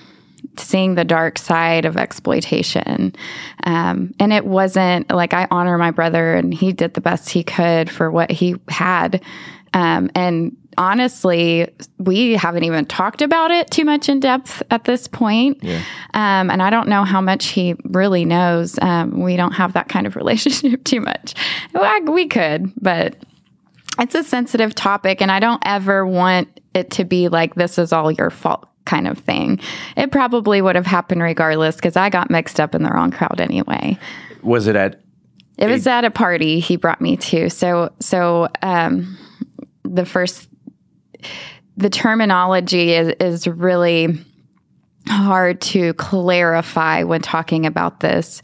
seeing 0.57 0.95
the 0.95 1.05
dark 1.05 1.39
side 1.39 1.85
of 1.85 1.97
exploitation. 1.97 3.15
Um, 3.65 4.15
and 4.19 4.33
it 4.33 4.45
wasn't 4.45 5.11
like 5.11 5.35
I 5.35 5.47
honor 5.51 5.79
my 5.79 5.91
brother 5.91 6.35
and 6.35 6.53
he 6.53 6.73
did 6.73 6.95
the 6.95 7.01
best 7.01 7.31
he 7.31 7.43
could 7.43 7.91
for 7.91 8.11
what 8.11 8.31
he 8.31 8.57
had. 8.69 9.23
Um, 9.73 10.11
and 10.15 10.57
honestly, 10.77 11.69
we 11.99 12.35
haven't 12.35 12.65
even 12.65 12.87
talked 12.87 13.23
about 13.23 13.51
it 13.51 13.71
too 13.71 13.85
much 13.85 14.09
in 14.09 14.21
depth 14.21 14.63
at 14.71 14.85
this 14.85 15.07
point. 15.07 15.63
Yeah. 15.63 15.83
Um, 16.15 16.51
and 16.51 16.63
I 16.63 16.71
don't 16.71 16.89
know 16.89 17.05
how 17.05 17.21
much 17.21 17.47
he 17.47 17.75
really 17.85 18.25
knows. 18.25 18.79
Um, 18.81 19.21
we 19.21 19.37
don't 19.37 19.53
have 19.53 19.75
that 19.75 19.89
kind 19.89 20.07
of 20.07 20.17
relationship 20.21 20.85
too 20.85 21.01
much. 21.01 21.35
We 22.09 22.27
could, 22.27 22.73
but 22.81 23.17
it's 23.99 24.15
a 24.15 24.25
sensitive 24.25 24.75
topic. 24.75 25.21
And 25.21 25.31
I 25.31 25.41
don't 25.41 25.63
ever 25.65 26.07
want 26.07 26.61
it 26.75 26.91
to 26.93 27.05
be 27.05 27.29
like, 27.29 27.55
this 27.55 27.79
is 27.79 27.93
all 27.93 28.11
your 28.11 28.31
fault 28.31 28.70
kind 28.85 29.07
of 29.07 29.19
thing. 29.19 29.61
It 29.97 30.11
probably 30.11 30.63
would 30.63 30.77
have 30.77 30.87
happened 30.87 31.23
regardless 31.23 31.77
because 31.77 31.97
I 31.97 32.11
got 32.11 32.31
mixed 32.31 32.61
up 32.61 32.75
in 32.75 32.83
the 32.83 32.91
wrong 32.91 33.11
crowd 33.11 33.41
anyway. 33.41 33.99
Was 34.43 34.67
it 34.67 34.77
at 34.77 35.01
It 35.59 35.69
was 35.69 35.87
at 35.87 36.05
a 36.05 36.11
party 36.11 36.61
he 36.61 36.77
brought 36.77 37.01
me 37.01 37.17
to. 37.19 37.51
So 37.51 37.93
so 38.01 38.49
um, 38.63 39.19
the 39.85 40.05
first 40.05 40.49
the 41.77 41.91
terminology 41.91 42.93
is 42.93 43.15
is 43.21 43.47
really 43.47 44.19
hard 45.09 45.61
to 45.61 45.95
clarify 45.95 47.03
when 47.03 47.21
talking 47.21 47.67
about 47.67 48.01
this. 48.01 48.43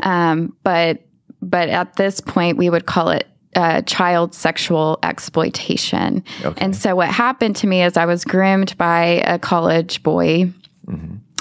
Um, 0.00 0.56
but 0.62 1.02
but 1.42 1.68
at 1.68 1.96
this 1.96 2.20
point 2.20 2.58
we 2.58 2.70
would 2.70 2.86
call 2.86 3.10
it 3.10 3.28
uh, 3.56 3.82
child 3.82 4.34
sexual 4.34 4.98
exploitation. 5.02 6.22
Okay. 6.44 6.64
And 6.64 6.76
so 6.76 6.94
what 6.94 7.08
happened 7.08 7.56
to 7.56 7.66
me 7.66 7.82
is 7.82 7.96
I 7.96 8.04
was 8.06 8.24
groomed 8.24 8.76
by 8.76 9.22
a 9.26 9.38
college 9.38 10.02
boy 10.02 10.52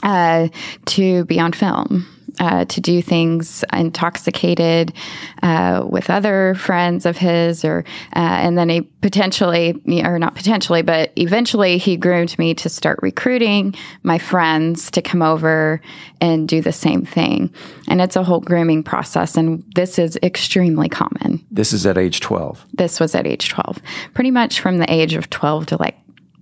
uh, 0.02 0.48
to 0.86 1.26
be 1.26 1.40
on 1.40 1.52
film. 1.52 2.08
Uh, 2.40 2.66
to 2.66 2.82
do 2.82 3.02
things 3.02 3.64
intoxicated 3.72 4.94
uh, 5.42 5.86
with 5.88 6.10
other 6.10 6.54
friends 6.56 7.06
of 7.06 7.18
his, 7.18 7.64
or 7.64 7.86
uh, 8.16 8.20
and 8.20 8.58
then 8.58 8.68
he 8.68 8.82
potentially, 8.82 9.74
or 10.04 10.20
not 10.20 10.36
potentially, 10.36 10.82
but 10.82 11.12
eventually 11.16 11.78
he 11.78 11.96
groomed 11.96 12.38
me 12.38 12.54
to 12.54 12.68
start 12.68 13.00
recruiting 13.02 13.74
my 14.04 14.18
friends 14.18 14.92
to 14.92 15.02
come 15.02 15.22
over 15.22 15.82
and 16.20 16.48
do 16.48 16.62
the 16.62 16.72
same 16.72 17.06
thing. 17.06 17.54
And 17.88 18.02
it's 18.02 18.16
a 18.16 18.24
whole 18.24 18.42
grooming 18.42 18.84
process, 18.84 19.38
and 19.38 19.64
this 19.76 19.98
is 19.98 20.18
extremely 20.24 20.90
common. 20.90 21.46
This 21.52 21.72
is 21.72 21.86
at 21.86 21.98
age 21.98 22.20
12. 22.20 22.66
This 22.74 23.00
was 23.00 23.16
at 23.16 23.26
age 23.26 23.50
12. 23.50 23.80
Pretty 24.14 24.32
much 24.32 24.60
from 24.60 24.80
the 24.80 24.92
age 24.92 25.14
of 25.14 25.30
12 25.30 25.68
to 25.68 25.78
like 25.78 25.98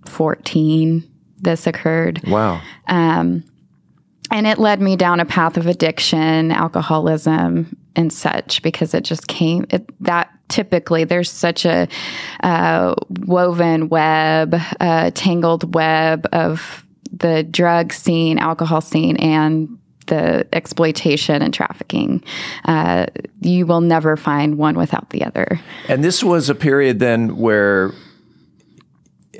14, 0.05 1.03
this 1.39 1.67
occurred. 1.67 2.21
Wow. 2.27 2.61
Um, 2.87 3.43
and 4.33 4.47
it 4.47 4.57
led 4.57 4.81
me 4.81 4.95
down 4.95 5.19
a 5.19 5.25
path 5.25 5.57
of 5.57 5.67
addiction, 5.67 6.51
alcoholism, 6.51 7.77
and 7.95 8.11
such 8.11 8.63
because 8.63 8.95
it 8.95 9.03
just 9.03 9.27
came 9.27 9.65
it, 9.69 9.87
that 10.03 10.27
typically 10.49 11.03
there's 11.03 11.29
such 11.29 11.65
a 11.65 11.87
uh, 12.41 12.95
woven 13.27 13.89
web, 13.89 14.55
uh, 14.79 15.11
tangled 15.11 15.75
web 15.75 16.27
of 16.33 16.83
the 17.11 17.43
drug 17.43 17.93
scene, 17.93 18.39
alcohol 18.39 18.81
scene, 18.81 19.17
and 19.17 19.77
the 20.07 20.47
exploitation 20.51 21.43
and 21.43 21.53
trafficking. 21.53 22.23
Uh, 22.65 23.05
you 23.41 23.67
will 23.67 23.81
never 23.81 24.17
find 24.17 24.57
one 24.57 24.75
without 24.75 25.11
the 25.11 25.23
other. 25.23 25.59
And 25.87 26.03
this 26.03 26.23
was 26.23 26.49
a 26.49 26.55
period 26.55 26.97
then 26.97 27.37
where 27.37 27.91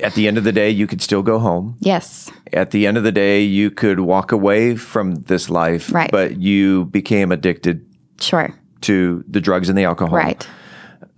at 0.01 0.13
the 0.15 0.27
end 0.27 0.37
of 0.37 0.43
the 0.43 0.51
day 0.51 0.69
you 0.69 0.87
could 0.87 1.01
still 1.01 1.21
go 1.21 1.39
home. 1.39 1.75
Yes. 1.79 2.31
At 2.51 2.71
the 2.71 2.87
end 2.87 2.97
of 2.97 3.03
the 3.03 3.11
day 3.11 3.41
you 3.43 3.69
could 3.71 3.99
walk 3.99 4.31
away 4.31 4.75
from 4.75 5.15
this 5.15 5.49
life, 5.49 5.93
Right. 5.93 6.11
but 6.11 6.37
you 6.41 6.85
became 6.85 7.31
addicted 7.31 7.85
Sure. 8.19 8.53
to 8.81 9.23
the 9.27 9.41
drugs 9.41 9.69
and 9.69 9.77
the 9.77 9.83
alcohol. 9.83 10.15
Right. 10.17 10.47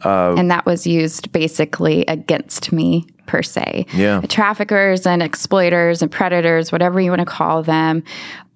Uh, 0.03 0.35
and 0.37 0.51
that 0.51 0.65
was 0.65 0.85
used 0.85 1.31
basically 1.31 2.05
against 2.07 2.71
me 2.71 3.07
per 3.25 3.41
se. 3.41 3.85
Yeah. 3.93 4.21
Traffickers 4.21 5.05
and 5.05 5.23
exploiters 5.23 6.01
and 6.01 6.11
predators, 6.11 6.71
whatever 6.71 6.99
you 6.99 7.09
want 7.09 7.19
to 7.19 7.25
call 7.25 7.63
them, 7.63 8.03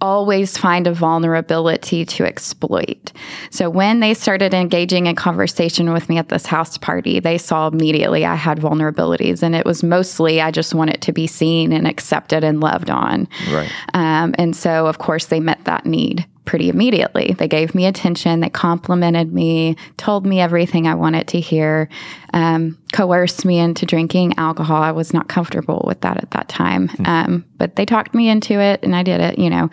always 0.01 0.57
find 0.57 0.87
a 0.87 0.93
vulnerability 0.93 2.05
to 2.05 2.23
exploit. 2.23 3.11
So 3.49 3.69
when 3.69 3.99
they 3.99 4.13
started 4.13 4.53
engaging 4.53 5.07
in 5.07 5.15
conversation 5.15 5.91
with 5.91 6.07
me 6.07 6.17
at 6.17 6.29
this 6.29 6.45
house 6.45 6.77
party, 6.77 7.19
they 7.19 7.37
saw 7.37 7.67
immediately 7.67 8.25
I 8.25 8.35
had 8.35 8.59
vulnerabilities. 8.59 9.43
And 9.43 9.55
it 9.55 9.65
was 9.65 9.83
mostly 9.83 10.41
I 10.41 10.51
just 10.51 10.73
wanted 10.73 11.01
to 11.01 11.11
be 11.11 11.27
seen 11.27 11.73
and 11.73 11.87
accepted 11.87 12.43
and 12.43 12.61
loved 12.61 12.89
on. 12.89 13.27
Right. 13.51 13.71
Um, 13.93 14.35
and 14.37 14.55
so, 14.55 14.87
of 14.87 14.99
course, 14.99 15.25
they 15.27 15.39
met 15.39 15.63
that 15.65 15.85
need 15.85 16.25
pretty 16.49 16.67
immediately. 16.67 17.35
They 17.37 17.47
gave 17.47 17.75
me 17.75 17.85
attention, 17.85 18.39
they 18.39 18.49
complimented 18.49 19.31
me, 19.31 19.75
told 19.97 20.25
me 20.25 20.39
everything 20.39 20.87
I 20.87 20.95
wanted 20.95 21.27
to 21.27 21.39
hear, 21.39 21.89
um, 22.33 22.75
coerced 22.91 23.45
me 23.45 23.59
into 23.59 23.85
drinking 23.85 24.33
alcohol. 24.39 24.81
I 24.81 24.91
was 24.91 25.13
not 25.13 25.27
comfortable 25.27 25.83
with 25.85 26.01
that 26.01 26.17
at 26.17 26.31
that 26.31 26.49
time. 26.49 26.89
Um, 27.05 27.45
but 27.57 27.75
they 27.75 27.85
talked 27.85 28.15
me 28.15 28.29
into 28.29 28.59
it 28.59 28.79
and 28.81 28.95
I 28.95 29.03
did 29.03 29.21
it, 29.21 29.37
you 29.37 29.51
know, 29.51 29.69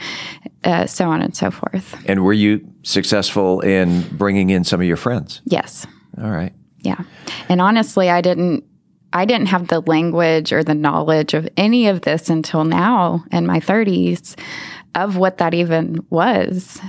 uh, 0.64 0.84
so 0.84 1.08
on 1.08 1.22
and 1.22 1.34
so 1.34 1.50
forth. 1.50 1.96
And 2.04 2.22
were 2.22 2.34
you 2.34 2.60
successful 2.82 3.60
in 3.62 4.02
bringing 4.14 4.50
in 4.50 4.62
some 4.62 4.78
of 4.78 4.86
your 4.86 4.98
friends? 4.98 5.40
Yes. 5.46 5.86
All 6.22 6.30
right. 6.30 6.52
Yeah. 6.80 7.04
And 7.48 7.62
honestly, 7.62 8.10
I 8.10 8.20
didn't 8.20 8.64
I 9.14 9.24
didn't 9.24 9.46
have 9.46 9.68
the 9.68 9.80
language 9.80 10.52
or 10.52 10.62
the 10.62 10.74
knowledge 10.74 11.32
of 11.32 11.48
any 11.56 11.86
of 11.86 12.02
this 12.02 12.28
until 12.28 12.64
now 12.64 13.24
in 13.32 13.46
my 13.46 13.60
30s 13.60 14.36
of 14.96 15.16
what 15.16 15.38
that 15.38 15.54
even 15.54 16.04
was. 16.10 16.80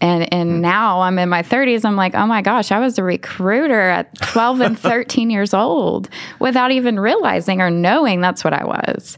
And 0.00 0.32
and 0.32 0.60
now 0.62 1.02
I'm 1.02 1.18
in 1.18 1.28
my 1.28 1.42
30s 1.42 1.84
I'm 1.84 1.94
like, 1.96 2.14
"Oh 2.16 2.26
my 2.26 2.42
gosh, 2.42 2.72
I 2.72 2.80
was 2.80 2.98
a 2.98 3.04
recruiter 3.04 3.80
at 3.90 4.12
12 4.20 4.60
and 4.60 4.78
13 4.90 5.30
years 5.30 5.54
old 5.54 6.08
without 6.40 6.72
even 6.72 6.98
realizing 6.98 7.60
or 7.60 7.70
knowing 7.70 8.20
that's 8.20 8.42
what 8.42 8.52
I 8.52 8.64
was." 8.64 9.16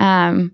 Um 0.00 0.52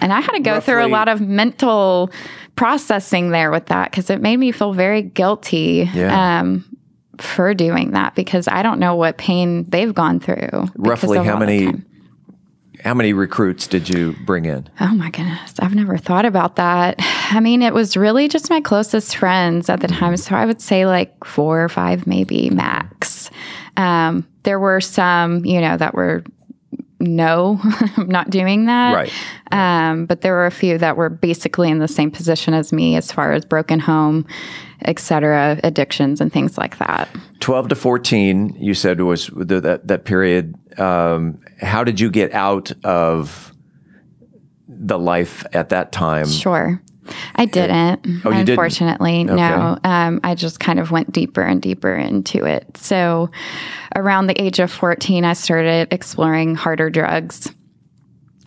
and 0.00 0.12
I 0.12 0.20
had 0.20 0.32
to 0.32 0.40
go 0.40 0.60
through 0.60 0.84
a 0.84 0.88
lot 0.88 1.08
of 1.08 1.20
mental 1.20 2.10
processing 2.56 3.30
there 3.30 3.50
with 3.50 3.66
that 3.66 3.90
because 3.90 4.10
it 4.10 4.20
made 4.20 4.36
me 4.38 4.52
feel 4.52 4.72
very 4.72 5.02
guilty 5.02 5.88
Yeah. 5.92 6.40
um, 6.40 6.64
for 7.18 7.52
doing 7.52 7.90
that 7.92 8.14
because 8.14 8.48
I 8.48 8.62
don't 8.62 8.78
know 8.78 8.96
what 8.96 9.18
pain 9.18 9.68
they've 9.68 9.94
gone 9.94 10.20
through. 10.20 10.68
Roughly 10.76 11.18
how 11.18 11.38
many. 11.38 11.72
How 12.84 12.94
many 12.94 13.12
recruits 13.12 13.66
did 13.66 13.88
you 13.88 14.14
bring 14.24 14.44
in? 14.44 14.68
Oh 14.80 14.94
my 14.94 15.10
goodness. 15.10 15.54
I've 15.58 15.74
never 15.74 15.98
thought 15.98 16.24
about 16.24 16.56
that. 16.56 16.96
I 16.98 17.40
mean, 17.40 17.62
it 17.62 17.74
was 17.74 17.96
really 17.96 18.28
just 18.28 18.50
my 18.50 18.60
closest 18.60 19.16
friends 19.16 19.68
at 19.68 19.80
the 19.80 19.88
time. 19.88 20.16
So 20.16 20.34
I 20.34 20.46
would 20.46 20.60
say 20.60 20.86
like 20.86 21.24
four 21.24 21.62
or 21.62 21.68
five, 21.68 22.06
maybe 22.06 22.50
max. 22.50 23.30
Um, 23.76 24.26
there 24.42 24.58
were 24.58 24.80
some, 24.80 25.44
you 25.44 25.60
know, 25.60 25.76
that 25.76 25.94
were 25.94 26.24
no, 27.00 27.58
I'm 27.96 28.08
not 28.08 28.30
doing 28.30 28.66
that. 28.66 28.94
Right. 28.94 29.12
Um, 29.52 30.06
but 30.06 30.20
there 30.20 30.34
were 30.34 30.46
a 30.46 30.50
few 30.50 30.78
that 30.78 30.96
were 30.96 31.08
basically 31.08 31.70
in 31.70 31.78
the 31.78 31.88
same 31.88 32.10
position 32.10 32.54
as 32.54 32.72
me 32.72 32.96
as 32.96 33.10
far 33.10 33.32
as 33.32 33.44
broken 33.44 33.80
home, 33.80 34.26
et 34.82 34.98
cetera, 34.98 35.58
addictions 35.64 36.20
and 36.20 36.32
things 36.32 36.58
like 36.58 36.78
that. 36.78 37.08
12 37.40 37.68
to 37.68 37.74
14 37.74 38.56
you 38.60 38.74
said 38.74 39.00
was 39.00 39.30
the, 39.34 39.60
that 39.60 39.88
that 39.88 40.04
period 40.04 40.54
um, 40.78 41.40
how 41.60 41.84
did 41.84 42.00
you 42.00 42.10
get 42.10 42.32
out 42.32 42.72
of 42.84 43.52
the 44.68 44.98
life 44.98 45.44
at 45.52 45.68
that 45.70 45.92
time 45.92 46.26
Sure. 46.26 46.80
I 47.34 47.44
didn't, 47.44 48.00
Oh, 48.24 48.30
you 48.30 48.36
didn't? 48.44 48.50
unfortunately. 48.50 49.22
Okay. 49.24 49.34
No. 49.34 49.76
Um, 49.82 50.20
I 50.22 50.36
just 50.36 50.60
kind 50.60 50.78
of 50.78 50.92
went 50.92 51.10
deeper 51.10 51.42
and 51.42 51.60
deeper 51.60 51.92
into 51.96 52.44
it. 52.44 52.76
So 52.76 53.30
around 53.96 54.28
the 54.28 54.40
age 54.40 54.60
of 54.60 54.70
14, 54.70 55.24
I 55.24 55.32
started 55.32 55.88
exploring 55.92 56.54
harder 56.54 56.88
drugs. 56.88 57.52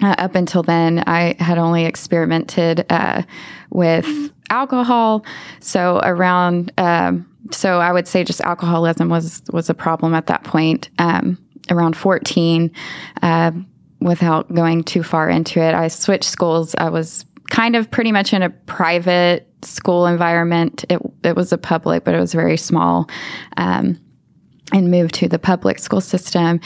Uh, 0.01 0.15
up 0.17 0.35
until 0.35 0.63
then, 0.63 1.03
I 1.07 1.35
had 1.39 1.57
only 1.57 1.83
experimented 1.85 2.85
uh, 2.89 3.23
with 3.69 4.07
alcohol. 4.49 5.25
So 5.59 5.99
around, 6.01 6.71
um, 6.77 7.29
so 7.51 7.79
I 7.79 7.91
would 7.91 8.07
say 8.07 8.23
just 8.23 8.39
alcoholism 8.41 9.09
was 9.09 9.41
was 9.51 9.69
a 9.69 9.73
problem 9.73 10.13
at 10.13 10.27
that 10.27 10.43
point. 10.45 10.89
Um, 10.99 11.37
around 11.69 11.95
14, 11.95 12.71
uh, 13.21 13.51
without 14.01 14.53
going 14.53 14.83
too 14.83 15.03
far 15.03 15.29
into 15.29 15.59
it, 15.59 15.73
I 15.73 15.87
switched 15.87 16.25
schools. 16.25 16.75
I 16.77 16.89
was 16.89 17.25
kind 17.49 17.75
of 17.75 17.89
pretty 17.89 18.11
much 18.11 18.33
in 18.33 18.41
a 18.41 18.49
private 18.49 19.47
school 19.61 20.07
environment. 20.07 20.83
It 20.89 20.99
it 21.23 21.35
was 21.35 21.53
a 21.53 21.57
public, 21.57 22.03
but 22.03 22.13
it 22.13 22.19
was 22.19 22.33
very 22.33 22.57
small. 22.57 23.09
Um, 23.57 23.99
and 24.71 24.89
moved 24.89 25.13
to 25.15 25.27
the 25.27 25.37
public 25.37 25.77
school 25.77 26.01
system. 26.01 26.59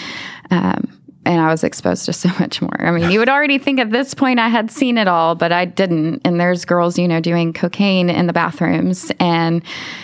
Um, 0.50 0.98
and 1.26 1.42
I 1.42 1.48
was 1.52 1.64
exposed 1.64 2.06
to 2.06 2.14
so 2.14 2.30
much 2.40 2.62
more. 2.62 2.80
I 2.80 2.92
mean, 2.92 3.12
you 3.12 3.20
would 3.20 3.30
already 3.30 3.58
think 3.58 3.80
at 3.80 3.92
this 3.92 4.14
point 4.14 4.40
I 4.40 4.48
had 4.48 4.72
seen 4.72 4.98
it 4.98 5.08
all, 5.08 5.36
but 5.36 5.52
I 5.52 5.66
didn't. 5.66 6.22
And 6.24 6.40
there's 6.40 6.66
girls, 6.66 6.98
you 6.98 7.08
know, 7.08 7.20
doing 7.20 7.54
cocaine 7.54 8.10
in 8.10 8.28
the 8.28 8.34
bathrooms 8.34 9.12
and, 9.20 9.62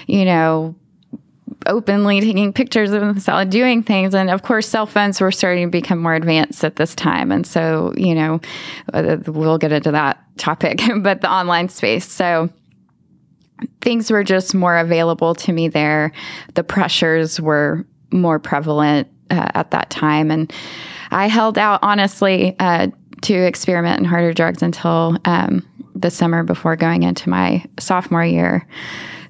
you 0.07 0.25
know, 0.25 0.75
openly 1.65 2.21
taking 2.21 2.53
pictures 2.53 2.91
of 2.91 3.01
themselves, 3.01 3.49
doing 3.49 3.83
things. 3.83 4.13
And 4.13 4.29
of 4.29 4.43
course, 4.43 4.67
cell 4.67 4.85
phones 4.85 5.19
were 5.21 5.31
starting 5.31 5.67
to 5.67 5.71
become 5.71 5.99
more 5.99 6.15
advanced 6.15 6.63
at 6.63 6.75
this 6.75 6.95
time. 6.95 7.31
And 7.31 7.45
so, 7.45 7.93
you 7.95 8.15
know, 8.15 8.39
uh, 8.93 9.17
we'll 9.27 9.57
get 9.57 9.71
into 9.71 9.91
that 9.91 10.23
topic, 10.37 10.81
but 10.99 11.21
the 11.21 11.31
online 11.31 11.69
space. 11.69 12.09
So, 12.09 12.49
things 13.81 14.11
were 14.11 14.23
just 14.23 14.53
more 14.53 14.77
available 14.77 15.35
to 15.35 15.53
me 15.53 15.69
there. 15.69 16.11
The 16.55 16.63
pressures 16.63 17.39
were 17.39 17.85
more 18.11 18.39
prevalent 18.39 19.07
uh, 19.29 19.49
at 19.53 19.71
that 19.71 19.89
time. 19.89 20.31
And 20.31 20.51
I 21.11 21.27
held 21.27 21.57
out, 21.57 21.79
honestly, 21.81 22.55
uh, 22.59 22.87
to 23.21 23.33
experiment 23.33 23.99
in 23.99 24.05
harder 24.05 24.33
drugs 24.33 24.61
until 24.61 25.17
um, 25.25 25.65
the 25.95 26.11
summer 26.11 26.43
before 26.43 26.75
going 26.75 27.03
into 27.03 27.29
my 27.29 27.63
sophomore 27.79 28.25
year. 28.25 28.67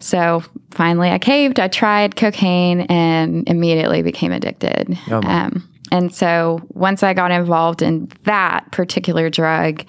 So 0.04 0.43
finally, 0.72 1.10
I 1.12 1.18
caved. 1.18 1.62
I 1.62 1.70
tried 1.70 2.18
cocaine 2.18 2.82
and 2.82 3.47
immediately 3.47 4.01
became 4.01 4.34
addicted. 4.34 4.99
Oh, 5.10 5.22
um, 5.24 5.70
and 5.93 6.14
so 6.14 6.60
once 6.70 7.04
I 7.04 7.14
got 7.14 7.32
involved 7.32 7.82
in 7.82 8.12
that 8.24 8.70
particular 8.74 9.30
drug, 9.30 9.86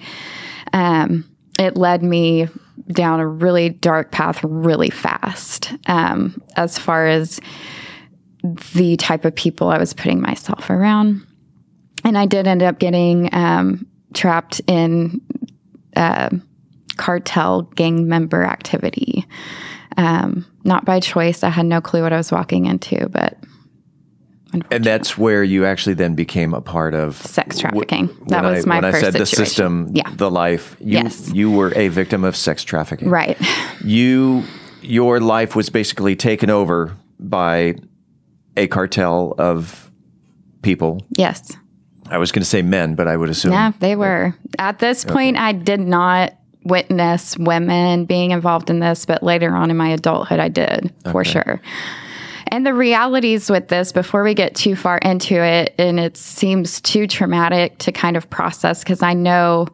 um, 0.71 1.29
it 1.59 1.75
led 1.75 2.01
me 2.01 2.47
down 2.93 3.19
a 3.19 3.27
really 3.27 3.69
dark 3.69 4.11
path 4.11 4.41
really 4.41 4.89
fast 4.89 5.73
um, 5.87 6.41
as 6.55 6.77
far 6.77 7.07
as 7.07 7.41
the 8.73 8.95
type 8.95 9.25
of 9.25 9.35
people 9.35 9.67
I 9.67 9.77
was 9.77 9.93
putting 9.93 10.21
myself 10.21 10.69
around. 10.69 11.27
And 12.05 12.17
I 12.17 12.25
did 12.25 12.47
end 12.47 12.63
up 12.63 12.79
getting 12.79 13.29
um, 13.33 13.85
trapped 14.13 14.61
in 14.67 15.19
uh, 15.97 16.29
cartel 16.95 17.63
gang 17.63 18.07
member 18.07 18.45
activity. 18.45 19.25
Um, 19.97 20.45
not 20.63 20.83
by 20.83 20.99
choice. 20.99 21.43
I 21.43 21.49
had 21.49 21.65
no 21.65 21.79
clue 21.79 22.01
what 22.01 22.11
I 22.11 22.17
was 22.17 22.31
walking 22.31 22.65
into, 22.65 23.07
but 23.09 23.37
and 24.71 24.83
that's 24.83 25.17
where 25.17 25.43
you 25.43 25.65
actually 25.65 25.95
then 25.95 26.15
became 26.15 26.53
a 26.53 26.61
part 26.61 26.93
of 26.93 27.15
sex 27.17 27.59
trafficking. 27.59 28.07
W- 28.07 28.25
that 28.27 28.43
was 28.43 28.65
I, 28.65 28.67
my 28.67 28.79
when 28.79 28.91
first 28.91 29.03
I 29.03 29.11
said 29.11 29.13
situation. 29.13 29.19
the 29.19 29.25
system, 29.25 29.89
yeah. 29.93 30.09
the 30.15 30.31
life. 30.31 30.77
You, 30.79 30.93
yes, 30.93 31.31
you 31.33 31.51
were 31.51 31.73
a 31.75 31.89
victim 31.89 32.23
of 32.23 32.35
sex 32.35 32.63
trafficking. 32.63 33.09
Right. 33.09 33.37
You, 33.83 34.43
your 34.81 35.19
life 35.19 35.55
was 35.55 35.69
basically 35.69 36.15
taken 36.15 36.49
over 36.49 36.95
by 37.19 37.75
a 38.55 38.67
cartel 38.67 39.35
of 39.37 39.91
people. 40.61 41.05
Yes. 41.17 41.51
I 42.09 42.17
was 42.17 42.31
going 42.31 42.43
to 42.43 42.49
say 42.49 42.61
men, 42.61 42.95
but 42.95 43.07
I 43.07 43.17
would 43.17 43.29
assume. 43.29 43.51
Yeah, 43.51 43.71
they 43.79 43.95
were. 43.95 44.35
At 44.59 44.79
this 44.79 45.03
point. 45.03 45.37
I 45.37 45.53
did 45.53 45.79
not 45.79 46.33
witness 46.65 47.37
women 47.37 48.05
being 48.05 48.31
involved 48.31 48.69
in 48.69 48.79
this, 48.79 49.05
but 49.05 49.23
later 49.23 49.55
on 49.55 49.71
in 49.71 49.77
my 49.77 49.89
adulthood, 49.89 50.39
I 50.39 50.49
did 50.49 50.93
for 51.11 51.23
sure. 51.23 51.61
And 52.47 52.65
the 52.65 52.73
realities 52.73 53.49
with 53.49 53.69
this, 53.69 53.91
before 53.91 54.23
we 54.23 54.33
get 54.33 54.55
too 54.55 54.75
far 54.75 54.97
into 54.99 55.35
it, 55.35 55.73
and 55.77 55.99
it 55.99 56.17
seems 56.17 56.79
too 56.81 57.07
traumatic 57.07 57.77
to 57.79 57.91
kind 57.91 58.17
of 58.17 58.29
process, 58.29 58.83
because 58.83 59.01
I 59.01 59.13
know 59.13 59.67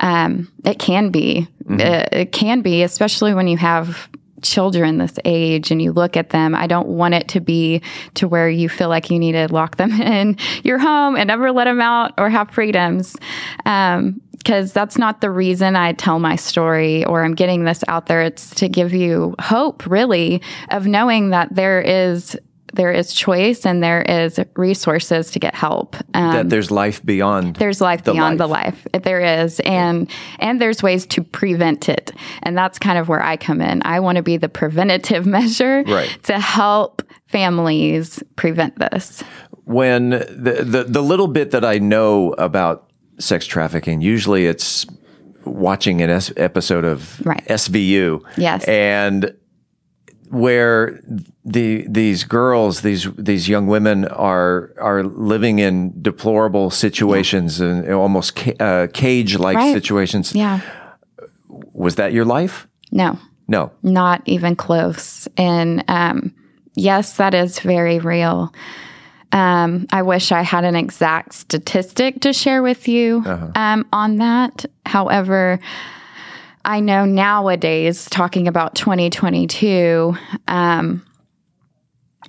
um, 0.00 0.50
it 0.64 0.78
can 0.78 1.10
be. 1.10 1.46
Mm-hmm. 1.64 1.80
It, 1.80 2.08
it 2.12 2.32
can 2.32 2.62
be, 2.62 2.82
especially 2.82 3.34
when 3.34 3.46
you 3.46 3.56
have 3.56 4.08
children 4.42 4.98
this 4.98 5.18
age 5.24 5.70
and 5.70 5.80
you 5.80 5.92
look 5.92 6.16
at 6.16 6.30
them, 6.30 6.54
I 6.54 6.66
don't 6.66 6.88
want 6.88 7.14
it 7.14 7.28
to 7.28 7.40
be 7.40 7.80
to 8.14 8.26
where 8.28 8.48
you 8.48 8.68
feel 8.68 8.88
like 8.88 9.10
you 9.10 9.18
need 9.18 9.32
to 9.32 9.46
lock 9.52 9.76
them 9.76 9.92
in 10.00 10.36
your 10.64 10.78
home 10.78 11.16
and 11.16 11.28
never 11.28 11.52
let 11.52 11.64
them 11.64 11.80
out 11.80 12.14
or 12.18 12.28
have 12.28 12.50
freedoms. 12.50 13.16
Um, 13.64 14.20
because 14.42 14.72
that's 14.72 14.98
not 14.98 15.20
the 15.20 15.30
reason 15.30 15.76
I 15.76 15.92
tell 15.92 16.18
my 16.18 16.36
story 16.36 17.04
or 17.04 17.24
I'm 17.24 17.34
getting 17.34 17.64
this 17.64 17.84
out 17.86 18.06
there. 18.06 18.22
It's 18.22 18.50
to 18.56 18.68
give 18.68 18.92
you 18.92 19.34
hope, 19.40 19.86
really, 19.86 20.42
of 20.70 20.86
knowing 20.86 21.30
that 21.30 21.54
there 21.54 21.80
is 21.80 22.36
there 22.74 22.90
is 22.90 23.12
choice 23.12 23.66
and 23.66 23.82
there 23.82 24.02
is 24.02 24.40
resources 24.56 25.30
to 25.32 25.38
get 25.38 25.54
help. 25.54 25.94
Um, 26.14 26.32
that 26.32 26.50
there's 26.50 26.70
life 26.70 27.04
beyond. 27.04 27.56
There's 27.56 27.80
life 27.80 28.04
the 28.04 28.12
beyond 28.12 28.40
life. 28.40 28.82
the 28.92 28.96
life. 28.96 29.02
There 29.04 29.20
is, 29.20 29.60
and 29.60 30.10
and 30.38 30.60
there's 30.60 30.82
ways 30.82 31.06
to 31.06 31.22
prevent 31.22 31.88
it, 31.88 32.12
and 32.42 32.56
that's 32.56 32.78
kind 32.78 32.98
of 32.98 33.08
where 33.08 33.22
I 33.22 33.36
come 33.36 33.60
in. 33.60 33.82
I 33.84 34.00
want 34.00 34.16
to 34.16 34.22
be 34.22 34.36
the 34.36 34.48
preventative 34.48 35.26
measure 35.38 35.84
right. 35.86 36.16
to 36.24 36.40
help 36.40 37.02
families 37.26 38.22
prevent 38.36 38.78
this. 38.78 39.22
When 39.64 40.10
the, 40.10 40.64
the 40.64 40.84
the 40.84 41.02
little 41.02 41.28
bit 41.28 41.50
that 41.52 41.64
I 41.64 41.78
know 41.78 42.32
about 42.38 42.91
sex 43.22 43.46
trafficking, 43.46 44.00
usually 44.00 44.46
it's 44.46 44.86
watching 45.44 46.00
an 46.02 46.10
S- 46.10 46.32
episode 46.36 46.84
of 46.84 47.24
right. 47.24 47.44
SVU. 47.46 48.22
Yes, 48.36 48.64
and 48.64 49.34
where 50.30 50.98
the 51.44 51.86
these 51.88 52.24
girls, 52.24 52.80
these 52.80 53.06
these 53.18 53.48
young 53.48 53.66
women 53.66 54.06
are 54.06 54.72
are 54.80 55.02
living 55.02 55.58
in 55.58 56.00
deplorable 56.00 56.70
situations 56.70 57.60
yeah. 57.60 57.66
and 57.66 57.92
almost 57.92 58.36
ca- 58.36 58.56
uh, 58.58 58.86
cage 58.92 59.38
like 59.38 59.56
right. 59.56 59.74
situations. 59.74 60.34
Yeah. 60.34 60.60
Was 61.48 61.96
that 61.96 62.12
your 62.12 62.24
life? 62.24 62.66
No. 62.90 63.18
No. 63.48 63.72
Not 63.82 64.22
even 64.24 64.56
close. 64.56 65.28
And 65.36 65.84
um, 65.88 66.34
yes, 66.74 67.16
that 67.16 67.34
is 67.34 67.60
very 67.60 67.98
real. 67.98 68.52
Um, 69.32 69.86
I 69.90 70.02
wish 70.02 70.30
I 70.30 70.42
had 70.42 70.64
an 70.64 70.76
exact 70.76 71.34
statistic 71.34 72.20
to 72.20 72.32
share 72.32 72.62
with 72.62 72.86
you 72.86 73.22
uh-huh. 73.24 73.50
um, 73.54 73.88
on 73.92 74.16
that. 74.16 74.66
However, 74.84 75.58
I 76.64 76.80
know 76.80 77.04
nowadays, 77.04 78.08
talking 78.08 78.46
about 78.46 78.74
2022, 78.74 80.16
um, 80.48 81.04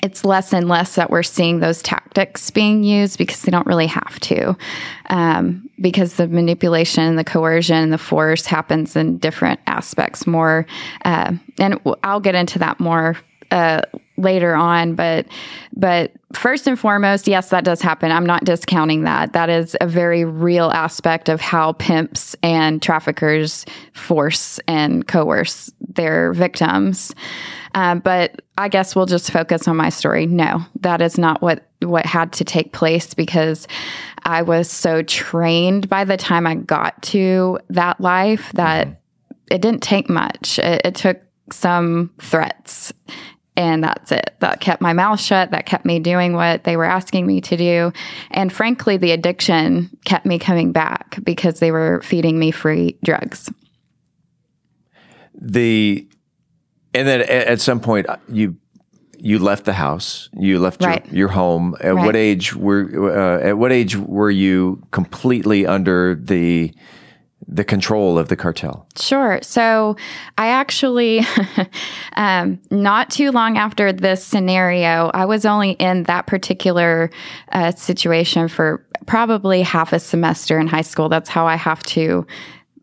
it's 0.02 0.26
less 0.26 0.54
and 0.54 0.68
less 0.68 0.96
that 0.96 1.10
we're 1.10 1.24
seeing 1.24 1.60
those 1.60 1.82
tactics 1.82 2.50
being 2.52 2.84
used 2.84 3.18
because 3.18 3.42
they 3.44 3.52
don't 3.52 3.68
really 3.68 3.88
have 3.88 4.20
to. 4.22 4.58
Um, 5.10 5.70
because 5.80 6.16
the 6.16 6.28
manipulation, 6.28 7.04
and 7.04 7.18
the 7.18 7.24
coercion, 7.24 7.76
and 7.76 7.94
the 7.94 7.98
force 7.98 8.46
happens 8.46 8.96
in 8.96 9.18
different 9.18 9.60
aspects 9.68 10.26
more. 10.26 10.66
Uh, 11.06 11.34
and 11.60 11.80
I'll 12.04 12.20
get 12.20 12.36
into 12.36 12.60
that 12.60 12.80
more 12.80 13.18
uh, 13.54 13.82
later 14.18 14.56
on 14.56 14.96
but 14.96 15.28
but 15.76 16.12
first 16.34 16.68
and 16.68 16.80
foremost 16.80 17.28
yes 17.28 17.50
that 17.50 17.64
does 17.64 17.82
happen. 17.82 18.12
I'm 18.12 18.26
not 18.26 18.44
discounting 18.44 19.04
that. 19.04 19.34
That 19.34 19.50
is 19.50 19.78
a 19.80 19.88
very 19.88 20.26
real 20.26 20.72
aspect 20.72 21.30
of 21.30 21.40
how 21.40 21.74
pimps 21.74 22.36
and 22.42 22.82
traffickers 22.82 23.66
force 23.94 24.60
and 24.68 25.08
coerce 25.08 25.72
their 25.88 26.34
victims. 26.34 27.14
Um, 27.76 28.00
but 28.00 28.42
i 28.58 28.68
guess 28.68 28.96
we'll 28.96 29.06
just 29.06 29.32
focus 29.32 29.68
on 29.68 29.78
my 29.78 29.90
story. 29.90 30.26
No 30.26 30.62
that 30.82 31.02
is 31.02 31.18
not 31.18 31.42
what 31.42 31.68
what 31.82 32.06
had 32.06 32.34
to 32.34 32.44
take 32.44 32.72
place 32.74 33.14
because 33.14 33.68
i 34.24 34.42
was 34.42 34.70
so 34.72 35.04
trained 35.04 35.90
by 35.90 36.06
the 36.06 36.16
time 36.18 36.48
i 36.48 36.56
got 36.56 37.02
to 37.04 37.60
that 37.70 38.00
life 38.00 38.52
that 38.54 38.88
mm-hmm. 38.88 39.54
it 39.54 39.62
didn't 39.62 39.84
take 39.84 40.10
much. 40.10 40.58
It, 40.60 40.82
it 40.86 40.96
took 40.96 41.20
some 41.52 42.10
threats 42.20 42.94
and 43.56 43.84
that's 43.84 44.12
it. 44.12 44.36
That 44.40 44.60
kept 44.60 44.82
my 44.82 44.94
mouth 44.94 45.20
shut. 45.20 45.52
That 45.52 45.66
kept 45.66 45.86
me 45.86 46.00
doing 46.00 46.34
what 46.34 46.64
they 46.64 46.76
were 46.76 46.86
asking 46.86 47.28
me 47.28 47.42
to 47.42 47.58
do. 47.58 47.94
And 48.32 48.52
frankly, 48.52 48.98
the 48.98 49.12
addiction 49.12 49.96
kept 50.06 50.26
me 50.26 50.40
coming 50.40 50.72
back 50.72 51.20
because 51.24 51.60
they 51.60 51.72
were 51.72 52.02
feeding 52.02 52.40
me 52.40 52.52
free 52.52 52.98
drugs. 53.04 53.52
The 55.36 56.08
and 56.94 57.08
then 57.08 57.22
at 57.22 57.60
some 57.60 57.80
point 57.80 58.08
uh, 58.08 58.18
you 58.30 58.58
you 59.18 59.40
left 59.40 59.66
the 59.66 59.74
house. 59.74 60.30
You 60.38 60.60
left 60.60 60.84
right. 60.84 61.06
your, 61.08 61.16
your 61.16 61.28
home. 61.30 61.76
At 61.80 61.96
right. 61.96 62.06
what 62.06 62.16
age 62.16 62.56
were 62.56 63.12
uh, 63.12 63.42
at 63.42 63.58
what 63.58 63.72
age 63.72 63.96
were 63.96 64.32
you 64.32 64.82
completely 64.92 65.66
under 65.66 66.16
the 66.16 66.74
the 67.48 67.64
control 67.64 68.18
of 68.18 68.30
the 68.30 68.36
cartel? 68.36 68.88
Sure. 68.98 69.40
So 69.42 69.96
I 70.38 70.48
actually, 70.48 71.26
um, 72.16 72.60
not 72.72 73.10
too 73.10 73.32
long 73.32 73.58
after 73.58 73.92
this 73.92 74.24
scenario, 74.24 75.12
I 75.14 75.26
was 75.26 75.46
only 75.46 75.72
in 75.72 76.04
that 76.04 76.28
particular 76.28 77.10
uh, 77.52 77.72
situation 77.72 78.48
for 78.48 78.86
probably 79.06 79.62
half 79.62 79.94
a 79.94 80.00
semester 80.00 80.60
in 80.60 80.68
high 80.68 80.82
school. 80.82 81.10
That's 81.10 81.30
how 81.30 81.46
I 81.46 81.56
have 81.56 81.84
to 81.84 82.26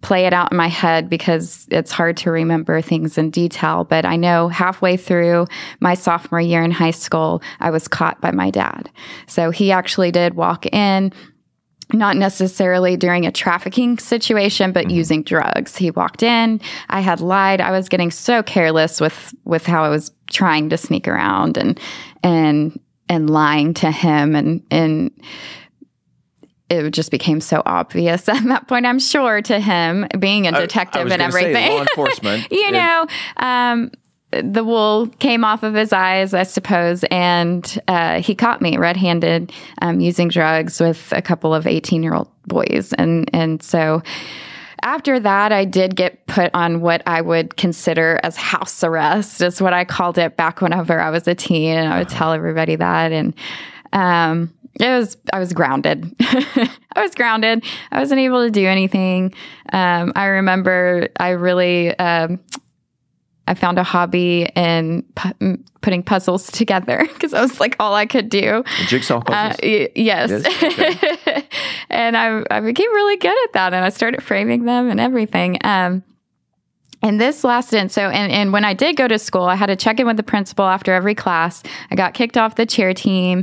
play 0.02 0.26
it 0.26 0.32
out 0.32 0.50
in 0.50 0.56
my 0.56 0.68
head 0.68 1.10
because 1.10 1.66
it's 1.70 1.92
hard 1.92 2.16
to 2.16 2.30
remember 2.30 2.80
things 2.80 3.18
in 3.18 3.30
detail. 3.30 3.84
But 3.84 4.06
I 4.06 4.16
know 4.16 4.48
halfway 4.48 4.96
through 4.96 5.46
my 5.80 5.94
sophomore 5.94 6.40
year 6.40 6.62
in 6.62 6.70
high 6.70 6.90
school, 6.90 7.42
I 7.60 7.70
was 7.70 7.86
caught 7.86 8.20
by 8.20 8.30
my 8.30 8.50
dad. 8.50 8.90
So 9.26 9.50
he 9.50 9.72
actually 9.72 10.10
did 10.10 10.34
walk 10.34 10.66
in 10.66 11.12
not 11.92 12.16
necessarily 12.16 12.96
during 12.96 13.26
a 13.26 13.32
trafficking 13.32 13.98
situation 13.98 14.72
but 14.72 14.86
mm-hmm. 14.86 14.96
using 14.96 15.22
drugs. 15.22 15.76
He 15.76 15.90
walked 15.90 16.22
in 16.22 16.60
i 16.88 17.00
had 17.00 17.20
lied. 17.20 17.60
I 17.60 17.70
was 17.70 17.88
getting 17.88 18.10
so 18.10 18.42
careless 18.42 19.00
with 19.00 19.34
with 19.44 19.66
how 19.66 19.84
i 19.84 19.88
was 19.88 20.10
trying 20.30 20.70
to 20.70 20.76
sneak 20.76 21.08
around 21.08 21.56
and 21.56 21.78
and 22.22 22.78
and 23.08 23.28
lying 23.28 23.74
to 23.74 23.90
him. 23.90 24.36
And 24.36 24.62
and 24.70 25.10
it 26.70 26.92
just 26.92 27.10
became 27.10 27.40
so 27.40 27.62
obvious 27.66 28.28
at 28.28 28.44
that 28.44 28.68
point 28.68 28.86
i'm 28.86 29.00
sure 29.00 29.42
to 29.42 29.58
him 29.58 30.06
being 30.18 30.46
a 30.46 30.52
detective 30.52 31.08
I, 31.08 31.10
I 31.10 31.12
and 31.14 31.22
everything 31.22 31.54
say, 31.54 31.74
law 31.74 31.80
enforcement 31.90 32.46
you 32.50 32.70
know 32.70 33.06
um 33.36 33.90
the 34.30 34.64
wool 34.64 35.08
came 35.18 35.44
off 35.44 35.62
of 35.62 35.74
his 35.74 35.92
eyes, 35.92 36.34
I 36.34 36.44
suppose, 36.44 37.04
and 37.10 37.80
uh, 37.88 38.20
he 38.20 38.34
caught 38.34 38.62
me 38.62 38.76
red-handed 38.76 39.52
um, 39.82 40.00
using 40.00 40.28
drugs 40.28 40.80
with 40.80 41.12
a 41.12 41.22
couple 41.22 41.54
of 41.54 41.66
eighteen-year-old 41.66 42.28
boys, 42.46 42.92
and 42.94 43.28
and 43.32 43.62
so 43.62 44.02
after 44.82 45.20
that, 45.20 45.52
I 45.52 45.64
did 45.64 45.96
get 45.96 46.26
put 46.26 46.50
on 46.54 46.80
what 46.80 47.02
I 47.06 47.20
would 47.20 47.56
consider 47.56 48.18
as 48.22 48.36
house 48.36 48.82
arrest, 48.82 49.42
is 49.42 49.60
what 49.60 49.72
I 49.72 49.84
called 49.84 50.16
it 50.16 50.36
back 50.36 50.60
whenever 50.60 50.98
I 50.98 51.10
was 51.10 51.26
a 51.28 51.34
teen, 51.34 51.76
and 51.76 51.92
I 51.92 51.98
would 51.98 52.08
tell 52.08 52.32
everybody 52.32 52.76
that, 52.76 53.12
and 53.12 53.34
um, 53.92 54.52
it 54.78 54.88
was 54.88 55.16
I 55.32 55.38
was 55.38 55.52
grounded. 55.52 56.14
I 56.20 57.02
was 57.02 57.14
grounded. 57.14 57.64
I 57.90 57.98
wasn't 57.98 58.20
able 58.20 58.44
to 58.44 58.50
do 58.50 58.66
anything. 58.66 59.34
Um, 59.72 60.12
I 60.14 60.26
remember 60.26 61.08
I 61.18 61.30
really. 61.30 61.96
Um, 61.98 62.40
I 63.50 63.54
found 63.54 63.80
a 63.80 63.82
hobby 63.82 64.48
in 64.54 65.02
pu- 65.16 65.58
putting 65.80 66.04
puzzles 66.04 66.46
together 66.52 67.04
because 67.12 67.32
that 67.32 67.40
was 67.40 67.58
like 67.58 67.74
all 67.80 67.94
I 67.94 68.06
could 68.06 68.28
do. 68.28 68.62
Jigsaw 68.86 69.20
puzzles. 69.22 69.56
Uh, 69.56 69.62
y- 69.62 69.88
yes. 69.96 70.30
yes. 70.30 70.62
Okay. 70.62 71.48
and 71.90 72.16
I, 72.16 72.44
I 72.48 72.60
became 72.60 72.92
really 72.92 73.16
good 73.16 73.36
at 73.44 73.52
that, 73.54 73.74
and 73.74 73.84
I 73.84 73.88
started 73.88 74.22
framing 74.22 74.66
them 74.66 74.88
and 74.88 75.00
everything. 75.00 75.58
Um, 75.64 76.04
and 77.02 77.20
this 77.20 77.44
lasted 77.44 77.90
so 77.90 78.10
and, 78.10 78.30
and 78.30 78.52
when 78.52 78.64
i 78.64 78.74
did 78.74 78.96
go 78.96 79.08
to 79.08 79.18
school 79.18 79.44
i 79.44 79.54
had 79.54 79.66
to 79.66 79.76
check 79.76 79.98
in 79.98 80.06
with 80.06 80.16
the 80.16 80.22
principal 80.22 80.66
after 80.66 80.92
every 80.92 81.14
class 81.14 81.62
i 81.90 81.94
got 81.94 82.12
kicked 82.14 82.36
off 82.36 82.56
the 82.56 82.66
cheer 82.66 82.92
team 82.92 83.42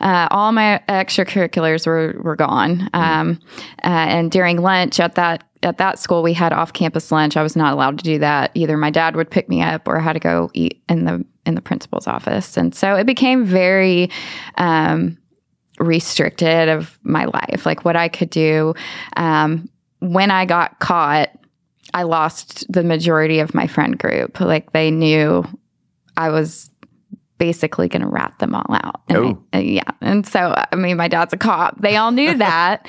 uh, 0.00 0.28
all 0.30 0.52
my 0.52 0.78
extracurriculars 0.88 1.86
were, 1.86 2.20
were 2.22 2.36
gone 2.36 2.88
um, 2.92 3.38
uh, 3.82 3.86
and 3.86 4.30
during 4.30 4.60
lunch 4.60 5.00
at 5.00 5.14
that 5.14 5.42
at 5.62 5.78
that 5.78 5.98
school 5.98 6.22
we 6.22 6.32
had 6.32 6.52
off 6.52 6.72
campus 6.72 7.10
lunch 7.10 7.36
i 7.36 7.42
was 7.42 7.56
not 7.56 7.72
allowed 7.72 7.98
to 7.98 8.04
do 8.04 8.18
that 8.18 8.50
either 8.54 8.76
my 8.76 8.90
dad 8.90 9.16
would 9.16 9.30
pick 9.30 9.48
me 9.48 9.62
up 9.62 9.86
or 9.88 9.98
i 9.98 10.02
had 10.02 10.12
to 10.12 10.20
go 10.20 10.50
eat 10.54 10.82
in 10.88 11.04
the 11.04 11.24
in 11.46 11.54
the 11.54 11.60
principal's 11.60 12.06
office 12.06 12.56
and 12.56 12.74
so 12.74 12.94
it 12.94 13.06
became 13.06 13.44
very 13.44 14.10
um, 14.56 15.16
restricted 15.78 16.68
of 16.68 16.98
my 17.02 17.24
life 17.24 17.64
like 17.64 17.84
what 17.84 17.96
i 17.96 18.08
could 18.08 18.30
do 18.30 18.74
um, 19.16 19.68
when 20.00 20.30
i 20.30 20.44
got 20.44 20.78
caught 20.78 21.30
I 21.94 22.02
lost 22.02 22.70
the 22.70 22.84
majority 22.84 23.40
of 23.40 23.54
my 23.54 23.66
friend 23.66 23.98
group. 23.98 24.40
Like 24.40 24.72
they 24.72 24.90
knew 24.90 25.44
I 26.16 26.30
was 26.30 26.70
basically 27.38 27.88
going 27.88 28.02
to 28.02 28.08
rat 28.08 28.34
them 28.40 28.54
all 28.54 28.66
out. 28.70 29.02
And 29.08 29.18
oh. 29.18 29.44
I, 29.52 29.58
yeah. 29.60 29.90
And 30.00 30.26
so, 30.26 30.54
I 30.70 30.76
mean, 30.76 30.96
my 30.96 31.08
dad's 31.08 31.32
a 31.32 31.36
cop. 31.36 31.80
They 31.80 31.96
all 31.96 32.10
knew 32.10 32.34
that. 32.38 32.86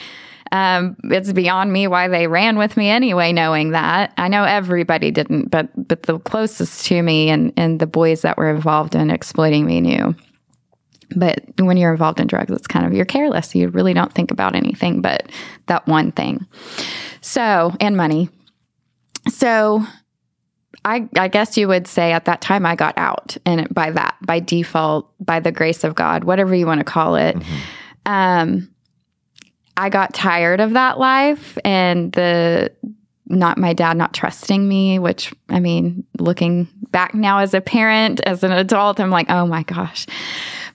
Um, 0.52 0.98
it's 1.04 1.32
beyond 1.32 1.72
me 1.72 1.88
why 1.88 2.08
they 2.08 2.28
ran 2.28 2.58
with 2.58 2.76
me 2.76 2.90
anyway, 2.90 3.32
knowing 3.32 3.72
that. 3.72 4.14
I 4.18 4.28
know 4.28 4.44
everybody 4.44 5.12
didn't, 5.12 5.50
but 5.50 5.70
but 5.88 6.04
the 6.04 6.20
closest 6.20 6.86
to 6.88 7.02
me 7.02 7.30
and, 7.30 7.54
and 7.56 7.80
the 7.80 7.88
boys 7.88 8.24
that 8.24 8.38
were 8.38 8.50
involved 8.50 8.96
in 8.96 9.12
exploiting 9.12 9.66
me 9.66 9.82
knew. 9.82 10.16
But 11.16 11.44
when 11.58 11.78
you're 11.78 11.92
involved 11.92 12.20
in 12.20 12.28
drugs, 12.28 12.52
it's 12.52 12.68
kind 12.68 12.86
of 12.86 12.94
you're 12.94 13.06
careless. 13.06 13.56
You 13.56 13.70
really 13.70 13.94
don't 13.94 14.14
think 14.14 14.32
about 14.32 14.56
anything 14.56 15.02
but 15.02 15.30
that 15.68 15.88
one 15.88 16.12
thing. 16.12 16.46
So, 17.22 17.74
and 17.80 17.98
money. 17.98 18.30
So 19.28 19.84
I, 20.86 21.10
I, 21.16 21.28
guess 21.28 21.58
you 21.58 21.68
would 21.68 21.88
say 21.88 22.14
at 22.14 22.26
that 22.26 22.42
time 22.42 22.66
I 22.66 22.76
got 22.76 22.98
out, 22.98 23.38
and 23.46 23.68
by 23.74 23.92
that, 23.92 24.16
by 24.26 24.40
default, 24.40 25.12
by 25.20 25.40
the 25.40 25.52
grace 25.52 25.84
of 25.84 25.96
God, 25.96 26.24
whatever 26.24 26.56
you 26.56 26.66
want 26.66 26.80
to 26.80 26.86
call 26.86 27.16
it, 27.16 27.36
mm-hmm. 27.36 28.12
um, 28.12 28.70
I 29.80 29.90
got 29.90 30.14
tired 30.14 30.60
of 30.60 30.74
that 30.74 31.00
life 31.00 31.58
and 31.64 32.12
the 32.12 32.72
not 33.28 33.58
my 33.58 33.74
dad 33.74 33.96
not 33.96 34.14
trusting 34.14 34.68
me. 34.68 35.00
Which 35.00 35.34
I 35.48 35.60
mean, 35.60 36.04
looking 36.18 36.68
back 36.92 37.14
now 37.14 37.40
as 37.40 37.54
a 37.54 37.62
parent, 37.62 38.20
as 38.26 38.44
an 38.44 38.52
adult, 38.52 39.00
I'm 39.00 39.10
like, 39.10 39.30
oh 39.30 39.46
my 39.46 39.64
gosh. 39.64 40.06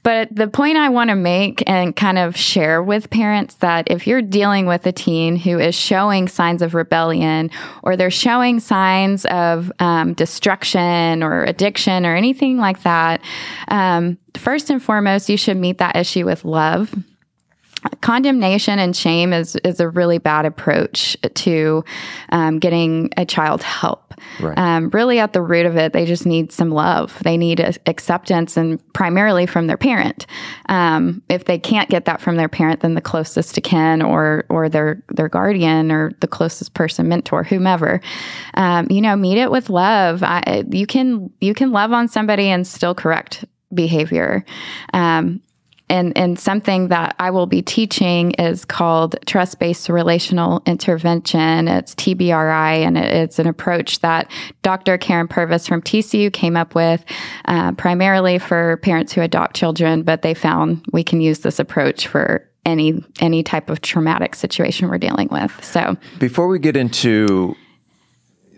But 0.05 0.35
the 0.35 0.49
point 0.49 0.77
I 0.77 0.91
want 0.91 1.09
to 1.11 1.17
make 1.17 1.63
and 1.67 1.97
kind 1.97 2.19
of 2.19 2.37
share 2.37 2.83
with 2.83 3.11
parents 3.11 3.57
that 3.57 3.91
if 3.91 4.07
you're 4.07 4.23
dealing 4.23 4.67
with 4.67 4.87
a 4.87 4.93
teen 4.93 5.37
who 5.37 5.59
is 5.59 5.75
showing 5.75 6.29
signs 6.29 6.63
of 6.63 6.75
rebellion 6.75 7.51
or 7.83 7.97
they're 7.97 8.11
showing 8.11 8.61
signs 8.61 9.25
of 9.27 9.73
um, 9.79 10.13
destruction 10.13 11.23
or 11.23 11.45
addiction 11.45 12.05
or 12.05 12.15
anything 12.17 12.59
like 12.59 12.83
that, 12.83 13.23
um, 13.69 14.19
first 14.37 14.69
and 14.69 14.83
foremost, 14.83 15.29
you 15.29 15.39
should 15.39 15.57
meet 15.57 15.79
that 15.79 15.97
issue 15.97 16.27
with 16.27 16.45
love 16.45 16.95
condemnation 18.01 18.79
and 18.79 18.97
shame 18.97 19.33
is 19.33 19.57
is 19.57 19.81
a 19.81 19.89
really 19.89 20.19
bad 20.19 20.47
approach 20.47 21.17
to 21.35 21.85
um, 22.31 22.59
getting 22.59 23.11
a 23.17 23.25
child 23.25 23.63
help. 23.63 24.15
Right. 24.41 24.57
Um, 24.57 24.91
really, 24.91 25.19
at 25.19 25.33
the 25.33 25.43
root 25.43 25.67
of 25.67 25.77
it, 25.77 25.93
they 25.93 26.05
just 26.07 26.25
need 26.25 26.53
some 26.53 26.71
love. 26.71 27.19
They 27.25 27.37
need 27.37 27.61
acceptance, 27.87 28.57
and 28.57 28.81
primarily 28.93 29.47
from 29.47 29.67
their 29.67 29.77
parent. 29.77 30.27
Um, 30.69 31.23
if 31.29 31.45
they 31.45 31.59
can't 31.59 31.91
get 31.91 32.05
that 32.07 32.21
from 32.21 32.37
their 32.37 32.49
parent, 32.49 32.81
then 32.81 32.95
the 32.95 33.01
closest 33.01 33.55
to 33.57 33.61
kin 33.61 34.03
or 34.03 34.45
or 34.49 34.69
their 34.69 35.03
their 35.09 35.29
guardian 35.29 35.91
or 35.91 36.13
the 36.21 36.29
closest 36.29 36.75
person, 36.75 37.09
mentor, 37.09 37.43
whomever. 37.43 38.01
Um, 38.55 38.87
you 38.91 39.01
know, 39.01 39.17
meet 39.17 39.39
it 39.39 39.51
with 39.51 39.71
love. 39.71 40.23
I, 40.23 40.65
you 40.71 40.87
can 40.87 41.31
you 41.41 41.55
can 41.55 41.73
love 41.73 41.93
on 41.93 42.09
somebody 42.09 42.49
and 42.49 42.67
still 42.67 42.95
correct 42.95 43.45
behavior. 43.73 44.45
Um, 44.93 45.41
and 45.89 46.17
and 46.17 46.39
something 46.39 46.89
that 46.89 47.15
I 47.19 47.31
will 47.31 47.47
be 47.47 47.61
teaching 47.61 48.33
is 48.33 48.65
called 48.65 49.17
trust 49.27 49.59
based 49.59 49.89
relational 49.89 50.63
intervention. 50.67 51.69
It's 51.69 51.95
TBRI, 51.95 52.79
and 52.79 52.97
it's 52.97 53.39
an 53.39 53.47
approach 53.47 54.01
that 54.01 54.31
Dr. 54.63 54.97
Karyn 54.97 55.29
Purvis 55.29 55.67
from 55.67 55.83
TCU 55.83 56.33
came 56.33 56.57
up 56.57 56.75
with, 56.75 57.05
uh, 57.45 57.73
primarily 57.73 58.39
for 58.39 58.79
parents 58.79 59.13
who 59.13 59.21
adopt 59.21 59.57
children. 59.57 60.03
But 60.03 60.23
they 60.23 60.35
found 60.35 60.85
we 60.93 61.05
can 61.05 61.21
use 61.21 61.41
this 61.41 61.59
approach 61.59 62.07
for 62.07 62.49
any 62.65 63.05
any 63.21 63.43
type 63.43 63.69
of 63.69 63.83
traumatic 63.83 64.35
situation 64.35 64.89
we're 64.89 64.99
dealing 64.99 65.29
with. 65.31 65.63
So 65.63 65.97
before 66.19 66.49
we 66.49 66.59
get 66.59 66.77
into 66.77 67.55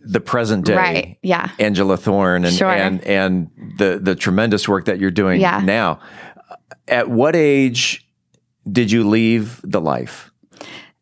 the 0.04 0.20
present 0.20 0.64
day, 0.64 0.76
right? 0.76 1.18
Yeah, 1.22 1.50
Angela 1.58 1.96
Thorne, 1.96 2.44
and 2.44 2.54
sure. 2.54 2.70
and 2.70 3.02
and 3.02 3.50
the 3.78 3.98
the 4.00 4.14
tremendous 4.14 4.68
work 4.68 4.84
that 4.84 5.00
you're 5.00 5.10
doing 5.10 5.40
yeah. 5.40 5.60
now 5.64 5.98
at 6.88 7.08
what 7.08 7.36
age 7.36 8.06
did 8.70 8.90
you 8.90 9.08
leave 9.08 9.60
the 9.62 9.80
life? 9.80 10.30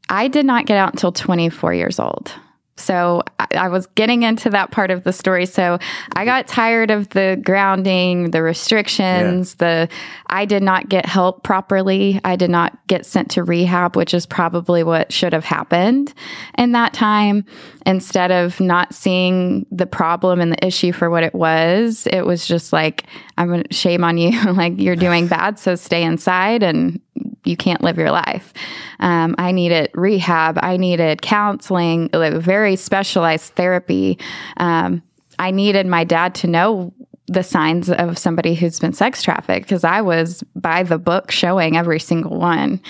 I 0.08 0.28
did 0.28 0.44
not 0.44 0.66
get 0.66 0.76
out 0.76 0.92
until 0.92 1.12
24 1.12 1.74
years 1.74 1.98
old. 1.98 2.32
So 2.76 3.22
I, 3.38 3.68
was 3.68 3.86
getting 3.94 4.24
into 4.24 4.50
that 4.50 4.72
part 4.72 4.90
of 4.90 5.04
the 5.04 5.12
story. 5.12 5.46
So 5.46 5.78
I 6.14 6.24
got 6.24 6.48
tired 6.48 6.90
of 6.90 7.08
the 7.10 7.40
grounding, 7.44 8.32
the 8.32 8.42
restrictions, 8.42 9.56
yeah. 9.60 9.86
the 9.86 9.94
I 10.26 10.44
did 10.44 10.62
not 10.62 10.88
get 10.88 11.06
help 11.06 11.44
properly. 11.44 12.20
I 12.24 12.34
did 12.34 12.50
not 12.50 12.76
get 12.88 13.06
sent 13.06 13.30
to 13.32 13.44
rehab, 13.44 13.94
which 13.96 14.12
is 14.12 14.26
probably 14.26 14.82
what 14.82 15.12
should 15.12 15.32
have 15.32 15.44
happened 15.44 16.12
in 16.58 16.72
that 16.72 16.92
time. 16.92 17.44
Instead 17.86 18.32
of 18.32 18.58
not 18.58 18.92
seeing 18.92 19.66
the 19.70 19.86
problem 19.86 20.40
and 20.40 20.50
the 20.50 20.66
issue 20.66 20.90
for 20.90 21.10
what 21.10 21.22
it 21.22 21.34
was, 21.34 22.08
it 22.08 22.22
was 22.22 22.44
just 22.44 22.72
like, 22.72 23.04
I'm 23.38 23.48
going 23.48 23.62
to 23.62 23.74
shame 23.74 24.02
on 24.02 24.18
you. 24.18 24.52
like 24.52 24.80
you're 24.80 24.96
doing 24.96 25.28
bad. 25.28 25.60
So 25.60 25.76
stay 25.76 26.02
inside 26.02 26.64
and 26.64 27.00
you 27.44 27.56
can't 27.56 27.82
live 27.82 27.98
your 27.98 28.10
life. 28.10 28.52
Um, 29.00 29.34
I 29.38 29.52
needed 29.52 29.90
rehab. 29.94 30.58
I 30.62 30.76
needed 30.76 31.22
counseling, 31.22 32.10
like 32.12 32.34
very 32.34 32.76
specialized 32.76 33.54
therapy. 33.54 34.18
Um, 34.56 35.02
I 35.38 35.50
needed 35.50 35.86
my 35.86 36.04
dad 36.04 36.34
to 36.36 36.46
know 36.46 36.92
the 37.26 37.42
signs 37.42 37.90
of 37.90 38.18
somebody 38.18 38.54
who's 38.54 38.78
been 38.78 38.92
sex 38.92 39.22
trafficked 39.22 39.66
because 39.66 39.84
I 39.84 40.02
was 40.02 40.42
by 40.54 40.82
the 40.82 40.98
book 40.98 41.30
showing 41.30 41.76
every 41.76 41.98
single 41.98 42.38
one. 42.38 42.80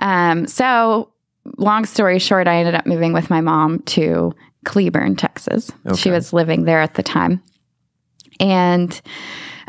Um, 0.00 0.46
so, 0.46 1.12
long 1.56 1.84
story 1.84 2.18
short, 2.18 2.48
I 2.48 2.56
ended 2.56 2.74
up 2.74 2.86
moving 2.86 3.12
with 3.12 3.30
my 3.30 3.40
mom 3.40 3.80
to 3.80 4.34
Cleburne, 4.64 5.16
Texas. 5.16 5.70
Okay. 5.86 5.96
She 5.96 6.10
was 6.10 6.32
living 6.32 6.64
there 6.64 6.80
at 6.80 6.94
the 6.94 7.02
time. 7.02 7.42
And 8.40 9.00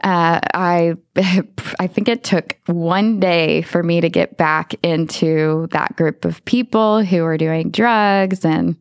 uh, 0.03 0.39
I 0.53 0.95
I 1.79 1.87
think 1.87 2.07
it 2.07 2.23
took 2.23 2.57
one 2.67 3.19
day 3.19 3.61
for 3.63 3.83
me 3.83 4.01
to 4.01 4.09
get 4.09 4.37
back 4.37 4.75
into 4.83 5.67
that 5.71 5.95
group 5.95 6.25
of 6.25 6.43
people 6.45 7.03
who 7.03 7.23
are 7.23 7.37
doing 7.37 7.71
drugs 7.71 8.45
and 8.45 8.75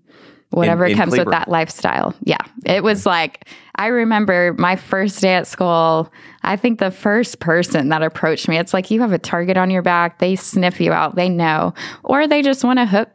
whatever 0.51 0.87
in, 0.87 0.93
in 0.93 0.99
comes 0.99 1.17
with 1.17 1.31
that 1.31 1.49
lifestyle. 1.49 2.15
Yeah. 2.23 2.39
It 2.65 2.83
was 2.83 3.05
like, 3.05 3.49
I 3.75 3.89
remember 3.89 4.55
my 4.59 4.77
first 4.77 5.21
day 5.21 5.35
at 5.35 5.47
school. 5.47 6.11
I 6.43 6.57
think 6.57 6.79
the 6.79 6.91
first 6.91 7.39
person 7.41 7.91
that 7.91 8.03
approached 8.03 8.49
me, 8.49 8.57
it's 8.57 8.73
like 8.73 8.91
you 8.91 9.01
have 9.01 9.13
a 9.13 9.19
target 9.19 9.57
on 9.57 9.71
your 9.71 9.83
back. 9.83 10.19
They 10.19 10.37
sniff 10.37 10.81
you 10.81 10.93
out, 10.93 11.17
they 11.17 11.29
know, 11.29 11.75
or 12.03 12.27
they 12.27 12.43
just 12.43 12.65
want 12.65 12.79
to 12.79 12.87
hook 12.87 13.11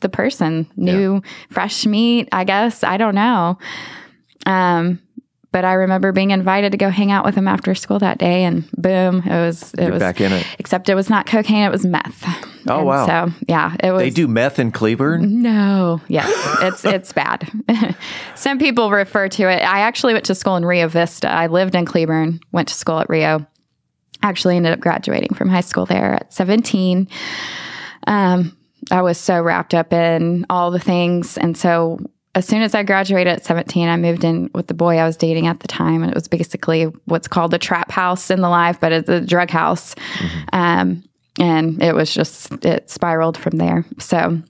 the 0.00 0.08
person, 0.08 0.66
new, 0.76 1.14
yeah. 1.14 1.30
fresh 1.50 1.84
meat, 1.84 2.28
I 2.32 2.44
guess. 2.44 2.82
I 2.82 2.96
don't 2.96 3.14
know. 3.14 3.58
Um, 4.46 5.00
but 5.52 5.64
I 5.64 5.72
remember 5.74 6.12
being 6.12 6.30
invited 6.30 6.72
to 6.72 6.78
go 6.78 6.90
hang 6.90 7.10
out 7.10 7.24
with 7.24 7.34
him 7.34 7.48
after 7.48 7.74
school 7.74 7.98
that 7.98 8.18
day, 8.18 8.44
and 8.44 8.70
boom, 8.72 9.22
it 9.26 9.28
was 9.28 9.74
it 9.74 9.82
You're 9.82 9.92
was 9.92 10.00
back 10.00 10.20
in 10.20 10.32
it. 10.32 10.46
Except 10.58 10.88
it 10.88 10.94
was 10.94 11.10
not 11.10 11.26
cocaine; 11.26 11.64
it 11.64 11.72
was 11.72 11.84
meth. 11.84 12.24
Oh 12.68 12.78
and 12.78 12.86
wow! 12.86 13.06
So 13.06 13.34
yeah, 13.48 13.74
it 13.82 13.90
was. 13.90 14.02
They 14.02 14.10
do 14.10 14.28
meth 14.28 14.58
in 14.58 14.70
Cleburne. 14.70 15.42
No, 15.42 16.00
yes, 16.08 16.30
it's 16.62 16.84
it's 16.84 17.12
bad. 17.12 17.50
Some 18.36 18.58
people 18.58 18.90
refer 18.90 19.28
to 19.28 19.42
it. 19.50 19.62
I 19.62 19.80
actually 19.80 20.12
went 20.12 20.26
to 20.26 20.34
school 20.34 20.56
in 20.56 20.64
Rio 20.64 20.86
Vista. 20.88 21.28
I 21.28 21.48
lived 21.48 21.74
in 21.74 21.84
Cleburne, 21.84 22.40
went 22.52 22.68
to 22.68 22.74
school 22.74 23.00
at 23.00 23.08
Rio. 23.08 23.46
Actually, 24.22 24.56
ended 24.56 24.72
up 24.72 24.80
graduating 24.80 25.34
from 25.34 25.48
high 25.48 25.62
school 25.62 25.86
there 25.86 26.14
at 26.14 26.32
seventeen. 26.32 27.08
Um, 28.06 28.56
I 28.90 29.02
was 29.02 29.18
so 29.18 29.40
wrapped 29.40 29.74
up 29.74 29.92
in 29.92 30.46
all 30.48 30.70
the 30.70 30.78
things, 30.78 31.38
and 31.38 31.56
so 31.56 31.98
as 32.34 32.46
soon 32.46 32.62
as 32.62 32.74
I 32.74 32.84
graduated 32.84 33.32
at 33.32 33.44
17, 33.44 33.88
I 33.88 33.96
moved 33.96 34.22
in 34.22 34.50
with 34.54 34.68
the 34.68 34.74
boy 34.74 34.98
I 34.98 35.04
was 35.04 35.16
dating 35.16 35.48
at 35.48 35.60
the 35.60 35.68
time. 35.68 36.02
And 36.02 36.12
it 36.12 36.14
was 36.14 36.28
basically 36.28 36.84
what's 37.06 37.26
called 37.26 37.52
a 37.54 37.58
trap 37.58 37.90
house 37.90 38.30
in 38.30 38.40
the 38.40 38.48
life, 38.48 38.78
but 38.78 38.92
it's 38.92 39.08
a 39.08 39.20
drug 39.20 39.50
house. 39.50 39.94
Mm-hmm. 39.94 40.40
Um, 40.52 41.04
and 41.40 41.82
it 41.82 41.94
was 41.94 42.14
just, 42.14 42.52
it 42.64 42.88
spiraled 42.88 43.36
from 43.36 43.56
there. 43.56 43.84
So, 43.98 44.40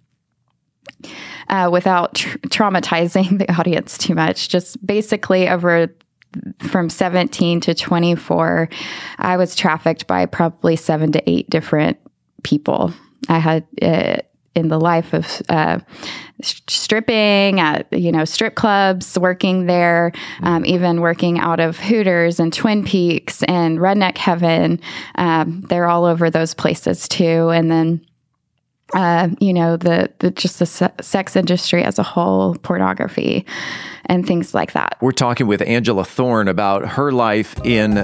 uh, 1.49 1.71
without 1.73 2.15
tra- 2.15 2.39
traumatizing 2.41 3.39
the 3.47 3.51
audience 3.53 3.97
too 3.97 4.15
much, 4.15 4.51
just 4.51 4.85
basically 4.85 5.49
over 5.49 5.89
from 6.61 6.91
17 6.91 7.61
to 7.63 7.75
24, 7.75 8.69
I 9.19 9.37
was 9.37 9.57
trafficked 9.57 10.07
by 10.07 10.27
probably 10.27 10.77
seven 10.77 11.13
to 11.13 11.31
eight 11.31 11.49
different 11.49 11.99
people. 12.43 12.93
I 13.29 13.39
had 13.39 13.67
uh, 13.81 14.19
in 14.55 14.69
the 14.69 14.79
life 14.79 15.13
of 15.13 15.43
uh, 15.49 15.79
stripping 16.43 17.61
at 17.61 17.87
you 17.93 18.11
know 18.11 18.25
strip 18.25 18.55
clubs 18.55 19.19
working 19.19 19.67
there 19.67 20.13
um, 20.43 20.65
even 20.67 21.01
working 21.01 21.39
out 21.39 21.61
of 21.61 21.79
hooters 21.79 22.41
and 22.41 22.53
twin 22.53 22.85
peaks 22.85 23.43
and 23.45 23.79
redneck 23.79 24.19
heaven. 24.19 24.81
Um, 25.15 25.63
they're 25.69 25.87
all 25.87 26.05
over 26.05 26.31
those 26.31 26.55
places 26.55 27.09
too. 27.09 27.51
And 27.51 27.71
then 27.71 28.07
uh, 28.93 29.29
you 29.39 29.53
know 29.53 29.77
the, 29.77 30.11
the 30.19 30.31
just 30.33 30.59
the 30.59 30.67
se- 30.67 30.91
sex 31.01 31.37
industry 31.37 31.85
as 31.85 31.99
a 31.99 32.03
whole 32.03 32.57
pornography 32.57 33.47
and 34.07 34.27
things 34.27 34.53
like 34.53 34.73
that. 34.73 34.97
We're 35.01 35.13
talking 35.13 35.47
with 35.47 35.63
angela 35.63 36.05
thorne 36.05 36.49
about 36.49 36.87
her 36.89 37.13
life 37.13 37.57
in 37.65 37.95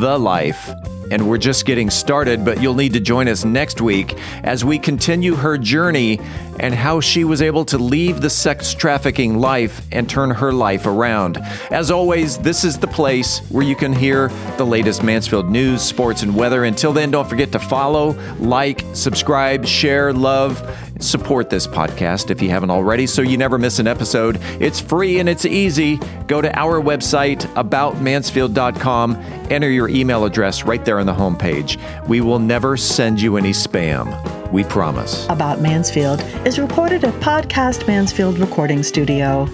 the 0.00 0.18
life 0.20 0.70
and 1.10 1.28
we're 1.28 1.38
just 1.38 1.66
getting 1.66 1.90
started, 1.90 2.44
but 2.44 2.60
you'll 2.60 2.74
need 2.74 2.92
to 2.94 3.00
join 3.00 3.28
us 3.28 3.44
next 3.44 3.80
week 3.80 4.14
as 4.42 4.64
we 4.64 4.78
continue 4.78 5.34
her 5.34 5.56
journey 5.58 6.20
and 6.60 6.74
how 6.74 7.00
she 7.00 7.24
was 7.24 7.42
able 7.42 7.64
to 7.66 7.78
leave 7.78 8.20
the 8.20 8.30
sex 8.30 8.74
trafficking 8.74 9.38
life 9.38 9.86
and 9.92 10.08
turn 10.08 10.30
her 10.30 10.52
life 10.52 10.86
around. 10.86 11.38
As 11.70 11.90
always, 11.90 12.38
this 12.38 12.64
is 12.64 12.78
the 12.78 12.86
place 12.86 13.40
where 13.50 13.64
you 13.64 13.76
can 13.76 13.92
hear 13.92 14.28
the 14.56 14.66
latest 14.66 15.02
Mansfield 15.02 15.50
news, 15.50 15.82
sports, 15.82 16.22
and 16.22 16.34
weather. 16.34 16.64
Until 16.64 16.92
then, 16.92 17.10
don't 17.10 17.28
forget 17.28 17.52
to 17.52 17.58
follow, 17.58 18.10
like, 18.38 18.84
subscribe, 18.92 19.66
share, 19.66 20.12
love, 20.12 20.62
support 21.00 21.50
this 21.50 21.66
podcast 21.66 22.30
if 22.30 22.40
you 22.40 22.48
haven't 22.48 22.70
already 22.70 23.06
so 23.06 23.22
you 23.22 23.36
never 23.36 23.58
miss 23.58 23.78
an 23.78 23.86
episode. 23.86 24.38
It's 24.60 24.80
free 24.80 25.18
and 25.18 25.28
it's 25.28 25.44
easy. 25.44 25.98
Go 26.26 26.40
to 26.40 26.58
our 26.58 26.80
website, 26.80 27.40
aboutmansfield.com, 27.54 29.16
enter 29.50 29.70
your 29.70 29.88
email 29.88 30.24
address 30.24 30.64
right 30.64 30.84
there 30.84 30.98
on 30.98 31.06
the 31.06 31.14
homepage. 31.14 31.78
We 32.08 32.20
will 32.20 32.38
never 32.38 32.76
send 32.76 33.20
you 33.20 33.36
any 33.36 33.52
spam. 33.52 34.52
We 34.52 34.64
promise. 34.64 35.26
About 35.28 35.60
Mansfield 35.60 36.20
is 36.46 36.60
recorded 36.60 37.02
at 37.02 37.12
Podcast 37.14 37.88
Mansfield 37.88 38.38
Recording 38.38 38.84
Studio. 38.84 39.46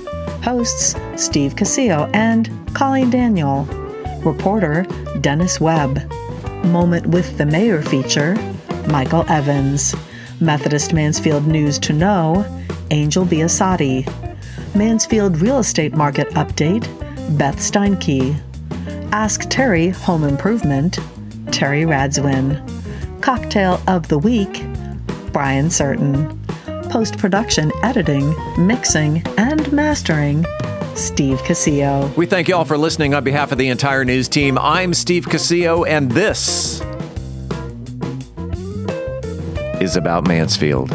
Hosts 0.42 0.94
Steve 1.16 1.56
Casillo 1.56 2.10
and 2.12 2.50
Colleen 2.74 3.08
Daniel. 3.08 3.64
Reporter 4.22 4.84
Dennis 5.22 5.58
Webb. 5.58 6.02
Moment 6.66 7.06
with 7.06 7.38
the 7.38 7.46
Mayor 7.46 7.80
feature 7.80 8.34
Michael 8.88 9.24
Evans. 9.30 9.94
Methodist 10.38 10.92
Mansfield 10.92 11.46
News 11.46 11.78
to 11.78 11.94
Know, 11.94 12.44
Angel 12.90 13.24
Biasotti. 13.24 14.04
Mansfield 14.74 15.38
Real 15.38 15.60
Estate 15.60 15.94
Market 15.94 16.28
Update, 16.34 16.86
Beth 17.38 17.56
Steinke. 17.56 18.38
Ask 19.12 19.48
Terry 19.48 19.88
Home 19.88 20.24
Improvement, 20.24 20.98
Terry 21.52 21.84
Radzwin. 21.84 22.60
Cocktail 23.22 23.80
of 23.88 24.08
the 24.08 24.18
Week, 24.18 24.62
Brian 25.32 25.70
Certain. 25.70 26.38
Post 26.92 27.16
production, 27.16 27.72
editing, 27.82 28.34
mixing, 28.58 29.22
and 29.38 29.72
mastering, 29.72 30.44
Steve 30.94 31.38
Casillo. 31.38 32.14
We 32.18 32.26
thank 32.26 32.48
you 32.48 32.54
all 32.54 32.66
for 32.66 32.76
listening 32.76 33.14
on 33.14 33.24
behalf 33.24 33.50
of 33.50 33.56
the 33.56 33.68
entire 33.68 34.04
news 34.04 34.28
team. 34.28 34.58
I'm 34.58 34.92
Steve 34.92 35.24
Casillo, 35.24 35.88
and 35.88 36.12
this 36.12 36.82
is 39.80 39.96
about 39.96 40.28
Mansfield. 40.28 40.90